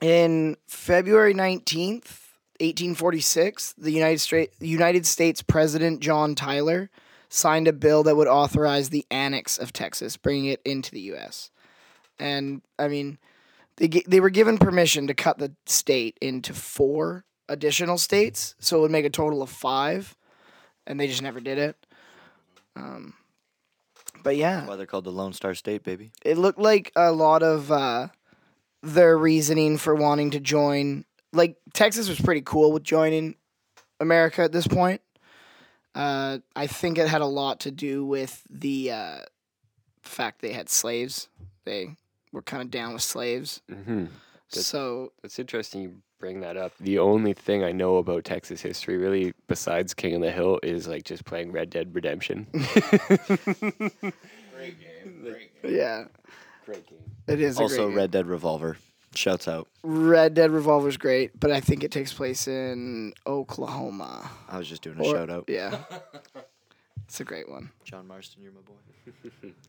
In 0.00 0.56
February 0.66 1.34
19th, 1.34 2.20
1846, 2.60 3.74
the 3.78 3.90
United, 3.90 4.20
Stra- 4.20 4.48
United 4.60 5.06
States 5.06 5.42
President 5.42 6.00
John 6.00 6.34
Tyler 6.34 6.90
signed 7.28 7.66
a 7.68 7.72
bill 7.72 8.02
that 8.04 8.16
would 8.16 8.28
authorize 8.28 8.90
the 8.90 9.04
annex 9.10 9.58
of 9.58 9.72
Texas, 9.72 10.16
bringing 10.16 10.46
it 10.46 10.60
into 10.64 10.90
the 10.92 11.00
U.S. 11.02 11.50
And, 12.18 12.62
I 12.78 12.88
mean, 12.88 13.18
they, 13.76 13.88
they 13.88 14.20
were 14.20 14.30
given 14.30 14.58
permission 14.58 15.06
to 15.06 15.14
cut 15.14 15.38
the 15.38 15.52
state 15.66 16.16
into 16.20 16.54
four 16.54 17.24
additional 17.48 17.98
states, 17.98 18.54
so 18.58 18.78
it 18.78 18.80
would 18.82 18.90
make 18.90 19.04
a 19.04 19.10
total 19.10 19.42
of 19.42 19.50
five, 19.50 20.16
and 20.86 20.98
they 20.98 21.06
just 21.08 21.22
never 21.22 21.40
did 21.40 21.58
it. 21.58 21.76
Um, 22.74 23.14
but 24.22 24.36
yeah, 24.36 24.66
Why 24.66 24.76
they're 24.76 24.86
called 24.86 25.04
the 25.04 25.12
Lone 25.12 25.32
Star 25.32 25.54
State, 25.54 25.84
baby. 25.84 26.10
it 26.24 26.38
looked 26.38 26.58
like 26.58 26.92
a 26.96 27.12
lot 27.12 27.42
of 27.42 27.70
uh, 27.70 28.08
their 28.94 29.16
reasoning 29.18 29.76
for 29.78 29.94
wanting 29.94 30.30
to 30.32 30.40
join. 30.40 31.04
Like 31.32 31.56
Texas 31.74 32.08
was 32.08 32.20
pretty 32.20 32.42
cool 32.42 32.72
with 32.72 32.82
joining 32.82 33.34
America 34.00 34.42
at 34.42 34.52
this 34.52 34.66
point. 34.66 35.00
Uh, 35.94 36.38
I 36.54 36.66
think 36.66 36.98
it 36.98 37.08
had 37.08 37.20
a 37.22 37.26
lot 37.26 37.60
to 37.60 37.70
do 37.70 38.04
with 38.04 38.42
the 38.50 38.90
uh, 38.92 39.18
fact 40.02 40.40
they 40.42 40.52
had 40.52 40.68
slaves. 40.68 41.28
They 41.64 41.96
were 42.32 42.42
kind 42.42 42.62
of 42.62 42.70
down 42.70 42.92
with 42.92 43.02
slaves. 43.02 43.60
Mm-hmm. 43.70 44.04
That's- 44.04 44.66
So 44.66 45.12
That's 45.22 45.38
interesting 45.38 45.82
you 45.82 45.96
bring 46.20 46.40
that 46.40 46.56
up. 46.56 46.72
The 46.80 46.98
only 46.98 47.32
thing 47.32 47.64
I 47.64 47.72
know 47.72 47.96
about 47.96 48.24
Texas 48.24 48.60
history, 48.62 48.96
really, 48.98 49.32
besides 49.48 49.94
King 49.94 50.14
of 50.16 50.20
the 50.22 50.30
Hill, 50.30 50.60
is 50.62 50.86
like 50.86 51.04
just 51.04 51.24
playing 51.24 51.50
Red 51.52 51.70
Dead 51.70 51.94
Redemption. 51.94 52.46
Great 54.54 54.78
game. 54.80 55.36
yeah, 55.64 56.04
Great 56.66 56.86
game. 56.86 56.98
it 57.28 57.40
is 57.40 57.58
a 57.58 57.62
Also, 57.62 57.76
great 57.76 57.86
game. 57.88 57.96
Red 57.96 58.10
Dead 58.10 58.26
Revolver. 58.26 58.76
Shouts 59.14 59.48
out. 59.48 59.68
Red 59.82 60.34
Dead 60.34 60.50
Revolver's 60.50 60.98
great, 60.98 61.38
but 61.40 61.50
I 61.50 61.60
think 61.60 61.82
it 61.82 61.90
takes 61.90 62.12
place 62.12 62.46
in 62.46 63.14
Oklahoma. 63.26 64.30
I 64.48 64.58
was 64.58 64.68
just 64.68 64.82
doing 64.82 64.98
a 64.98 65.04
Or- 65.04 65.14
shout 65.14 65.30
out. 65.30 65.44
Yeah, 65.48 65.78
it's 67.06 67.20
a 67.20 67.24
great 67.24 67.48
one. 67.48 67.70
John 67.84 68.06
Marston, 68.06 68.42
you're 68.42 68.52
my 68.52 68.60
boy. 68.60 69.52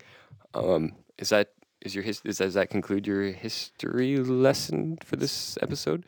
Um, 0.53 0.93
is 1.19 1.29
that 1.29 1.51
is 1.81 1.93
your 1.93 2.03
his, 2.03 2.21
is, 2.25 2.37
does 2.39 2.55
that 2.55 2.69
conclude 2.69 3.05
your 3.05 3.23
history 3.31 4.17
lesson 4.17 4.97
for 5.03 5.15
this 5.17 5.57
episode? 5.61 6.03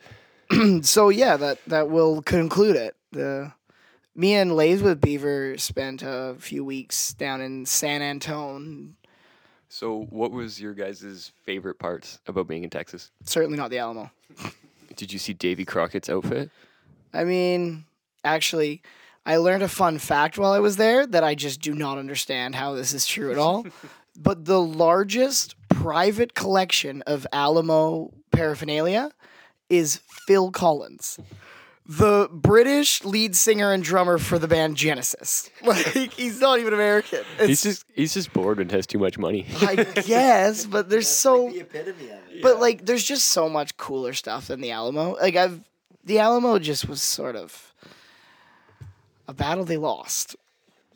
so 0.82 1.08
yeah, 1.08 1.36
that 1.36 1.58
that 1.68 1.88
will 1.90 2.20
conclude 2.22 2.74
it. 2.74 2.96
The 3.12 3.52
me 4.16 4.34
and 4.34 4.56
Lays 4.56 4.82
with 4.82 5.00
Beaver 5.00 5.56
spent 5.58 6.02
a 6.04 6.34
few 6.38 6.64
weeks 6.64 7.12
down 7.14 7.40
in 7.40 7.64
San 7.66 8.02
Antone. 8.02 8.96
So, 9.80 10.06
what 10.10 10.30
was 10.30 10.60
your 10.60 10.74
guys' 10.74 11.32
favorite 11.46 11.78
parts 11.78 12.18
about 12.26 12.46
being 12.46 12.64
in 12.64 12.68
Texas? 12.68 13.10
Certainly 13.24 13.56
not 13.56 13.70
the 13.70 13.78
Alamo. 13.78 14.10
Did 14.94 15.10
you 15.10 15.18
see 15.18 15.32
Davy 15.32 15.64
Crockett's 15.64 16.10
outfit? 16.10 16.50
I 17.14 17.24
mean, 17.24 17.86
actually, 18.22 18.82
I 19.24 19.38
learned 19.38 19.62
a 19.62 19.68
fun 19.68 19.96
fact 19.96 20.36
while 20.36 20.52
I 20.52 20.58
was 20.58 20.76
there 20.76 21.06
that 21.06 21.24
I 21.24 21.34
just 21.34 21.62
do 21.62 21.72
not 21.72 21.96
understand 21.96 22.56
how 22.56 22.74
this 22.74 22.92
is 22.92 23.06
true 23.06 23.32
at 23.32 23.38
all. 23.38 23.64
but 24.18 24.44
the 24.44 24.60
largest 24.60 25.54
private 25.70 26.34
collection 26.34 27.00
of 27.06 27.26
Alamo 27.32 28.12
paraphernalia 28.32 29.10
is 29.70 30.02
Phil 30.26 30.50
Collins. 30.50 31.18
The 31.86 32.28
British 32.32 33.04
lead 33.04 33.34
singer 33.34 33.72
and 33.72 33.82
drummer 33.82 34.18
for 34.18 34.38
the 34.38 34.48
band 34.48 34.76
Genesis. 34.76 35.50
Like 35.62 36.12
he's 36.12 36.40
not 36.40 36.58
even 36.58 36.72
American. 36.72 37.20
he's 37.38 37.62
just 37.62 37.84
he's 37.92 38.14
just 38.14 38.32
bored 38.32 38.58
and 38.58 38.70
has 38.72 38.86
too 38.86 38.98
much 38.98 39.18
money. 39.18 39.46
I 39.60 39.76
guess, 39.76 40.66
but 40.66 40.88
there's 40.88 41.08
so. 41.08 41.50
the 41.50 41.60
epitome 41.60 42.10
of 42.10 42.18
it. 42.30 42.42
But 42.42 42.60
like, 42.60 42.86
there's 42.86 43.04
just 43.04 43.28
so 43.28 43.48
much 43.48 43.76
cooler 43.76 44.14
stuff 44.14 44.48
than 44.48 44.60
the 44.60 44.70
Alamo. 44.70 45.16
Like 45.20 45.36
I've, 45.36 45.60
the 46.04 46.18
Alamo 46.18 46.58
just 46.58 46.88
was 46.88 47.02
sort 47.02 47.36
of 47.36 47.74
a 49.28 49.34
battle 49.34 49.64
they 49.64 49.76
lost. 49.76 50.36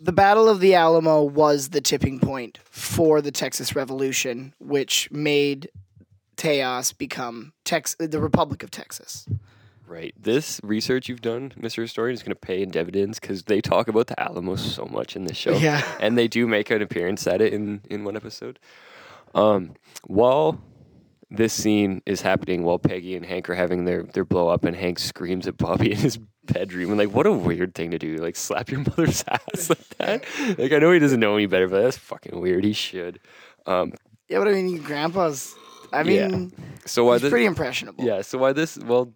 The 0.01 0.13
Battle 0.13 0.49
of 0.49 0.61
the 0.61 0.75
Alamo 0.75 1.23
was 1.23 1.69
the 1.69 1.81
tipping 1.81 2.19
point 2.19 2.59
for 2.65 3.23
the 3.23 3.31
Texas 3.31 3.77
Revolution, 3.77 4.53
which 4.59 5.09
made 5.11 5.71
Tejas 6.37 6.97
become 6.97 7.53
Tex- 7.65 7.97
the 7.99 8.21
Republic 8.21 8.63
of 8.63 8.71
Texas. 8.71 9.27
Right. 9.87 10.15
This 10.21 10.61
research 10.65 11.09
you've 11.09 11.21
done, 11.21 11.53
Mr. 11.61 11.83
Historian, 11.83 12.15
is 12.15 12.23
going 12.23 12.31
to 12.31 12.37
pay 12.37 12.63
in 12.63 12.71
dividends 12.71 13.21
because 13.21 13.45
they 13.45 13.61
talk 13.61 13.87
about 13.89 14.07
the 14.07 14.19
Alamo 14.21 14.57
so 14.57 14.87
much 14.87 15.15
in 15.17 15.25
this 15.25 15.37
show. 15.37 15.57
Yeah. 15.57 15.83
And 16.01 16.17
they 16.17 16.27
do 16.29 16.47
make 16.47 16.71
an 16.71 16.81
appearance 16.83 17.27
at 17.27 17.41
it 17.43 17.53
in, 17.53 17.81
in 17.91 18.05
one 18.05 18.17
episode. 18.17 18.59
Um, 19.35 19.75
while 20.07 20.61
this 21.31 21.53
scene 21.53 22.01
is 22.07 22.23
happening, 22.23 22.63
while 22.63 22.79
Peggy 22.79 23.15
and 23.17 23.27
Hank 23.27 23.51
are 23.51 23.55
having 23.55 23.85
their, 23.85 24.03
their 24.05 24.25
blow 24.25 24.49
up, 24.49 24.65
and 24.65 24.75
Hank 24.77 24.99
screams 24.99 25.47
at 25.47 25.57
Bobby 25.57 25.91
in 25.93 25.99
his 25.99 26.19
bedroom, 26.45 26.91
and 26.91 26.99
like, 26.99 27.11
what 27.13 27.27
a 27.27 27.33
weird 27.33 27.75
thing 27.75 27.91
to 27.91 27.99
do. 27.99 28.17
Like, 28.17 28.37
slap 28.37 28.71
your 28.71 28.81
mother's 28.87 29.25
ass 29.29 29.69
like 29.69 29.89
that. 29.99 30.25
Like, 30.59 30.73
I 30.73 30.79
know 30.79 30.93
he 30.93 30.99
doesn't 30.99 31.21
know 31.21 31.35
any 31.35 31.47
better, 31.47 31.69
but 31.69 31.83
that's 31.83 31.99
fucking 31.99 32.41
weird. 32.41 32.65
He 32.65 32.73
should. 32.73 33.21
Um, 33.67 33.93
Yeah, 34.29 34.39
but 34.39 34.49
I 34.49 34.53
mean, 34.53 34.79
grandpa's. 34.83 35.55
I 35.93 36.03
Yeah. 36.03 36.29
mean, 36.29 36.53
so 36.87 37.05
why 37.05 37.15
he's 37.15 37.23
this, 37.23 37.31
pretty 37.31 37.47
impressionable. 37.47 38.05
Yeah. 38.05 38.23
So 38.23 38.39
why 38.39 38.53
this? 38.53 38.77
Well, 38.79 39.13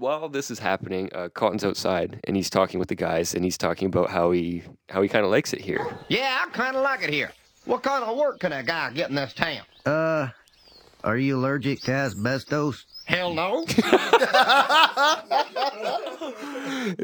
while 0.00 0.28
this 0.28 0.50
is 0.50 0.58
happening, 0.58 1.10
uh, 1.14 1.28
Cotton's 1.28 1.64
outside 1.64 2.20
and 2.24 2.34
he's 2.34 2.50
talking 2.50 2.80
with 2.80 2.88
the 2.88 2.94
guys 2.94 3.34
and 3.34 3.44
he's 3.44 3.58
talking 3.58 3.86
about 3.86 4.10
how 4.10 4.30
he 4.30 4.62
how 4.88 5.02
he 5.02 5.08
kind 5.08 5.24
of 5.24 5.30
likes 5.30 5.52
it 5.52 5.60
here. 5.60 5.86
Yeah, 6.08 6.42
I 6.42 6.50
kind 6.50 6.74
of 6.74 6.82
like 6.82 7.02
it 7.02 7.10
here. 7.10 7.32
What 7.66 7.82
kind 7.82 8.02
of 8.02 8.16
work 8.16 8.40
can 8.40 8.52
a 8.52 8.62
guy 8.62 8.90
get 8.90 9.10
in 9.10 9.14
this 9.14 9.34
town? 9.34 9.60
Uh, 9.84 10.28
are 11.04 11.18
you 11.18 11.36
allergic 11.36 11.82
to 11.82 11.92
asbestos? 11.92 12.86
Hell 13.10 13.34
no. 13.34 13.66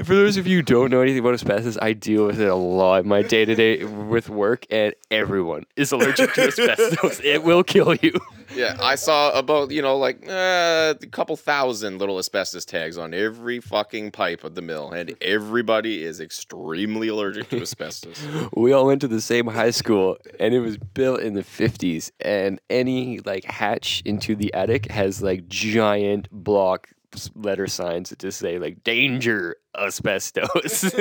For 0.04 0.14
those 0.14 0.36
of 0.36 0.46
you 0.46 0.58
who 0.58 0.62
don't 0.62 0.90
know 0.90 1.00
anything 1.00 1.18
about 1.18 1.34
asbestos, 1.34 1.76
I 1.82 1.94
deal 1.94 2.26
with 2.26 2.40
it 2.40 2.46
a 2.46 2.54
lot 2.54 3.02
in 3.02 3.08
my 3.08 3.22
day 3.22 3.44
to 3.44 3.54
day 3.56 3.82
with 3.84 4.28
work, 4.28 4.66
and 4.70 4.94
everyone 5.10 5.64
is 5.74 5.90
allergic 5.90 6.32
to 6.34 6.42
asbestos. 6.46 7.20
It 7.24 7.42
will 7.42 7.64
kill 7.64 7.96
you. 7.96 8.12
Yeah, 8.54 8.76
I 8.80 8.94
saw 8.94 9.36
about 9.36 9.72
you 9.72 9.82
know 9.82 9.96
like 9.96 10.24
uh, 10.28 10.94
a 11.02 11.06
couple 11.10 11.36
thousand 11.36 11.98
little 11.98 12.18
asbestos 12.18 12.64
tags 12.64 12.96
on 12.96 13.12
every 13.12 13.58
fucking 13.60 14.12
pipe 14.12 14.44
of 14.44 14.54
the 14.54 14.62
mill, 14.62 14.92
and 14.92 15.16
everybody 15.20 16.04
is 16.04 16.20
extremely 16.20 17.08
allergic 17.08 17.48
to 17.50 17.60
asbestos. 17.60 18.24
We 18.56 18.72
all 18.72 18.86
went 18.86 19.00
to 19.00 19.08
the 19.08 19.20
same 19.20 19.48
high 19.48 19.70
school, 19.72 20.16
and 20.38 20.54
it 20.54 20.60
was 20.60 20.78
built 20.78 21.20
in 21.20 21.34
the 21.34 21.42
fifties. 21.42 22.12
And 22.20 22.60
any 22.70 23.18
like 23.20 23.44
hatch 23.44 24.02
into 24.04 24.36
the 24.36 24.54
attic 24.54 24.90
has 24.90 25.20
like 25.20 25.48
giant 25.48 25.95
block 26.30 26.88
letter 27.34 27.66
signs 27.66 28.10
that 28.10 28.18
just 28.18 28.38
say 28.38 28.58
like 28.58 28.82
"Danger 28.84 29.56
Asbestos." 29.78 30.92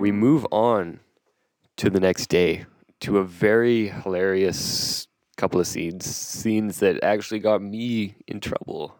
we 0.00 0.12
move 0.12 0.46
on 0.50 1.00
to 1.76 1.90
the 1.90 2.00
next 2.00 2.26
day 2.28 2.66
to 3.00 3.18
a 3.18 3.24
very 3.24 3.88
hilarious 3.88 5.08
couple 5.36 5.58
of 5.60 5.66
scenes, 5.66 6.04
scenes 6.06 6.78
that 6.78 7.02
actually 7.02 7.40
got 7.40 7.60
me 7.60 8.14
in 8.26 8.40
trouble 8.40 8.96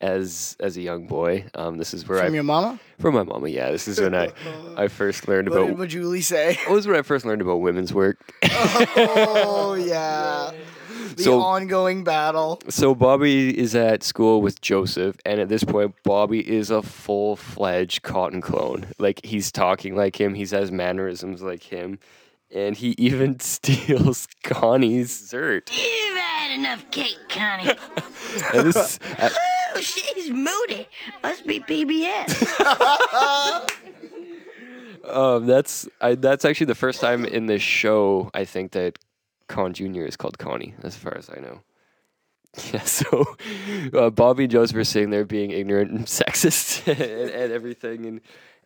as 0.00 0.56
as 0.60 0.76
a 0.76 0.82
young 0.82 1.06
boy. 1.06 1.44
Um, 1.54 1.78
this 1.78 1.92
is 1.94 2.06
where 2.06 2.18
I 2.18 2.24
From 2.26 2.32
I 2.32 2.34
your 2.34 2.44
mama? 2.44 2.80
from 2.98 3.14
my 3.14 3.22
mama. 3.24 3.48
Yeah, 3.48 3.70
this 3.70 3.88
is 3.88 3.98
when 4.00 4.14
I 4.14 4.30
I 4.76 4.88
first 4.88 5.26
learned 5.28 5.48
about 5.48 5.64
What 5.64 5.70
about 5.72 5.80
did 5.82 5.90
Julie 5.90 6.20
say? 6.20 6.58
What 6.66 6.74
was 6.74 6.86
when 6.86 6.96
I 6.96 7.02
first 7.02 7.24
learned 7.24 7.42
about 7.42 7.56
women's 7.56 7.92
work? 7.94 8.18
oh 8.96 9.74
yeah, 9.74 10.52
the 11.16 11.22
So- 11.24 11.40
ongoing 11.40 12.04
battle. 12.04 12.60
So 12.68 12.94
Bobby 12.94 13.56
is 13.58 13.74
at 13.74 14.02
school 14.02 14.40
with 14.42 14.60
Joseph, 14.60 15.16
and 15.24 15.40
at 15.40 15.48
this 15.48 15.64
point, 15.64 15.94
Bobby 16.04 16.40
is 16.48 16.70
a 16.70 16.82
full 16.82 17.36
fledged 17.36 18.02
cotton 18.02 18.40
clone. 18.40 18.86
Like 18.98 19.24
he's 19.24 19.50
talking 19.50 19.96
like 19.96 20.20
him, 20.20 20.34
he 20.34 20.46
has 20.46 20.70
mannerisms 20.70 21.42
like 21.42 21.62
him, 21.62 21.98
and 22.54 22.76
he 22.76 22.90
even 22.98 23.40
steals 23.40 24.28
Connie's 24.44 25.18
dessert. 25.18 25.70
You've 25.74 26.18
had 26.18 26.54
enough 26.58 26.90
cake, 26.90 27.18
Connie. 27.28 27.72
And 28.52 28.66
this, 28.70 28.98
uh, 29.18 29.30
oh, 29.74 29.80
she's 29.80 30.30
moody. 30.30 30.86
Must 31.22 31.46
be 31.46 31.58
PBS. 31.60 32.42
um, 35.08 35.46
that's 35.46 35.88
I, 36.00 36.16
that's 36.16 36.44
actually 36.44 36.66
the 36.66 36.74
first 36.74 37.00
time 37.00 37.24
in 37.24 37.46
this 37.46 37.62
show 37.62 38.30
I 38.34 38.44
think 38.44 38.72
that 38.72 38.98
Khan 39.48 39.72
Junior 39.72 40.04
is 40.06 40.16
called 40.16 40.38
Connie, 40.38 40.74
as 40.82 40.96
far 40.96 41.16
as 41.16 41.30
I 41.30 41.40
know. 41.40 41.60
Yeah, 42.72 42.84
so 42.84 43.26
uh, 43.92 44.08
Bobby 44.08 44.44
and 44.44 44.50
Joseph 44.50 44.78
are 44.78 44.84
sitting 44.84 45.10
there 45.10 45.26
being 45.26 45.50
ignorant 45.50 45.90
and 45.90 46.06
sexist 46.06 46.86
and, 46.90 47.30
and 47.30 47.52
everything, 47.52 48.06
and 48.06 48.20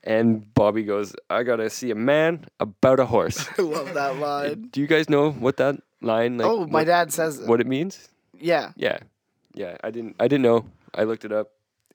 and 0.05 0.55
Bobby 0.55 0.85
goes, 0.85 1.13
"I 1.29 1.43
gotta 1.43 1.69
see 1.71 1.91
a 1.91 1.97
man 1.97 2.47
about 2.61 3.01
a 3.01 3.07
horse." 3.07 3.45
I 3.59 3.63
love 3.63 3.93
that 3.95 4.17
line. 4.19 4.69
Do 4.71 4.81
you 4.81 4.87
guys 4.87 5.11
know 5.11 5.33
what 5.33 5.57
that 5.57 5.75
line? 6.01 6.39
Like, 6.39 6.47
oh, 6.47 6.67
my 6.67 6.81
what- 6.81 6.87
dad 6.87 7.13
says 7.13 7.41
what 7.41 7.61
it 7.61 7.67
means. 7.67 8.09
Yeah. 8.39 8.73
Yeah, 8.77 8.99
yeah. 9.55 9.77
I 9.83 9.91
didn't. 9.91 10.15
I 10.21 10.29
didn't 10.29 10.43
know. 10.43 10.67
I 10.95 11.03
looked 11.03 11.25
it 11.25 11.33
up. 11.33 11.49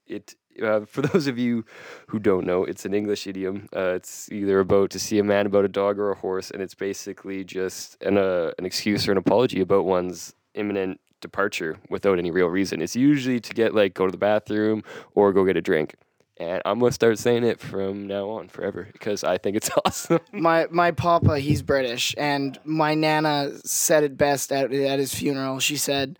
It 0.05 0.36
uh, 0.62 0.82
for 0.86 1.01
those 1.14 1.28
of 1.28 1.38
you 1.38 1.66
who 2.08 2.20
don't 2.20 2.45
know, 2.45 2.64
it's 2.64 2.86
an 2.86 2.93
English 2.93 3.28
idiom. 3.28 3.68
Uh, 3.76 3.93
it's 3.95 4.32
either 4.32 4.60
about 4.60 4.89
to 4.91 4.99
see 4.99 5.20
a 5.20 5.24
man 5.24 5.45
about 5.45 5.66
a 5.66 5.70
dog 5.70 5.99
or 5.99 6.12
a 6.12 6.16
horse, 6.16 6.51
and 6.51 6.62
it's 6.62 6.76
basically 6.76 7.43
just 7.43 8.01
an 8.01 8.18
uh, 8.18 8.51
an 8.58 8.66
excuse 8.66 9.08
or 9.08 9.12
an 9.12 9.18
apology 9.18 9.62
about 9.62 9.86
one's 9.86 10.34
imminent 10.53 10.99
departure 11.22 11.78
without 11.89 12.20
any 12.20 12.32
real 12.32 12.47
reason. 12.47 12.82
It's 12.82 12.95
usually 12.95 13.39
to 13.39 13.53
get 13.53 13.74
like 13.74 13.93
go 13.93 14.06
to 14.06 14.12
the 14.12 14.18
bathroom 14.18 14.84
or 15.14 15.34
go 15.34 15.45
get 15.45 15.58
a 15.58 15.62
drink. 15.62 15.95
And 16.38 16.62
I'm 16.66 16.80
gonna 16.80 16.91
start 16.91 17.18
saying 17.18 17.45
it 17.45 17.62
from 17.62 18.08
now 18.08 18.30
on 18.30 18.49
forever 18.49 18.89
because 18.91 19.24
I 19.24 19.38
think 19.38 19.56
it's 19.56 19.70
awesome. 19.86 20.20
My 20.34 20.68
my 20.70 20.91
papa, 20.91 21.39
he's 21.39 21.62
British, 21.62 22.14
and 22.18 22.60
my 22.66 22.93
nana 22.93 23.51
said 23.64 24.03
it 24.03 24.18
best 24.18 24.51
at 24.51 24.74
at 24.74 24.99
his 24.99 25.14
funeral. 25.14 25.60
She 25.60 25.78
said, 25.78 26.20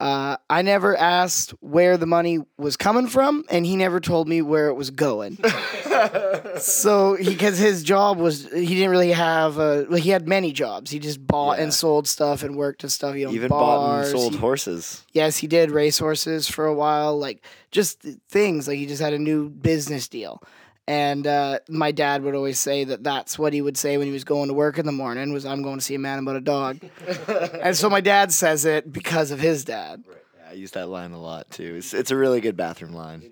uh, 0.00 0.36
"I 0.48 0.62
never 0.62 0.96
asked 0.96 1.50
where 1.60 1.96
the 1.96 2.06
money 2.06 2.38
was 2.58 2.76
coming 2.76 3.06
from, 3.06 3.44
and 3.50 3.64
he 3.64 3.76
never 3.76 4.00
told 4.00 4.26
me 4.28 4.42
where 4.42 4.68
it 4.68 4.74
was 4.74 4.90
going." 4.90 5.38
so, 6.58 7.16
because 7.16 7.58
his 7.58 7.82
job 7.82 8.18
was, 8.18 8.50
he 8.52 8.66
didn't 8.66 8.90
really 8.90 9.12
have 9.12 9.58
a. 9.58 9.86
Like, 9.88 10.02
he 10.02 10.10
had 10.10 10.26
many 10.28 10.52
jobs. 10.52 10.90
He 10.90 10.98
just 10.98 11.24
bought 11.26 11.58
and 11.58 11.72
sold 11.72 12.08
stuff 12.08 12.42
and 12.42 12.56
worked 12.56 12.82
and 12.82 12.90
stuff. 12.92 13.14
He 13.14 13.24
owned 13.24 13.34
Even 13.36 13.48
bought 13.48 13.76
bars. 13.78 14.10
and 14.10 14.18
sold 14.18 14.32
He- 14.34 14.38
horses. 14.38 15.04
Yes, 15.12 15.36
he 15.36 15.46
did 15.46 15.70
race 15.70 15.98
horses 15.98 16.48
for 16.48 16.66
a 16.66 16.74
while, 16.74 17.18
like 17.18 17.44
just 17.70 18.02
th- 18.02 18.16
things. 18.28 18.66
Like 18.68 18.78
he 18.78 18.86
just 18.86 19.02
had 19.02 19.12
a 19.12 19.18
new 19.18 19.48
business 19.50 20.08
deal. 20.08 20.42
And 20.90 21.24
uh, 21.24 21.60
my 21.68 21.92
dad 21.92 22.24
would 22.24 22.34
always 22.34 22.58
say 22.58 22.82
that 22.82 23.04
that's 23.04 23.38
what 23.38 23.52
he 23.52 23.62
would 23.62 23.76
say 23.76 23.96
when 23.96 24.08
he 24.08 24.12
was 24.12 24.24
going 24.24 24.48
to 24.48 24.54
work 24.54 24.76
in 24.76 24.86
the 24.86 24.90
morning 24.92 25.32
was, 25.32 25.46
"I'm 25.46 25.62
going 25.62 25.78
to 25.78 25.80
see 25.80 25.94
a 25.94 26.00
man 26.00 26.18
about 26.18 26.34
a 26.34 26.40
dog." 26.40 26.80
and 27.62 27.76
so 27.76 27.88
my 27.88 28.00
dad 28.00 28.32
says 28.32 28.64
it 28.64 28.92
because 28.92 29.30
of 29.30 29.38
his 29.38 29.64
dad. 29.64 30.02
Yeah, 30.04 30.50
I 30.50 30.54
use 30.54 30.72
that 30.72 30.88
line 30.88 31.12
a 31.12 31.20
lot 31.20 31.48
too. 31.48 31.76
It's, 31.76 31.94
it's 31.94 32.10
a 32.10 32.16
really 32.16 32.40
good 32.40 32.56
bathroom 32.56 32.92
line. 32.92 33.22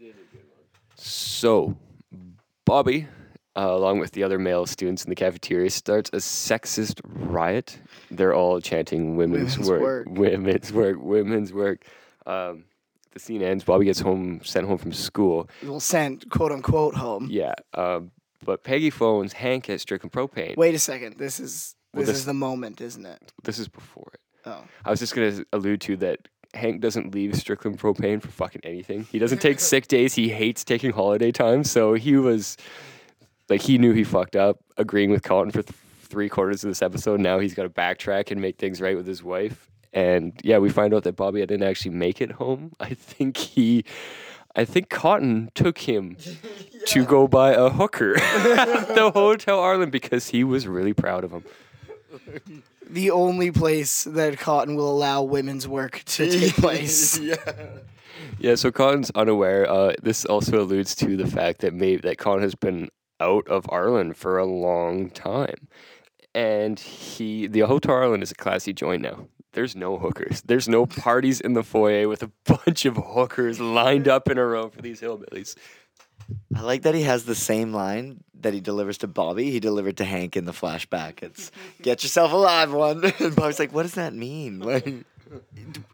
So, 0.95 1.77
Bobby, 2.65 3.09
uh, 3.57 3.73
along 3.73 3.99
with 3.99 4.13
the 4.13 4.23
other 4.23 4.39
male 4.39 4.65
students 4.65 5.03
in 5.03 5.11
the 5.11 5.17
cafeteria, 5.17 5.71
starts 5.71 6.11
a 6.13 6.19
sexist 6.19 7.01
riot. 7.05 7.77
They're 8.13 8.37
all 8.37 8.61
chanting 8.61 9.17
women's, 9.17 9.59
Women's 9.59 9.69
work, 9.69 9.83
work. 9.83 10.07
women's 10.11 10.73
work, 10.73 10.97
women's 11.01 11.53
work. 11.53 11.85
Um, 12.25 12.67
the 13.19 13.25
scene 13.25 13.43
ends. 13.43 13.65
Bobby 13.65 13.85
gets 13.85 14.01
home, 14.01 14.41
sent 14.45 14.67
home 14.67 14.79
from 14.79 14.93
school. 14.93 15.49
Well, 15.63 15.81
sent 15.81 16.29
quote 16.31 16.53
unquote 16.53 16.95
home. 16.95 17.29
Yeah, 17.31 17.55
um, 17.75 18.11
but 18.45 18.63
Peggy 18.65 18.91
phones 18.91 19.33
Hank 19.33 19.69
at 19.69 19.81
Strickland 19.81 20.13
Propane. 20.13 20.57
Wait 20.57 20.75
a 20.75 20.79
second. 20.79 21.17
This 21.19 21.41
is 21.41 21.75
Well, 21.93 22.01
this, 22.03 22.09
this- 22.09 22.19
is 22.19 22.25
the 22.25 22.35
moment, 22.35 22.81
isn't 22.81 23.05
it? 23.07 23.33
This 23.45 23.59
is 23.59 23.69
before 23.69 24.11
it. 24.15 24.21
Oh. 24.47 24.65
I 24.85 24.91
was 24.91 25.01
just 25.01 25.15
gonna 25.15 25.45
allude 25.53 25.81
to 25.83 25.97
that. 25.99 26.29
Hank 26.55 26.81
doesn't 26.81 27.15
leave 27.15 27.35
Strickland 27.35 27.79
Propane 27.79 28.23
for 28.23 28.29
fucking 28.29 28.63
anything. 28.65 29.05
He 29.13 29.19
doesn't 29.19 29.43
take 29.43 29.61
sick 29.61 29.87
days. 29.97 30.15
He 30.15 30.31
hates 30.31 30.65
taking 30.65 30.93
holiday 30.93 31.31
time. 31.31 31.63
So 31.63 31.93
he 31.93 32.17
was 32.17 32.57
like, 33.51 33.61
he 33.61 33.77
knew 33.77 33.93
he 33.93 34.03
fucked 34.03 34.35
up, 34.35 34.59
agreeing 34.79 35.11
with 35.11 35.23
Colin 35.23 35.51
for 35.51 35.63
th- 35.63 35.77
three 36.05 36.31
quarters 36.31 36.65
of 36.65 36.71
this 36.71 36.81
episode. 36.81 37.21
Now 37.21 37.39
he's 37.39 37.53
got 37.53 37.65
to 37.65 37.69
backtrack 37.69 38.31
and 38.31 38.41
make 38.41 38.57
things 38.57 38.81
right 38.81 38.97
with 38.97 39.07
his 39.07 39.23
wife. 39.23 39.71
And 39.93 40.39
yeah, 40.43 40.59
we 40.59 40.71
find 40.71 40.93
out 40.95 41.05
that 41.05 41.17
Bobby 41.17 41.41
didn't 41.41 41.63
actually 41.63 41.93
make 41.93 42.21
it 42.21 42.33
home. 42.33 42.73
I 42.81 42.95
think 42.95 43.37
he, 43.37 43.85
I 44.55 44.65
think 44.65 44.89
Cotton 44.89 45.51
took 45.55 45.79
him 45.79 46.17
to 46.87 47.05
go 47.05 47.29
buy 47.29 47.53
a 47.53 47.69
hooker 47.69 48.17
at 48.17 48.89
the 48.95 49.11
Hotel 49.13 49.59
Arlen 49.59 49.91
because 49.91 50.29
he 50.29 50.45
was 50.45 50.67
really 50.67 50.93
proud 50.95 51.25
of 51.25 51.33
him. 51.33 51.45
the 52.89 53.11
only 53.11 53.51
place 53.51 54.05
that 54.05 54.39
Cotton 54.39 54.77
will 54.77 54.91
allow 54.91 55.23
women's 55.23 55.67
work 55.69 56.03
to 56.07 56.31
take 56.31 56.55
place. 56.55 57.19
yeah. 57.19 57.37
Yeah, 58.39 58.55
so 58.55 58.71
Cotton's 58.71 59.11
unaware. 59.15 59.69
Uh, 59.69 59.95
this 60.03 60.25
also 60.25 60.63
alludes 60.63 60.95
to 60.97 61.17
the 61.17 61.27
fact 61.27 61.61
that 61.61 61.75
maybe 61.75 62.03
that 62.03 62.19
Cotton 62.19 62.43
has 62.43 62.55
been 62.55 62.89
out 63.21 63.47
of 63.49 63.67
Arlen 63.69 64.13
for 64.13 64.39
a 64.39 64.45
long 64.47 65.11
time, 65.11 65.69
and 66.35 66.79
he 66.79 67.47
the 67.47 67.61
Hotel 67.61 67.95
Arlen 67.95 68.23
is 68.23 68.31
a 68.31 68.35
classy 68.37 68.73
joint 68.73 69.03
now. 69.03 69.27
There's 69.53 69.75
no 69.75 69.99
hookers. 69.99 70.43
There's 70.43 70.69
no 70.69 70.87
parties 70.87 71.41
in 71.41 71.55
the 71.55 71.63
foyer 71.63 72.09
with 72.09 72.23
a 72.23 72.31
bunch 72.45 72.85
of 72.85 72.97
hookers 72.97 73.61
lined 73.61 74.09
up 74.09 74.29
in 74.29 74.39
a 74.39 74.45
row 74.45 74.69
for 74.69 74.83
these 74.83 75.01
hillbillies. 75.01 75.57
I 76.55 76.61
like 76.61 76.83
that 76.83 76.95
he 76.95 77.03
has 77.03 77.25
the 77.25 77.35
same 77.35 77.73
line 77.73 78.23
that 78.41 78.53
he 78.53 78.61
delivers 78.61 78.99
to 78.99 79.07
Bobby. 79.07 79.51
He 79.51 79.61
delivered 79.61 79.97
to 79.99 80.05
Hank 80.05 80.37
in 80.37 80.45
the 80.45 80.53
flashback. 80.53 81.23
It's 81.23 81.51
"Get 81.83 82.03
yourself 82.03 82.33
a 82.33 82.37
live 82.37 82.73
one." 82.73 83.03
And 83.21 83.35
Bobby's 83.35 83.59
like, 83.59 83.73
"What 83.73 83.85
does 83.85 83.95
that 83.95 84.13
mean?" 84.13 84.59
Like, 84.61 84.87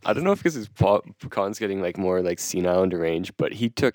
I 0.04 0.12
don't 0.12 0.24
know 0.24 0.32
if 0.32 0.40
because 0.40 0.54
his 0.54 0.68
pa- 0.68 1.00
Cotton's 1.30 1.58
getting 1.60 1.80
like 1.80 1.96
more 1.96 2.20
like 2.22 2.40
senile 2.40 2.82
and 2.82 2.90
deranged, 2.90 3.36
but 3.36 3.52
he 3.52 3.68
took 3.68 3.94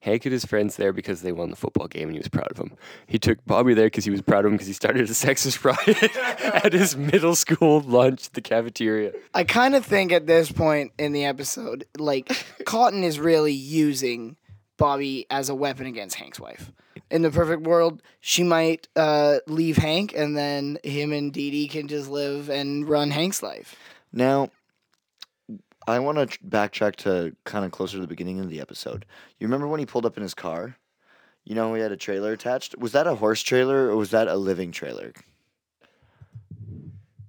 Hank 0.00 0.24
and 0.24 0.32
his 0.32 0.44
friends 0.44 0.76
there 0.76 0.92
because 0.92 1.22
they 1.22 1.32
won 1.32 1.50
the 1.50 1.56
football 1.56 1.88
game 1.88 2.04
and 2.04 2.12
he 2.12 2.18
was 2.18 2.28
proud 2.28 2.50
of 2.50 2.56
them. 2.56 2.76
He 3.06 3.18
took 3.18 3.44
Bobby 3.44 3.74
there 3.74 3.86
because 3.86 4.04
he 4.04 4.10
was 4.10 4.22
proud 4.22 4.44
of 4.44 4.50
him 4.50 4.52
because 4.52 4.66
he 4.68 4.72
started 4.72 5.02
a 5.02 5.12
sexist 5.12 5.64
riot 5.64 6.16
at 6.64 6.72
his 6.72 6.96
middle 6.96 7.34
school 7.34 7.80
lunch, 7.80 8.26
at 8.26 8.32
the 8.34 8.40
cafeteria. 8.40 9.12
I 9.34 9.44
kind 9.44 9.74
of 9.74 9.84
think 9.84 10.12
at 10.12 10.26
this 10.26 10.52
point 10.52 10.92
in 10.98 11.12
the 11.12 11.24
episode, 11.24 11.86
like 11.98 12.30
Cotton 12.64 13.02
is 13.02 13.18
really 13.18 13.52
using 13.52 14.36
Bobby 14.76 15.26
as 15.30 15.48
a 15.48 15.54
weapon 15.54 15.86
against 15.86 16.16
Hank's 16.16 16.38
wife. 16.38 16.70
In 17.10 17.22
the 17.22 17.30
perfect 17.30 17.62
world, 17.62 18.02
she 18.20 18.42
might 18.42 18.88
uh, 18.96 19.38
leave 19.46 19.76
Hank, 19.76 20.12
and 20.16 20.36
then 20.36 20.78
him 20.82 21.12
and 21.12 21.32
Dee 21.32 21.50
Dee 21.50 21.68
can 21.68 21.88
just 21.88 22.08
live 22.10 22.50
and 22.50 22.88
run 22.88 23.10
Hank's 23.10 23.42
life. 23.42 23.76
Now, 24.12 24.50
I 25.86 25.98
want 26.00 26.30
to 26.30 26.38
backtrack 26.40 26.96
to 26.96 27.36
kind 27.44 27.64
of 27.64 27.70
closer 27.70 27.96
to 27.96 28.00
the 28.00 28.08
beginning 28.08 28.40
of 28.40 28.50
the 28.50 28.60
episode. 28.60 29.06
You 29.38 29.46
remember 29.46 29.68
when 29.68 29.80
he 29.80 29.86
pulled 29.86 30.06
up 30.06 30.16
in 30.16 30.22
his 30.22 30.34
car? 30.34 30.76
You 31.44 31.54
know, 31.54 31.74
he 31.74 31.80
had 31.80 31.92
a 31.92 31.96
trailer 31.96 32.32
attached. 32.32 32.76
Was 32.76 32.92
that 32.92 33.06
a 33.06 33.14
horse 33.14 33.40
trailer 33.42 33.88
or 33.88 33.96
was 33.96 34.10
that 34.10 34.26
a 34.26 34.36
living 34.36 34.72
trailer? 34.72 35.12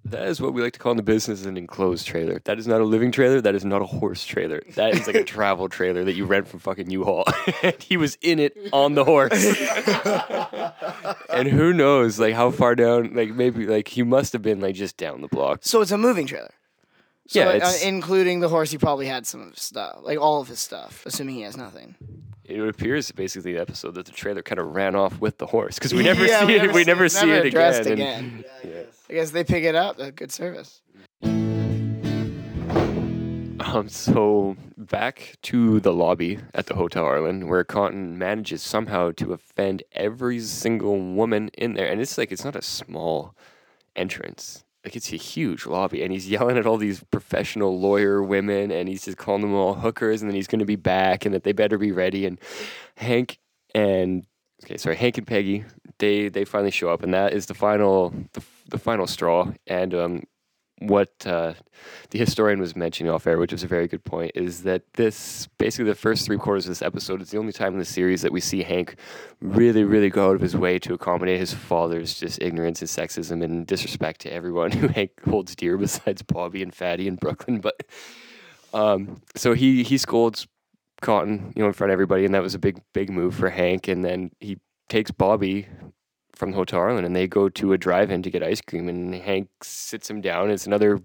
That 0.06 0.28
is 0.30 0.40
what 0.40 0.54
we 0.54 0.62
like 0.62 0.72
to 0.74 0.80
call 0.80 0.92
in 0.92 0.98
the 0.98 1.04
business 1.04 1.46
an 1.46 1.58
enclosed 1.58 2.08
trailer. 2.08 2.42
That 2.46 2.58
is 2.58 2.66
not 2.66 2.80
a 2.80 2.86
living 2.86 3.12
trailer. 3.12 3.42
That 3.42 3.56
is 3.56 3.66
not 3.66 3.82
a 3.82 3.86
horse 3.86 4.26
trailer. 4.26 4.64
That 4.76 4.94
is 4.94 5.06
like 5.06 5.18
a 5.18 5.24
travel 5.36 5.68
trailer 5.68 6.06
that 6.06 6.14
you 6.14 6.26
rent 6.26 6.48
from 6.48 6.62
fucking 6.62 6.90
U-Haul. 6.90 7.26
and 7.62 7.76
he 7.84 7.98
was 7.98 8.18
in 8.22 8.40
it 8.40 8.58
on 8.72 8.96
the 8.96 9.04
horse. 9.04 9.34
and 11.30 11.50
who 11.50 11.74
knows, 11.74 12.20
like 12.20 12.36
how 12.36 12.52
far 12.52 12.74
down? 12.74 13.14
Like 13.14 13.32
maybe, 13.32 13.68
like 13.68 13.90
he 13.90 14.02
must 14.02 14.32
have 14.34 14.42
been 14.42 14.62
like 14.62 14.76
just 14.76 14.96
down 14.96 15.22
the 15.22 15.28
block. 15.28 15.60
So 15.62 15.82
it's 15.82 15.92
a 15.92 15.98
moving 15.98 16.26
trailer. 16.26 16.54
So 17.28 17.40
Yeah, 17.40 17.66
uh, 17.66 17.74
including 17.84 18.40
the 18.40 18.50
horse, 18.50 18.72
he 18.72 18.78
probably 18.78 19.06
had 19.08 19.28
some 19.28 19.42
of 19.42 19.50
his 19.54 19.62
stuff, 19.62 20.00
like 20.02 20.18
all 20.20 20.40
of 20.42 20.48
his 20.48 20.60
stuff, 20.60 21.04
assuming 21.06 21.36
he 21.36 21.42
has 21.42 21.58
nothing. 21.58 21.96
It 22.46 22.60
appears 22.62 23.12
basically 23.12 23.54
the 23.54 23.60
episode 23.60 23.96
that 23.96 24.06
the 24.06 24.14
trailer 24.14 24.42
kind 24.42 24.60
of 24.60 24.68
ran 24.74 24.96
off 24.96 25.20
with 25.20 25.38
the 25.38 25.46
horse 25.48 25.76
because 25.76 25.94
we 25.94 26.04
never 26.12 26.26
Yeah, 26.26 26.48
see 26.48 26.56
it. 26.56 26.72
We 26.74 26.86
never 26.86 27.10
see 27.10 27.26
never 27.26 27.46
it 27.46 27.48
again. 27.48 27.76
and- 27.88 28.00
again. 28.02 28.44
I 29.10 29.14
guess 29.14 29.32
they 29.32 29.44
pick 29.44 29.64
it 29.64 29.76
up. 29.76 30.00
A 30.00 30.12
good 30.12 30.32
service. 30.32 30.82
Um, 33.60 33.90
so 33.90 34.56
back 34.78 35.36
to 35.44 35.80
the 35.82 35.94
lobby 35.94 36.40
at 36.54 36.68
the 36.68 36.76
Hotel 36.76 37.04
Arlen, 37.04 37.48
where 37.50 37.64
Cotton 37.64 38.18
manages 38.18 38.62
somehow 38.64 39.12
to 39.18 39.34
offend 39.34 39.84
every 39.92 40.40
single 40.40 41.00
woman 41.00 41.50
in 41.58 41.74
there, 41.74 41.88
and 41.88 42.00
it's 42.00 42.18
like 42.18 42.32
it's 42.32 42.46
not 42.46 42.56
a 42.56 42.62
small 42.62 43.36
entrance; 43.96 44.64
like 44.88 44.96
it's 44.96 45.12
a 45.12 45.18
huge 45.18 45.66
lobby, 45.66 46.02
and 46.02 46.14
he's 46.14 46.30
yelling 46.30 46.58
at 46.58 46.66
all 46.66 46.78
these 46.78 47.04
professional 47.12 47.78
lawyer 47.78 48.24
women, 48.24 48.72
and 48.72 48.88
he's 48.88 49.04
just 49.04 49.18
calling 49.18 49.42
them 49.42 49.54
all 49.54 49.74
hookers, 49.74 50.22
and 50.22 50.32
then 50.32 50.36
he's 50.36 50.48
going 50.48 50.60
to 50.60 50.66
be 50.66 50.78
back, 50.78 51.26
and 51.26 51.36
that 51.36 51.44
they 51.44 51.52
better 51.52 51.78
be 51.78 51.92
ready. 51.92 52.26
And 52.26 52.40
Hank 52.96 53.38
and 53.76 54.26
okay, 54.64 54.78
sorry, 54.78 54.96
Hank 54.96 55.18
and 55.18 55.28
Peggy, 55.28 55.66
they 56.00 56.30
they 56.30 56.46
finally 56.46 56.72
show 56.72 56.90
up, 56.90 57.04
and 57.04 57.14
that 57.14 57.34
is 57.34 57.48
the 57.48 57.54
final 57.54 58.14
the, 58.32 58.42
the 58.70 58.78
final 58.78 59.08
straw, 59.08 59.52
and 59.68 59.94
um, 59.94 60.24
what 60.80 61.10
uh, 61.26 61.54
the 62.12 62.20
historian 62.20 62.60
was 62.60 62.76
mentioning 62.76 63.12
off 63.12 63.26
air, 63.26 63.38
which 63.38 63.52
was 63.52 63.64
a 63.64 63.68
very 63.68 63.88
good 63.88 64.04
point, 64.04 64.32
is 64.36 64.64
that 64.64 64.84
this 64.94 65.48
basically 65.58 65.86
the 65.86 65.96
first 65.96 66.26
three 66.26 66.38
quarters 66.38 66.66
of 66.66 66.70
this 66.70 66.82
episode 66.82 67.22
is 67.22 67.32
the 67.32 67.38
only 67.38 67.52
time 67.52 67.74
in 67.74 67.80
the 67.80 67.86
series 67.86 68.22
that 68.22 68.32
we 68.32 68.40
see 68.40 68.64
Hank 68.64 68.96
really, 69.42 69.84
really 69.84 70.10
go 70.10 70.30
out 70.30 70.36
of 70.36 70.42
his 70.42 70.56
way 70.56 70.78
to 70.80 70.94
accommodate 70.94 71.40
his 71.40 71.54
father's 71.54 72.20
just 72.20 72.42
ignorance 72.42 72.82
and 72.82 72.90
sexism 72.90 73.44
and 73.44 73.66
disrespect 73.66 74.22
to 74.22 74.32
everyone 74.32 74.72
who 74.74 74.88
Hank 74.88 75.12
holds 75.26 75.56
dear 75.56 75.78
besides 75.78 76.22
Bobby 76.22 76.62
and 76.62 76.74
Fatty 76.74 77.08
in 77.08 77.16
Brooklyn. 77.16 77.60
But 77.60 77.84
um, 78.74 79.22
so 79.36 79.54
he 79.54 79.84
he 79.84 79.98
scolds 79.98 80.48
Cotton, 81.02 81.54
you 81.56 81.62
know, 81.62 81.68
in 81.68 81.74
front 81.74 81.92
of 81.92 81.94
everybody, 81.94 82.26
and 82.26 82.34
that 82.34 82.42
was 82.42 82.56
a 82.56 82.60
big, 82.60 82.82
big 82.94 83.10
move 83.10 83.36
for 83.36 83.50
Hank. 83.50 83.88
And 83.88 84.04
then 84.04 84.32
he 84.40 84.60
takes 84.90 85.12
Bobby 85.12 85.68
from 86.38 86.52
the 86.52 86.58
Hotel 86.58 86.80
Arlen, 86.80 87.06
and 87.06 87.16
they 87.16 87.28
go 87.28 87.50
to 87.50 87.74
a 87.74 87.78
drive-in 87.78 88.24
to 88.24 88.30
get 88.30 88.44
ice 88.44 88.62
cream. 88.62 88.88
And 88.88 89.14
Hank 89.16 89.50
sits 89.64 90.10
him 90.10 90.22
down. 90.22 90.50
It's 90.50 90.68
another 90.68 91.00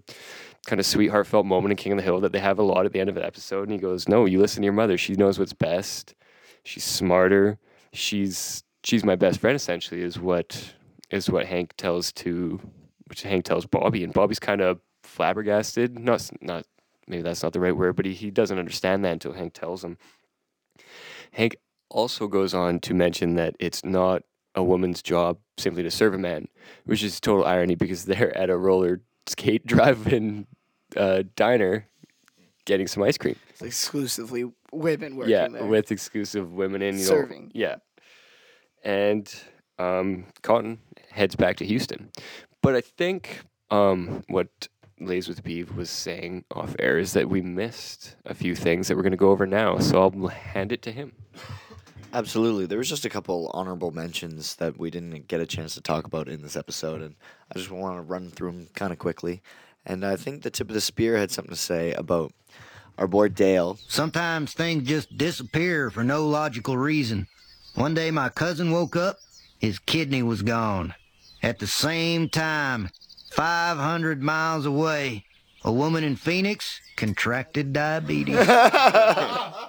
kind 0.65 0.79
of 0.79 0.85
sweet, 0.85 1.09
heartfelt 1.09 1.45
moment 1.45 1.71
in 1.71 1.77
King 1.77 1.93
of 1.93 1.97
the 1.97 2.03
Hill 2.03 2.21
that 2.21 2.31
they 2.31 2.39
have 2.39 2.59
a 2.59 2.63
lot 2.63 2.85
at 2.85 2.93
the 2.93 2.99
end 2.99 3.09
of 3.09 3.15
the 3.15 3.25
episode. 3.25 3.63
And 3.63 3.71
he 3.71 3.77
goes, 3.77 4.07
"No, 4.07 4.25
you 4.25 4.39
listen 4.39 4.61
to 4.61 4.65
your 4.65 4.73
mother. 4.73 4.97
She 4.97 5.13
knows 5.15 5.39
what's 5.39 5.53
best. 5.53 6.15
She's 6.63 6.83
smarter. 6.83 7.57
She's 7.91 8.63
she's 8.83 9.03
my 9.03 9.15
best 9.15 9.39
friend. 9.39 9.55
Essentially, 9.55 10.01
is 10.01 10.19
what 10.19 10.73
is 11.09 11.29
what 11.29 11.45
Hank 11.45 11.73
tells 11.77 12.11
to 12.13 12.59
which 13.07 13.23
Hank 13.23 13.45
tells 13.45 13.65
Bobby, 13.65 14.03
and 14.03 14.13
Bobby's 14.13 14.39
kind 14.39 14.61
of 14.61 14.79
flabbergasted. 15.03 15.99
Not 15.99 16.29
not 16.41 16.65
maybe 17.07 17.23
that's 17.23 17.43
not 17.43 17.53
the 17.53 17.59
right 17.59 17.75
word, 17.75 17.95
but 17.95 18.05
he, 18.05 18.13
he 18.13 18.31
doesn't 18.31 18.57
understand 18.57 19.03
that 19.05 19.13
until 19.13 19.33
Hank 19.33 19.53
tells 19.53 19.83
him. 19.83 19.97
Hank 21.31 21.57
also 21.89 22.27
goes 22.27 22.53
on 22.53 22.79
to 22.79 22.93
mention 22.93 23.35
that 23.35 23.55
it's 23.59 23.83
not 23.83 24.23
a 24.55 24.63
woman's 24.63 25.01
job 25.01 25.37
simply 25.57 25.83
to 25.83 25.91
serve 25.91 26.13
a 26.13 26.17
man, 26.17 26.47
which 26.85 27.03
is 27.03 27.19
total 27.19 27.45
irony 27.45 27.75
because 27.75 28.05
they're 28.05 28.35
at 28.37 28.49
a 28.49 28.57
roller 28.57 29.01
skate 29.27 29.65
drive-in 29.65 30.47
uh, 30.95 31.23
diner 31.35 31.87
getting 32.65 32.87
some 32.87 33.03
ice 33.03 33.17
cream. 33.17 33.35
It's 33.49 33.61
exclusively 33.61 34.51
women 34.71 35.15
working 35.15 35.31
yeah, 35.31 35.47
there. 35.47 35.65
with 35.65 35.91
exclusive 35.91 36.53
women 36.53 36.81
in 36.81 36.95
you 36.95 37.01
know, 37.01 37.07
Serving. 37.07 37.51
yeah, 37.53 37.77
and 38.83 39.33
um, 39.79 40.25
Cotton 40.41 40.79
heads 41.09 41.35
back 41.35 41.57
to 41.57 41.65
Houston. 41.65 42.11
But 42.61 42.75
I 42.75 42.81
think 42.81 43.41
um, 43.69 44.23
what 44.27 44.67
Lays 44.99 45.27
with 45.27 45.43
Beeve 45.43 45.75
was 45.75 45.89
saying 45.89 46.45
off 46.51 46.75
air 46.79 46.97
is 46.97 47.13
that 47.13 47.29
we 47.29 47.41
missed 47.41 48.15
a 48.25 48.33
few 48.33 48.55
things 48.55 48.87
that 48.87 48.95
we're 48.95 49.03
going 49.03 49.11
to 49.11 49.17
go 49.17 49.31
over 49.31 49.45
now. 49.45 49.79
So 49.79 50.01
I'll 50.01 50.27
hand 50.27 50.71
it 50.71 50.81
to 50.83 50.91
him. 50.91 51.13
Absolutely. 52.13 52.67
There 52.67 52.77
was 52.77 52.89
just 52.89 53.05
a 53.05 53.09
couple 53.09 53.49
honorable 53.55 53.89
mentions 53.89 54.55
that 54.57 54.77
we 54.77 54.91
didn't 54.91 55.27
get 55.27 55.41
a 55.41 55.47
chance 55.47 55.73
to 55.73 55.81
talk 55.81 56.05
about 56.05 56.29
in 56.29 56.43
this 56.43 56.55
episode, 56.55 57.01
and 57.01 57.15
I 57.51 57.57
just 57.57 57.71
want 57.71 57.97
to 57.97 58.01
run 58.03 58.29
through 58.29 58.51
them 58.51 58.67
kind 58.75 58.93
of 58.93 58.99
quickly. 58.99 59.41
And 59.83 60.05
I 60.05 60.15
think 60.15 60.43
the 60.43 60.51
tip 60.51 60.69
of 60.69 60.75
the 60.75 60.81
spear 60.81 61.17
had 61.17 61.31
something 61.31 61.55
to 61.55 61.59
say 61.59 61.91
about 61.93 62.31
our 62.99 63.07
boy 63.07 63.29
Dale. 63.29 63.79
Sometimes 63.87 64.53
things 64.53 64.87
just 64.87 65.17
disappear 65.17 65.89
for 65.89 66.03
no 66.03 66.27
logical 66.27 66.77
reason. 66.77 67.25
One 67.73 67.95
day 67.95 68.11
my 68.11 68.29
cousin 68.29 68.69
woke 68.69 68.95
up, 68.95 69.17
his 69.57 69.79
kidney 69.79 70.21
was 70.21 70.43
gone. 70.43 70.93
At 71.41 71.57
the 71.57 71.65
same 71.67 72.29
time, 72.29 72.91
500 73.31 74.21
miles 74.21 74.67
away, 74.67 75.25
a 75.63 75.71
woman 75.71 76.03
in 76.03 76.15
Phoenix 76.15 76.79
contracted 76.95 77.73
diabetes. 77.73 78.37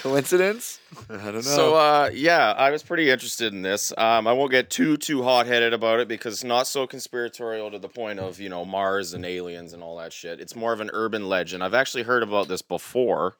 Coincidence? 0.00 0.80
I 1.10 1.16
don't 1.16 1.34
know. 1.34 1.40
So 1.42 1.74
uh, 1.74 2.10
yeah, 2.12 2.52
I 2.52 2.70
was 2.70 2.82
pretty 2.82 3.10
interested 3.10 3.52
in 3.52 3.60
this. 3.60 3.92
Um, 3.98 4.26
I 4.26 4.32
won't 4.32 4.50
get 4.50 4.70
too 4.70 4.96
too 4.96 5.22
hot 5.22 5.46
headed 5.46 5.74
about 5.74 6.00
it 6.00 6.08
because 6.08 6.34
it's 6.34 6.44
not 6.44 6.66
so 6.66 6.86
conspiratorial 6.86 7.70
to 7.70 7.78
the 7.78 7.88
point 7.88 8.18
of 8.18 8.40
you 8.40 8.48
know 8.48 8.64
Mars 8.64 9.12
and 9.12 9.26
aliens 9.26 9.74
and 9.74 9.82
all 9.82 9.98
that 9.98 10.12
shit. 10.12 10.40
It's 10.40 10.56
more 10.56 10.72
of 10.72 10.80
an 10.80 10.90
urban 10.94 11.28
legend. 11.28 11.62
I've 11.62 11.74
actually 11.74 12.04
heard 12.04 12.22
about 12.22 12.48
this 12.48 12.62
before 12.62 13.36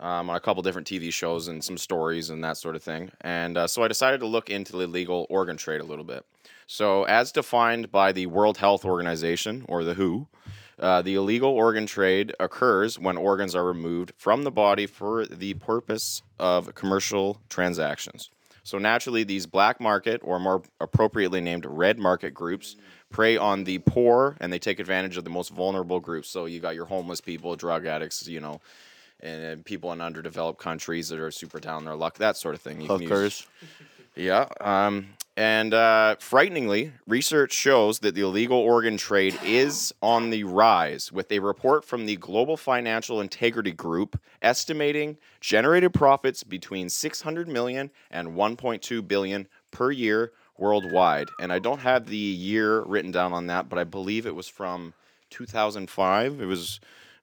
um, 0.00 0.30
on 0.30 0.36
a 0.36 0.40
couple 0.40 0.62
different 0.62 0.88
TV 0.88 1.12
shows 1.12 1.48
and 1.48 1.62
some 1.62 1.76
stories 1.76 2.30
and 2.30 2.42
that 2.42 2.56
sort 2.56 2.74
of 2.74 2.82
thing. 2.82 3.12
And 3.20 3.58
uh, 3.58 3.66
so 3.66 3.82
I 3.82 3.88
decided 3.88 4.20
to 4.20 4.26
look 4.26 4.48
into 4.48 4.72
the 4.72 4.80
illegal 4.80 5.26
organ 5.28 5.58
trade 5.58 5.82
a 5.82 5.84
little 5.84 6.04
bit. 6.04 6.24
So 6.66 7.04
as 7.04 7.32
defined 7.32 7.92
by 7.92 8.12
the 8.12 8.26
World 8.26 8.56
Health 8.56 8.86
Organization 8.86 9.66
or 9.68 9.84
the 9.84 9.94
WHO. 9.94 10.26
Uh, 10.78 11.02
the 11.02 11.14
illegal 11.14 11.50
organ 11.50 11.86
trade 11.86 12.34
occurs 12.40 12.98
when 12.98 13.16
organs 13.16 13.54
are 13.54 13.64
removed 13.64 14.12
from 14.16 14.42
the 14.44 14.50
body 14.50 14.86
for 14.86 15.26
the 15.26 15.54
purpose 15.54 16.22
of 16.38 16.74
commercial 16.74 17.40
transactions. 17.48 18.30
So, 18.64 18.78
naturally, 18.78 19.24
these 19.24 19.46
black 19.46 19.80
market, 19.80 20.20
or 20.24 20.38
more 20.38 20.62
appropriately 20.80 21.40
named 21.40 21.66
red 21.66 21.98
market 21.98 22.30
groups, 22.32 22.76
prey 23.10 23.36
on 23.36 23.64
the 23.64 23.78
poor 23.78 24.36
and 24.40 24.52
they 24.52 24.58
take 24.58 24.78
advantage 24.78 25.16
of 25.16 25.24
the 25.24 25.30
most 25.30 25.50
vulnerable 25.50 26.00
groups. 26.00 26.28
So, 26.28 26.46
you 26.46 26.60
got 26.60 26.74
your 26.74 26.86
homeless 26.86 27.20
people, 27.20 27.54
drug 27.56 27.86
addicts, 27.86 28.26
you 28.28 28.40
know, 28.40 28.60
and 29.20 29.64
people 29.64 29.92
in 29.92 30.00
underdeveloped 30.00 30.60
countries 30.60 31.08
that 31.08 31.18
are 31.20 31.30
super 31.30 31.58
down 31.60 31.84
their 31.84 31.96
luck, 31.96 32.18
that 32.18 32.36
sort 32.36 32.54
of 32.54 32.60
thing. 32.60 32.80
You 32.80 32.86
can 32.88 33.02
use- 33.02 33.10
Hookers. 33.10 33.46
yeah. 34.14 34.46
Um, 34.60 35.08
And 35.42 35.74
uh, 35.74 36.14
frighteningly, 36.20 36.92
research 37.08 37.52
shows 37.52 37.98
that 37.98 38.14
the 38.14 38.20
illegal 38.20 38.58
organ 38.58 38.96
trade 38.96 39.36
is 39.44 39.92
on 40.00 40.30
the 40.30 40.44
rise, 40.44 41.10
with 41.10 41.32
a 41.32 41.40
report 41.40 41.84
from 41.84 42.06
the 42.06 42.14
Global 42.14 42.56
Financial 42.56 43.20
Integrity 43.20 43.72
Group 43.72 44.20
estimating 44.40 45.16
generated 45.40 45.92
profits 45.92 46.44
between 46.44 46.88
600 46.88 47.48
million 47.48 47.90
and 48.08 48.36
1.2 48.36 49.08
billion 49.08 49.48
per 49.72 49.90
year 49.90 50.30
worldwide. 50.58 51.28
And 51.40 51.52
I 51.52 51.58
don't 51.58 51.80
have 51.80 52.06
the 52.06 52.16
year 52.16 52.84
written 52.84 53.10
down 53.10 53.32
on 53.32 53.48
that, 53.48 53.68
but 53.68 53.80
I 53.80 53.84
believe 53.84 54.26
it 54.26 54.36
was 54.36 54.46
from 54.46 54.94
2005. 55.30 56.40
It 56.40 56.46
was 56.46 56.78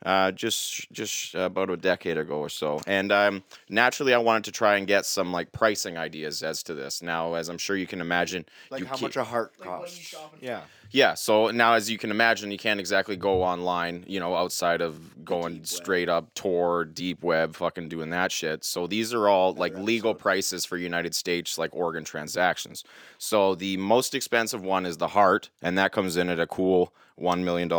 uh, 0.06 0.32
just 0.32 0.92
just 0.92 1.36
about 1.36 1.70
a 1.70 1.78
decade 1.78 2.18
ago 2.18 2.40
or 2.40 2.50
so. 2.50 2.80
And 2.88 3.12
um, 3.12 3.44
naturally, 3.70 4.14
I 4.14 4.18
wanted 4.18 4.46
to 4.46 4.52
try 4.52 4.78
and 4.78 4.88
get 4.88 5.06
some 5.06 5.32
like 5.32 5.52
pricing 5.52 5.98
ideas 5.98 6.42
as 6.42 6.64
to 6.64 6.74
this. 6.74 7.02
Now, 7.02 7.34
as 7.34 7.50
I'm 7.50 7.58
sure 7.58 7.76
you 7.76 7.88
can 7.88 8.02
imagine, 8.02 8.46
Like 8.70 8.82
you 8.82 8.86
how 8.86 8.96
ca- 8.96 9.02
much 9.02 9.18
a 9.18 9.24
heart 9.24 9.58
costs. 9.60 10.16
Yeah. 10.40 10.62
yeah. 10.92 11.16
So 11.16 11.52
now, 11.52 11.74
as 11.74 11.90
you 11.90 11.98
can 11.98 12.12
imagine, 12.12 12.50
you 12.50 12.58
can't 12.58 12.80
exactly 12.80 13.18
go 13.18 13.44
online, 13.44 14.06
you 14.08 14.20
know, 14.20 14.36
outside 14.36 14.82
of 14.82 15.26
going 15.26 15.66
straight 15.66 16.08
up 16.08 16.34
Tor, 16.34 16.86
deep 16.86 17.22
web, 17.24 17.56
fucking 17.56 17.90
doing 17.90 18.10
that 18.12 18.32
shit. 18.32 18.64
So 18.64 18.88
these 18.88 19.14
are 19.14 19.28
all 19.28 19.54
like 19.54 19.78
legal 19.78 20.14
prices 20.16 20.66
for 20.66 20.78
United 20.78 21.14
States, 21.14 21.58
like 21.58 21.76
organ 21.76 22.06
transactions. 22.06 22.86
So 23.18 23.54
the 23.54 23.76
most 23.78 24.16
expensive 24.16 24.64
one 24.64 24.86
is 24.86 24.98
the 24.98 25.10
heart, 25.10 25.50
and 25.62 25.78
that 25.78 25.92
comes 25.92 26.16
in 26.16 26.30
at 26.30 26.40
a 26.40 26.48
cool 26.48 26.94
$1 27.20 27.44
million. 27.44 27.70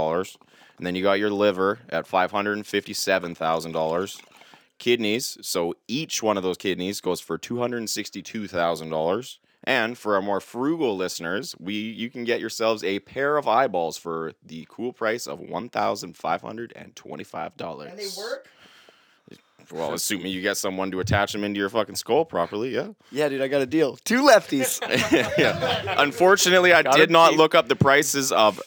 And 0.80 0.86
then 0.86 0.94
you 0.94 1.02
got 1.02 1.18
your 1.18 1.30
liver 1.30 1.80
at 1.90 2.08
$557,000. 2.08 4.20
Kidneys, 4.78 5.36
so 5.42 5.74
each 5.88 6.22
one 6.22 6.38
of 6.38 6.42
those 6.42 6.56
kidneys 6.56 7.02
goes 7.02 7.20
for 7.20 7.36
$262,000. 7.36 9.38
And 9.62 9.98
for 9.98 10.14
our 10.14 10.22
more 10.22 10.40
frugal 10.40 10.96
listeners, 10.96 11.54
we 11.60 11.74
you 11.74 12.08
can 12.08 12.24
get 12.24 12.40
yourselves 12.40 12.82
a 12.82 13.00
pair 13.00 13.36
of 13.36 13.46
eyeballs 13.46 13.98
for 13.98 14.32
the 14.42 14.66
cool 14.70 14.94
price 14.94 15.26
of 15.26 15.38
one 15.38 15.68
thousand 15.68 16.16
five 16.16 16.40
hundred 16.40 16.72
and 16.74 16.96
twenty-five 16.96 17.58
dollars. 17.58 17.90
And 17.90 17.98
they 17.98 18.06
work. 18.16 18.48
Well, 19.72 19.92
assuming 19.92 20.32
you 20.32 20.40
get 20.40 20.56
someone 20.56 20.90
to 20.90 21.00
attach 21.00 21.32
them 21.32 21.44
into 21.44 21.58
your 21.58 21.68
fucking 21.68 21.96
skull 21.96 22.24
properly, 22.24 22.74
yeah. 22.74 22.88
Yeah, 23.10 23.28
dude, 23.28 23.40
I 23.40 23.48
got 23.48 23.62
a 23.62 23.66
deal. 23.66 23.96
Two 24.04 24.22
lefties. 24.22 24.80
yeah. 25.38 25.94
Unfortunately, 25.98 26.72
I 26.72 26.82
Gotta 26.82 26.98
did 26.98 27.10
not 27.10 27.30
keep- 27.30 27.38
look 27.38 27.54
up 27.54 27.68
the 27.68 27.76
prices 27.76 28.32
of 28.32 28.60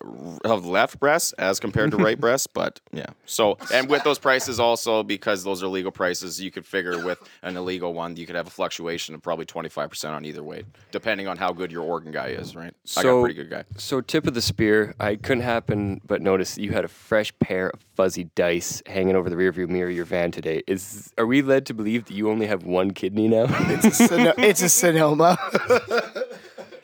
of 0.44 0.66
left 0.66 1.00
breasts 1.00 1.34
as 1.34 1.60
compared 1.60 1.92
to 1.92 1.98
right 1.98 2.20
breasts, 2.20 2.48
but 2.48 2.80
yeah. 2.92 3.08
So, 3.26 3.58
and 3.74 3.90
with 3.90 4.04
those 4.04 4.20
prices 4.20 4.60
also 4.60 5.04
because 5.04 5.44
those 5.44 5.64
are 5.64 5.68
legal 5.68 5.92
prices, 5.92 6.42
you 6.42 6.52
could 6.52 6.66
figure 6.66 7.04
with 7.04 7.20
an 7.42 7.58
illegal 7.58 7.94
one, 7.94 8.16
you 8.16 8.26
could 8.26 8.36
have 8.36 8.48
a 8.48 8.52
fluctuation 8.52 9.16
of 9.16 9.22
probably 9.22 9.46
25% 9.46 10.12
on 10.12 10.26
either 10.26 10.44
way, 10.44 10.64
depending 10.92 11.28
on 11.28 11.38
how 11.38 11.52
good 11.52 11.72
your 11.72 11.84
organ 11.84 12.12
guy 12.12 12.28
is, 12.28 12.56
right? 12.56 12.74
I 12.98 13.04
got 13.04 13.18
a 13.18 13.22
pretty 13.22 13.36
good 13.36 13.50
guy. 13.50 13.64
So 13.78 14.02
tip 14.02 14.28
of 14.28 14.34
the 14.34 14.42
spear, 14.42 14.94
I 15.00 15.16
couldn't 15.16 15.44
happen 15.44 16.02
but 16.06 16.22
notice 16.22 16.58
you 16.58 16.72
had 16.72 16.86
a 16.86 16.88
fresh 16.88 17.38
pair 17.40 17.70
of 17.70 17.82
fuzzy 17.96 18.26
dice 18.36 18.82
hanging 18.86 19.16
over 19.16 19.30
the 19.30 19.36
rearview 19.36 19.68
mirror 19.68 19.90
of 19.90 19.96
your 19.96 20.06
van 20.06 20.32
today. 20.32 20.64
Is 20.68 21.14
are 21.18 21.26
we 21.26 21.42
led 21.42 21.66
to 21.68 21.74
believe 21.74 22.06
that 22.06 22.14
you 22.14 22.30
only 22.30 22.48
have 22.48 22.64
one 22.64 22.92
kidney 22.92 23.28
now? 23.28 23.46
It's 23.50 23.86
a, 24.00 24.08
Sono- 24.08 24.34
it's 24.38 24.62
a 24.62 24.70
Sonoma. 24.70 25.38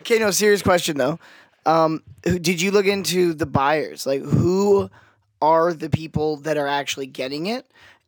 okay, 0.01 0.19
no, 0.19 0.31
serious 0.31 0.61
question 0.61 0.97
though. 0.97 1.19
Um, 1.65 2.03
who- 2.23 2.39
did 2.39 2.61
you 2.61 2.71
look 2.71 2.85
into 2.85 3.33
the 3.33 3.45
buyers? 3.45 4.05
Like, 4.05 4.21
who 4.21 4.89
are 5.41 5.73
the 5.73 5.89
people 5.89 6.37
that 6.37 6.57
are 6.57 6.67
actually 6.67 7.07
getting 7.07 7.45
it, 7.47 7.65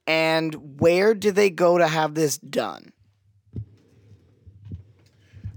and 0.07 0.79
where 0.79 1.13
do 1.13 1.31
they 1.31 1.49
go 1.49 1.77
to 1.77 1.87
have 1.87 2.13
this 2.13 2.37
done? 2.37 2.91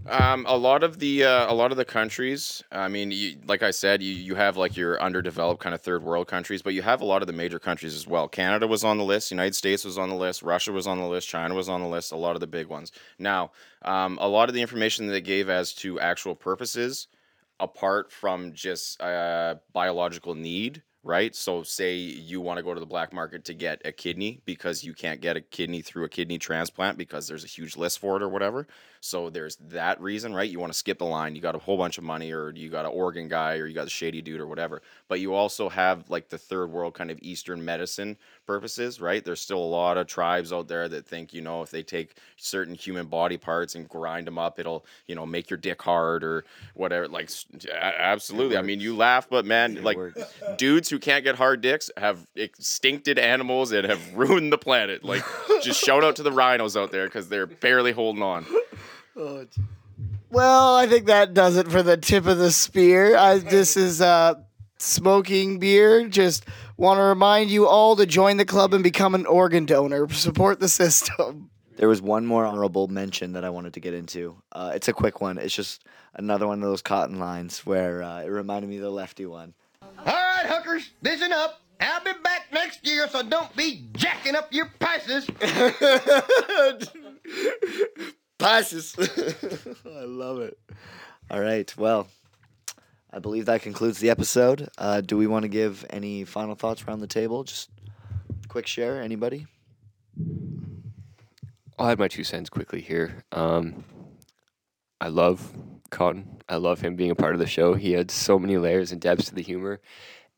Um, 0.07 0.45
a 0.47 0.57
lot 0.57 0.83
of 0.83 0.99
the 0.99 1.25
uh, 1.25 1.51
a 1.51 1.55
lot 1.55 1.71
of 1.71 1.79
the 1.79 1.85
countries. 1.85 2.63
I 2.71 2.89
mean, 2.89 3.11
you, 3.11 3.37
like 3.47 3.63
I 3.63 3.71
said, 3.71 4.03
you, 4.03 4.13
you 4.13 4.35
have 4.35 4.57
like 4.57 4.77
your 4.77 5.01
underdeveloped 5.01 5.63
kind 5.63 5.75
of 5.75 5.81
third 5.81 6.03
world 6.03 6.29
countries, 6.29 6.61
but 6.61 6.75
you 6.75 6.83
have 6.83 7.01
a 7.01 7.07
lot 7.07 7.23
of 7.23 7.27
the 7.27 7.33
major 7.33 7.59
countries 7.59 7.95
as 7.95 8.07
well. 8.07 8.29
Canada 8.29 8.67
was 8.67 8.85
on 8.85 8.99
the 8.99 9.05
list. 9.05 9.31
United 9.31 9.55
States 9.55 9.83
was 9.85 9.97
on 9.97 10.11
the 10.11 10.15
list. 10.15 10.43
Russia 10.43 10.73
was 10.73 10.87
on 10.87 10.99
the 10.99 11.07
list. 11.07 11.29
China 11.29 11.55
was 11.55 11.71
on 11.71 11.81
the 11.81 11.89
list. 11.89 12.13
A 12.13 12.17
lot 12.17 12.35
of 12.35 12.41
the 12.41 12.47
big 12.47 12.67
ones. 12.67 12.93
Now, 13.19 13.53
um, 13.83 14.19
a 14.21 14.29
lot 14.29 14.51
of 14.51 14.55
the 14.55 14.61
information 14.61 15.07
that 15.07 15.13
they 15.13 15.23
gave 15.23 15.49
as 15.49 15.73
to 15.77 15.99
actual 16.01 16.35
purposes, 16.35 17.09
apart 17.59 18.13
from 18.13 18.53
just 18.53 19.01
uh, 19.01 19.55
biological 19.73 20.35
need. 20.35 20.83
Right. 21.07 21.35
So, 21.35 21.63
say 21.63 21.97
you 21.97 22.41
want 22.41 22.57
to 22.57 22.63
go 22.63 22.73
to 22.73 22.81
the 22.81 22.87
black 22.87 23.13
market 23.13 23.45
to 23.45 23.53
get 23.53 23.83
a 23.85 23.93
kidney 23.93 24.41
because 24.47 24.83
you 24.83 24.95
can't 24.95 25.21
get 25.21 25.37
a 25.37 25.43
kidney 25.43 25.83
through 25.83 26.05
a 26.05 26.09
kidney 26.09 26.39
transplant 26.39 26.97
because 26.97 27.29
there's 27.29 27.45
a 27.45 27.47
huge 27.47 27.77
list 27.77 27.99
for 27.99 28.17
it 28.17 28.23
or 28.23 28.29
whatever. 28.31 28.67
So 29.01 29.29
there's 29.29 29.57
that 29.69 30.01
reason, 30.01 30.35
right? 30.35 30.49
You 30.49 30.59
want 30.59 30.73
to 30.73 30.79
skip 30.79 30.97
the 30.97 31.05
line. 31.05 31.35
You 31.37 31.43
got 31.43 31.55
a 31.55 31.59
whole 31.59 31.77
bunch 31.77 31.99
of 31.99 32.05
money, 32.05 32.33
or 32.33 32.53
you 32.57 32.71
got 32.71 32.87
an 32.87 32.93
organ 32.93 33.29
guy, 33.29 33.59
or 33.59 33.67
you 33.67 33.75
got 33.75 33.87
a 33.87 33.91
shady 33.91 34.23
dude, 34.23 34.41
or 34.41 34.47
whatever. 34.47 34.81
But 35.07 35.21
you 35.21 35.35
also 35.35 35.69
have 35.69 36.09
like 36.09 36.31
the 36.31 36.39
third 36.39 36.71
world 36.71 36.95
kind 36.95 37.11
of 37.11 37.19
Eastern 37.21 37.63
medicine 37.63 38.17
purposes, 38.47 39.01
right? 39.01 39.25
There's 39.25 39.41
still 39.41 39.59
a 39.59 39.65
lot 39.65 39.97
of 39.97 40.07
tribes 40.07 40.53
out 40.53 40.69
there 40.69 40.89
that 40.89 41.07
think, 41.07 41.33
you 41.33 41.41
know, 41.41 41.63
if 41.63 41.71
they 41.71 41.83
take 41.83 42.17
certain 42.37 42.75
human 42.75 43.07
body 43.07 43.37
parts 43.37 43.75
and 43.75 43.89
grind 43.89 44.27
them 44.27 44.39
up, 44.39 44.59
it'll, 44.59 44.85
you 45.07 45.15
know, 45.15 45.27
make 45.27 45.51
your 45.51 45.57
dick 45.57 45.81
hard 45.81 46.25
or 46.25 46.45
whatever. 46.75 47.09
Like, 47.09 47.31
absolutely. 47.73 48.57
I 48.57 48.63
mean, 48.63 48.81
you 48.81 48.97
laugh, 48.97 49.29
but 49.29 49.45
man, 49.45 49.83
like 49.83 49.99
dudes 50.57 50.89
who 50.89 50.99
can't 50.99 51.25
get 51.25 51.37
hard 51.37 51.61
dicks 51.61 51.91
have 51.97 52.27
extincted 52.37 53.19
animals 53.19 53.73
and 53.73 53.87
have 53.87 54.15
ruined 54.15 54.53
the 54.53 54.59
planet. 54.59 55.05
Like, 55.05 55.25
just 55.63 55.83
shout 55.83 56.05
out 56.05 56.17
to 56.17 56.23
the 56.23 56.33
rhinos 56.33 56.77
out 56.77 56.91
there 56.93 57.07
because 57.07 57.29
they're 57.29 57.47
barely 57.47 57.93
holding 57.93 58.23
on. 58.23 58.47
Well, 60.31 60.75
I 60.75 60.89
think 60.89 61.07
that 61.07 61.35
does 61.35 61.57
it 61.57 61.71
for 61.71 61.85
the 61.85 61.97
tip 61.97 62.27
of 62.27 62.39
the 62.39 62.51
spear. 62.51 63.17
I, 63.17 63.39
this 63.39 63.77
is 63.77 64.01
uh, 64.01 64.35
smoking 64.85 65.59
beer. 65.59 66.09
Just 66.09 66.47
want 66.77 66.99
to 66.99 67.03
remind 67.03 67.51
you 67.51 67.67
all 67.67 67.97
to 67.97 68.07
join 68.07 68.37
the 68.37 68.45
club 68.45 68.75
and 68.75 68.85
become 68.85 69.15
an 69.15 69.27
organ 69.27 69.67
donor. 69.67 70.09
Support 70.11 70.61
the 70.61 70.69
system. 70.69 71.51
There 71.77 71.89
was 71.89 72.01
one 72.01 72.25
more 72.25 72.45
honorable 72.47 72.87
mention 72.89 73.33
that 73.33 73.45
I 73.45 73.51
wanted 73.51 73.75
to 73.75 73.81
get 73.81 73.95
into. 73.95 74.37
Uh, 74.53 74.73
it's 74.75 74.87
a 74.89 74.93
quick 74.93 75.21
one. 75.21 75.39
It's 75.39 75.55
just 75.55 75.85
another 76.15 76.47
one 76.47 76.63
of 76.63 76.69
those 76.69 76.83
cotton 76.83 77.19
lines 77.19 77.67
where 77.67 78.03
uh, 78.03 78.23
it 78.23 78.29
reminded 78.29 78.71
me 78.71 78.77
of 78.77 78.83
the 78.83 78.91
lefty 78.91 79.27
one. 79.27 79.55
All 79.83 80.05
right, 80.07 80.47
hookers, 80.47 80.91
listen 81.03 81.33
up. 81.33 81.61
I'll 81.81 82.05
be 82.05 82.13
back 82.23 82.47
next 82.53 82.87
year, 82.87 83.09
so 83.09 83.23
don't 83.23 83.55
be 83.57 83.89
jacking 83.95 84.37
up 84.37 84.53
your 84.53 84.67
prices. 84.79 85.27
Passes. 88.39 88.95
I 89.87 90.05
love 90.05 90.41
it. 90.41 90.59
All 91.31 91.41
right. 91.41 91.75
Well, 91.77 92.09
I 93.15 93.21
believe 93.21 93.47
that 93.47 93.63
concludes 93.63 94.01
the 94.01 94.11
episode. 94.11 94.69
Uh, 94.77 95.01
do 95.01 95.17
we 95.17 95.29
want 95.29 95.45
to 95.45 95.49
give 95.49 95.87
any 95.89 96.25
final 96.25 96.57
thoughts 96.57 96.83
around 96.83 96.99
the 96.99 97.07
table? 97.07 97.45
Just 97.45 97.71
quick 98.49 98.67
share. 98.67 99.01
Anybody? 99.01 99.47
I'll 101.79 101.91
add 101.91 102.01
my 102.01 102.09
two 102.09 102.25
cents 102.25 102.51
quickly 102.51 102.81
here. 102.81 103.23
Um, 103.31 103.85
I 105.01 105.09
love 105.09 105.49
Cotton. 105.91 106.39
I 106.49 106.57
love 106.57 106.81
him 106.81 106.97
being 106.97 107.13
a 107.13 107.15
part 107.15 107.35
of 107.35 107.39
the 107.39 107.47
show. 107.47 107.75
He 107.75 107.93
had 107.93 108.11
so 108.11 108.37
many 108.37 108.57
layers 108.57 108.91
and 108.91 109.01
depths 109.01 109.27
to 109.27 109.35
the 109.37 109.43
humor, 109.43 109.81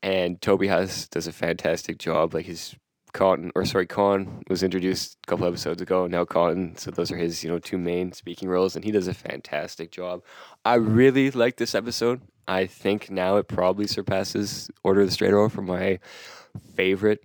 and 0.03 0.39
Toby 0.39 0.67
has 0.67 1.07
does 1.07 1.25
a 1.25 1.31
fantastic 1.31 1.97
job. 1.97 2.35
Like 2.35 2.45
his 2.45 2.75
Cotton, 3.11 3.51
or 3.55 3.65
sorry, 3.65 3.87
Khan 3.87 4.43
was 4.49 4.61
introduced 4.61 5.17
a 5.23 5.31
couple 5.31 5.47
episodes 5.47 5.81
ago. 5.81 6.05
Now 6.05 6.25
Cotton, 6.25 6.75
so 6.77 6.91
those 6.91 7.11
are 7.11 7.17
his 7.17 7.43
you 7.43 7.49
know 7.49 7.57
two 7.57 7.79
main 7.79 8.11
speaking 8.11 8.49
roles, 8.49 8.75
and 8.75 8.85
he 8.85 8.91
does 8.91 9.07
a 9.07 9.15
fantastic 9.15 9.89
job. 9.91 10.21
I 10.63 10.75
really 10.75 11.31
like 11.31 11.57
this 11.57 11.73
episode. 11.73 12.21
I 12.47 12.65
think 12.65 13.09
now 13.09 13.37
it 13.37 13.47
probably 13.47 13.87
surpasses 13.87 14.69
Order 14.83 15.01
of 15.01 15.07
the 15.07 15.11
Straight 15.11 15.31
Arrow 15.31 15.49
for 15.49 15.61
my 15.61 15.99
favorite 16.75 17.23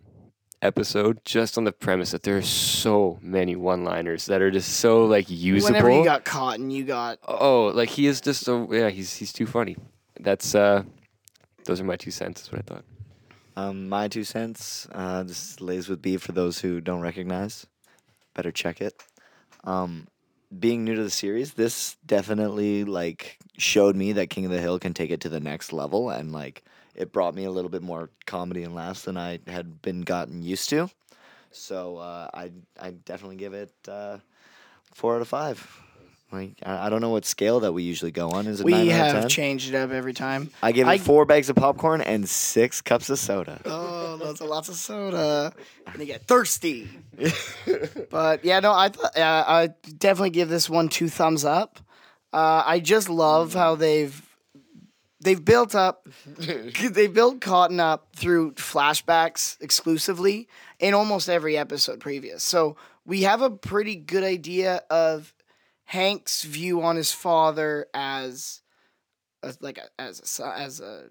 episode 0.61 1.19
just 1.25 1.59
on 1.59 1.65
the 1.65 1.73
premise 1.73 2.13
that 2.13 2.23
there 2.23 2.37
are 2.37 2.43
so 2.43 3.19
many 3.21 3.57
one-liners 3.57 4.27
that 4.27 4.41
are 4.41 4.51
just 4.51 4.75
so 4.75 5.05
like 5.05 5.27
usable. 5.29 5.75
Whenever 5.75 5.91
you 5.91 6.05
got 6.05 6.25
caught 6.25 6.59
and 6.59 6.73
you 6.73 6.85
got 6.85 7.19
oh, 7.27 7.73
like 7.75 7.89
he 7.89 8.07
is 8.07 8.21
just 8.21 8.45
so 8.45 8.73
yeah, 8.73 8.89
he's 8.89 9.15
he's 9.15 9.33
too 9.33 9.47
funny. 9.47 9.77
That's 10.21 10.55
uh 10.55 10.85
those 11.65 11.81
are 11.81 11.85
my 11.85 11.97
two 11.97 12.11
cents, 12.11 12.43
is 12.43 12.53
what 12.53 12.61
I 12.61 12.63
thought. 12.63 12.85
Um, 13.55 13.89
my 13.89 14.09
two 14.09 14.25
cents. 14.25 14.89
Uh, 14.93 15.23
this 15.23 15.61
lays 15.61 15.89
with 15.89 16.03
B 16.03 16.17
for 16.17 16.33
those 16.33 16.61
who 16.61 16.81
don't 16.81 17.01
recognize. 17.01 17.67
Better 18.35 18.51
check 18.51 18.81
it. 18.81 19.03
Um, 19.65 20.09
being 20.59 20.85
new 20.85 20.95
to 20.95 21.03
the 21.03 21.11
series, 21.11 21.55
this 21.55 21.97
definitely 22.07 22.85
like 22.85 23.39
showed 23.59 23.97
me 23.97 24.13
that 24.13 24.31
King 24.31 24.45
of 24.45 24.51
the 24.51 24.61
Hill 24.61 24.79
can 24.79 24.95
take 24.95 25.11
it 25.11 25.21
to 25.23 25.29
the 25.29 25.41
next 25.41 25.73
level, 25.73 26.11
and 26.11 26.33
like 26.33 26.63
it 26.95 27.13
brought 27.13 27.35
me 27.35 27.45
a 27.45 27.51
little 27.51 27.71
bit 27.71 27.83
more 27.83 28.11
comedy 28.27 28.63
and 28.63 28.75
laughs 28.75 29.03
than 29.03 29.17
I 29.17 29.41
had 29.47 29.81
been 29.83 30.03
gotten 30.03 30.43
used 30.43 30.69
to. 30.71 30.91
So 31.51 31.99
uh, 31.99 32.29
I 32.33 32.51
I 32.81 32.91
definitely 32.91 33.37
give 33.37 33.55
it 33.55 33.73
uh, 33.89 34.19
four 34.95 35.17
out 35.17 35.23
of 35.23 35.29
five. 35.29 35.81
Like 36.33 36.55
I, 36.63 36.87
I 36.87 36.89
don't 36.89 37.03
know 37.03 37.11
what 37.11 37.27
scale 37.27 37.61
that 37.61 37.73
we 37.73 37.83
usually 37.83 38.11
go 38.11 38.31
on. 38.31 38.47
Is 38.47 38.61
it 38.61 38.65
we 38.65 38.73
nine 38.73 38.89
out 38.89 39.09
of 39.09 39.15
have 39.15 39.23
10? 39.25 39.29
changed 39.29 39.69
it 39.69 39.75
up 39.75 39.91
every 39.91 40.15
time. 40.15 40.51
I 40.63 40.73
give 40.73 40.89
it 40.89 41.01
four 41.03 41.27
bags 41.27 41.51
of 41.51 41.57
popcorn 41.57 42.01
and 42.01 42.27
six 42.27 42.81
cups 42.81 43.11
of 43.11 43.19
soda. 43.19 43.61
Oh, 43.67 44.19
lots 44.19 44.41
of 44.41 44.49
lots 44.49 44.69
of 44.71 44.77
soda, 44.77 45.53
and 45.87 45.99
you 46.01 46.07
get 46.07 46.27
thirsty. 46.27 46.89
but 48.11 48.43
yeah, 48.47 48.61
no, 48.61 48.73
I 48.73 48.89
thought 48.89 49.17
uh, 49.17 49.45
I 49.47 49.69
definitely 50.03 50.31
give 50.31 50.49
this 50.49 50.69
one 50.69 50.89
two 50.89 51.09
thumbs 51.09 51.45
up. 51.45 51.79
Uh, 52.33 52.63
I 52.67 52.81
just 52.81 53.09
love 53.09 53.55
how 53.55 53.75
they've 53.77 54.21
they've 55.21 55.43
built 55.45 55.75
up 55.75 56.07
they 56.37 57.07
built 57.07 57.41
Cotton 57.41 57.79
up 57.81 58.09
through 58.17 58.53
flashbacks 58.53 59.57
exclusively 59.61 60.49
in 60.79 60.95
almost 60.95 61.29
every 61.29 61.57
episode 61.57 62.01
previous. 62.01 62.43
So 62.43 62.77
we 63.05 63.23
have 63.23 63.41
a 63.43 63.51
pretty 63.51 63.97
good 63.97 64.25
idea 64.25 64.83
of 64.91 65.33
Hank's 65.85 66.43
view 66.43 66.83
on 66.83 66.97
his 66.97 67.13
father 67.13 67.87
as, 67.95 68.63
as 69.43 69.61
like 69.61 69.79
a, 69.79 69.89
as 70.01 70.41
a 70.41 70.59
as 70.59 70.81
a 70.81 71.11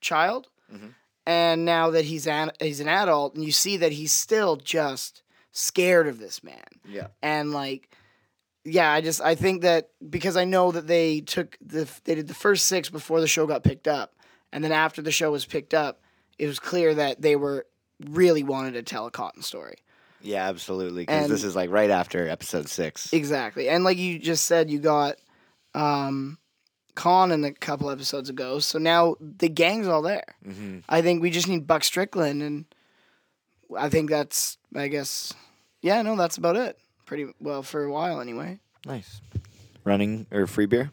child, 0.00 0.48
Mhm. 0.72 0.94
and 1.26 1.64
now 1.64 1.90
that 1.90 2.04
he's 2.06 2.26
an 2.26 2.50
he's 2.60 2.80
an 2.80 2.88
adult, 2.88 3.34
and 3.34 3.44
you 3.44 3.52
see 3.52 3.76
that 3.76 3.92
he's 3.92 4.12
still 4.12 4.56
just 4.56 5.22
scared 5.52 6.06
of 6.08 6.18
this 6.18 6.42
man 6.42 6.64
Yeah. 6.88 7.08
and 7.22 7.52
like 7.52 7.90
yeah 8.64 8.92
i 8.92 9.00
just 9.00 9.20
i 9.22 9.34
think 9.34 9.62
that 9.62 9.88
because 10.10 10.36
i 10.36 10.44
know 10.44 10.70
that 10.72 10.86
they 10.86 11.20
took 11.20 11.56
the 11.64 11.88
they 12.04 12.14
did 12.14 12.28
the 12.28 12.34
first 12.34 12.66
six 12.66 12.90
before 12.90 13.20
the 13.20 13.26
show 13.28 13.46
got 13.46 13.62
picked 13.64 13.88
up 13.88 14.14
and 14.52 14.62
then 14.62 14.72
after 14.72 15.00
the 15.02 15.10
show 15.12 15.30
was 15.32 15.44
picked 15.46 15.72
up 15.74 16.00
it 16.38 16.46
was 16.46 16.58
clear 16.58 16.94
that 16.94 17.20
they 17.22 17.36
were 17.36 17.66
really 18.08 18.42
wanted 18.42 18.72
to 18.72 18.82
tell 18.82 19.06
a 19.06 19.10
cotton 19.10 19.42
story 19.42 19.76
Yeah, 20.22 20.48
absolutely. 20.48 21.02
Because 21.02 21.28
this 21.28 21.44
is 21.44 21.54
like 21.56 21.70
right 21.70 21.90
after 21.90 22.28
episode 22.28 22.68
six. 22.68 23.12
exactly 23.12 23.68
and 23.68 23.84
like 23.84 23.96
you 23.98 24.18
just 24.18 24.44
said 24.44 24.70
you 24.70 24.78
got 24.78 25.16
um 25.74 26.36
Khan 26.94 27.30
in 27.32 27.44
a 27.44 27.52
couple 27.52 27.88
episodes 27.90 28.28
ago 28.28 28.58
so 28.58 28.78
now 28.78 29.16
the 29.20 29.48
gang's 29.48 29.86
all 29.88 30.02
there 30.02 30.24
Mhm. 30.46 30.82
i 30.88 31.00
think 31.00 31.22
we 31.22 31.30
just 31.30 31.48
need 31.48 31.66
buck 31.66 31.84
strickland 31.84 32.42
and 32.42 32.64
i 33.78 33.88
think 33.88 34.10
that's 34.10 34.58
i 34.74 34.88
guess 34.88 35.32
yeah 35.80 36.02
no 36.02 36.16
that's 36.16 36.36
about 36.36 36.56
it 36.56 36.78
pretty 37.10 37.26
well 37.40 37.60
for 37.64 37.82
a 37.82 37.90
while 37.90 38.20
anyway 38.20 38.56
Nice. 38.86 39.20
Running 39.82 40.26
or 40.30 40.46
free 40.46 40.66
beer? 40.66 40.90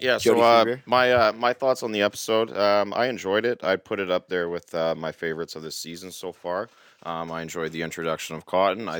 Yeah, 0.00 0.18
Jody 0.18 0.40
so 0.40 0.44
uh, 0.44 0.64
Fever? 0.64 0.82
my 0.86 1.12
uh, 1.12 1.32
my 1.32 1.52
thoughts 1.52 1.82
on 1.82 1.92
the 1.92 2.02
episode. 2.02 2.50
Um, 2.56 2.92
I 2.96 3.06
enjoyed 3.06 3.44
it. 3.44 3.62
I'd 3.62 3.84
put 3.84 4.00
it 4.00 4.10
up 4.10 4.28
there 4.28 4.48
with 4.48 4.74
uh, 4.74 4.94
my 4.94 5.12
favorites 5.12 5.56
of 5.56 5.62
this 5.62 5.76
season 5.76 6.10
so 6.10 6.32
far. 6.32 6.68
Um, 7.04 7.30
I 7.30 7.42
enjoyed 7.42 7.70
the 7.72 7.82
introduction 7.82 8.34
of 8.36 8.46
Cotton. 8.46 8.88
I 8.88 8.98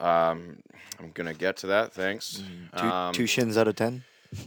um, 0.00 0.58
I'm 0.98 1.10
gonna 1.12 1.34
get 1.34 1.56
to 1.58 1.66
that. 1.68 1.92
Thanks. 1.92 2.42
Two, 2.76 2.82
Um, 2.86 3.12
two 3.14 3.26
shins 3.26 3.56
out 3.56 3.68
of 3.68 3.76
ten. 3.76 4.04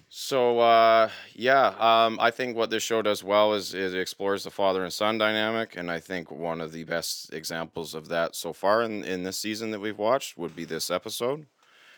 So 0.09 0.59
uh, 0.59 1.09
yeah, 1.33 1.73
um, 1.79 2.19
I 2.21 2.29
think 2.31 2.55
what 2.55 2.69
this 2.69 2.83
show 2.83 3.01
does 3.01 3.23
well 3.23 3.53
is, 3.53 3.73
is 3.73 3.93
it 3.93 3.99
explores 3.99 4.43
the 4.43 4.51
father 4.51 4.83
and 4.83 4.93
son 4.93 5.17
dynamic, 5.17 5.75
and 5.75 5.89
I 5.89 5.99
think 5.99 6.29
one 6.29 6.61
of 6.61 6.71
the 6.71 6.83
best 6.83 7.33
examples 7.33 7.95
of 7.95 8.07
that 8.09 8.35
so 8.35 8.53
far 8.53 8.83
in 8.83 9.03
in 9.03 9.23
this 9.23 9.39
season 9.39 9.71
that 9.71 9.79
we've 9.79 9.97
watched 9.97 10.37
would 10.37 10.55
be 10.55 10.65
this 10.65 10.91
episode. 10.91 11.47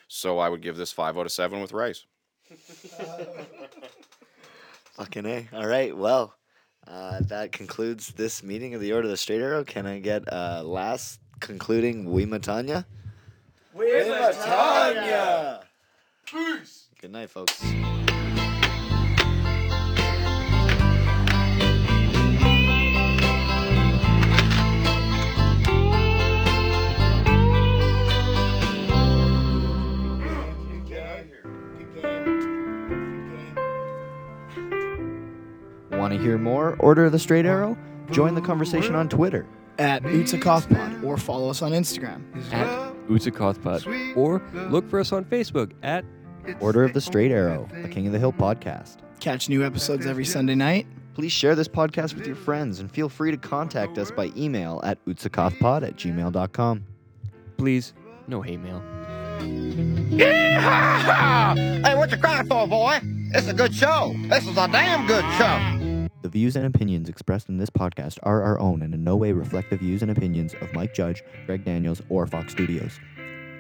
So 0.08 0.40
I 0.40 0.48
would 0.50 0.62
give 0.62 0.78
this 0.78 0.92
five 0.92 1.18
out 1.18 1.26
of 1.26 1.32
seven 1.32 1.60
with 1.62 1.74
rice. 1.74 2.06
Fucking 4.94 5.26
A. 5.26 5.50
All 5.54 5.66
right. 5.66 5.96
Well, 5.96 6.36
uh, 6.88 7.22
that 7.22 7.52
concludes 7.52 8.14
this 8.14 8.44
meeting 8.44 8.76
of 8.76 8.82
the 8.82 8.94
Order 8.94 9.08
of 9.08 9.12
the 9.12 9.18
Straight 9.18 9.42
Arrow. 9.42 9.64
Can 9.64 9.86
I 9.88 10.00
get 10.00 10.32
uh, 10.32 10.62
last 10.64 11.20
concluding 11.40 12.06
Wimatanya? 12.06 12.86
Wimatanya! 13.76 15.64
Peace! 16.26 16.83
Good 17.04 17.12
night, 17.12 17.30
folks. 17.30 17.62
Want 35.92 36.14
to 36.14 36.18
hear 36.18 36.38
more 36.38 36.78
Order 36.80 37.10
the 37.10 37.20
Straight 37.20 37.46
Arrow? 37.46 37.78
Join 38.12 38.34
the 38.34 38.40
conversation 38.40 38.96
on 38.96 39.10
Twitter. 39.10 39.46
at 39.78 40.04
Utsakothpod 40.04 41.04
or 41.04 41.18
follow 41.18 41.50
us 41.50 41.62
on 41.62 41.74
Instagram. 41.74 42.22
At 42.54 42.96
Utsakothpod. 43.10 44.16
Or 44.16 44.42
look 44.70 44.90
for 44.90 45.02
us 45.02 45.12
on 45.12 45.26
Facebook 45.26 45.74
at 45.84 46.06
Order 46.60 46.84
of 46.84 46.94
the 46.94 47.02
Straight 47.02 47.32
Arrow, 47.32 47.68
a 47.84 47.88
King 47.88 48.08
of 48.08 48.14
the 48.14 48.20
Hill 48.20 48.34
podcast. 48.34 48.98
Catch 49.20 49.50
new 49.50 49.64
episodes 49.64 50.06
every 50.06 50.26
Sunday 50.26 50.56
night. 50.56 50.86
Please 51.14 51.32
share 51.32 51.56
this 51.56 51.68
podcast 51.68 52.16
with 52.16 52.26
your 52.26 52.36
friends 52.36 52.80
and 52.80 52.92
feel 52.92 53.08
free 53.08 53.32
to 53.32 53.38
contact 53.38 53.98
us 53.98 54.12
by 54.12 54.32
email 54.36 54.82
at 54.84 55.04
utsakothpod 55.06 55.84
at 55.84 55.96
gmail.com. 55.96 56.86
Please, 57.58 57.94
no 58.28 58.42
hate 58.42 58.60
mail. 58.60 58.82
Yeehaw! 60.10 61.86
Hey, 61.86 61.96
what 61.96 62.12
you 62.12 62.18
crying 62.18 62.48
for, 62.48 62.68
boy? 62.68 63.00
It's 63.34 63.48
a 63.48 63.54
good 63.54 63.74
show. 63.74 64.16
This 64.28 64.48
is 64.48 64.58
a 64.58 64.68
damn 64.68 65.06
good 65.08 65.26
show. 65.38 66.10
The 66.24 66.30
views 66.30 66.56
and 66.56 66.66
opinions 66.66 67.10
expressed 67.10 67.50
in 67.50 67.58
this 67.58 67.70
podcast 67.70 68.18
are 68.24 68.42
our 68.42 68.60
own 68.60 68.82
and 68.82 68.94
in 68.94 69.04
no 69.04 69.16
way 69.18 69.34
reflect 69.34 69.70
the 69.70 69.78
views 69.78 70.02
and 70.02 70.10
opinions 70.10 70.54
of 70.62 70.74
Mike 70.74 70.94
Judge, 70.94 71.22
Greg 71.46 71.66
Daniels, 71.66 72.02
or 72.10 72.26
Fox 72.26 72.54
Studios. 72.54 73.00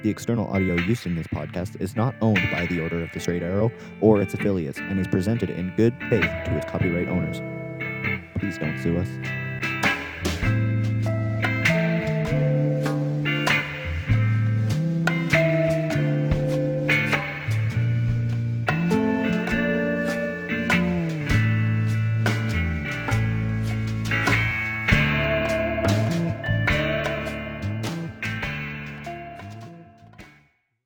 The 0.03 0.09
external 0.09 0.47
audio 0.47 0.75
used 0.75 1.05
in 1.05 1.15
this 1.15 1.27
podcast 1.27 1.79
is 1.79 1.95
not 1.95 2.13
owned 2.21 2.41
by 2.51 2.65
the 2.65 2.81
Order 2.81 3.03
of 3.03 3.09
the 3.13 3.21
Straight 3.21 3.41
Arrow 3.41 3.71
or 4.01 4.21
its 4.21 4.33
affiliates 4.33 4.77
and 4.77 4.99
is 4.99 5.07
presented 5.07 5.49
in 5.49 5.73
good 5.77 5.95
faith 6.09 6.19
to 6.19 6.57
its 6.57 6.69
copyright 6.69 7.07
owners. 7.07 7.41
Please 8.37 8.57
don't 8.57 8.77
sue 8.83 8.97
us. 8.97 9.07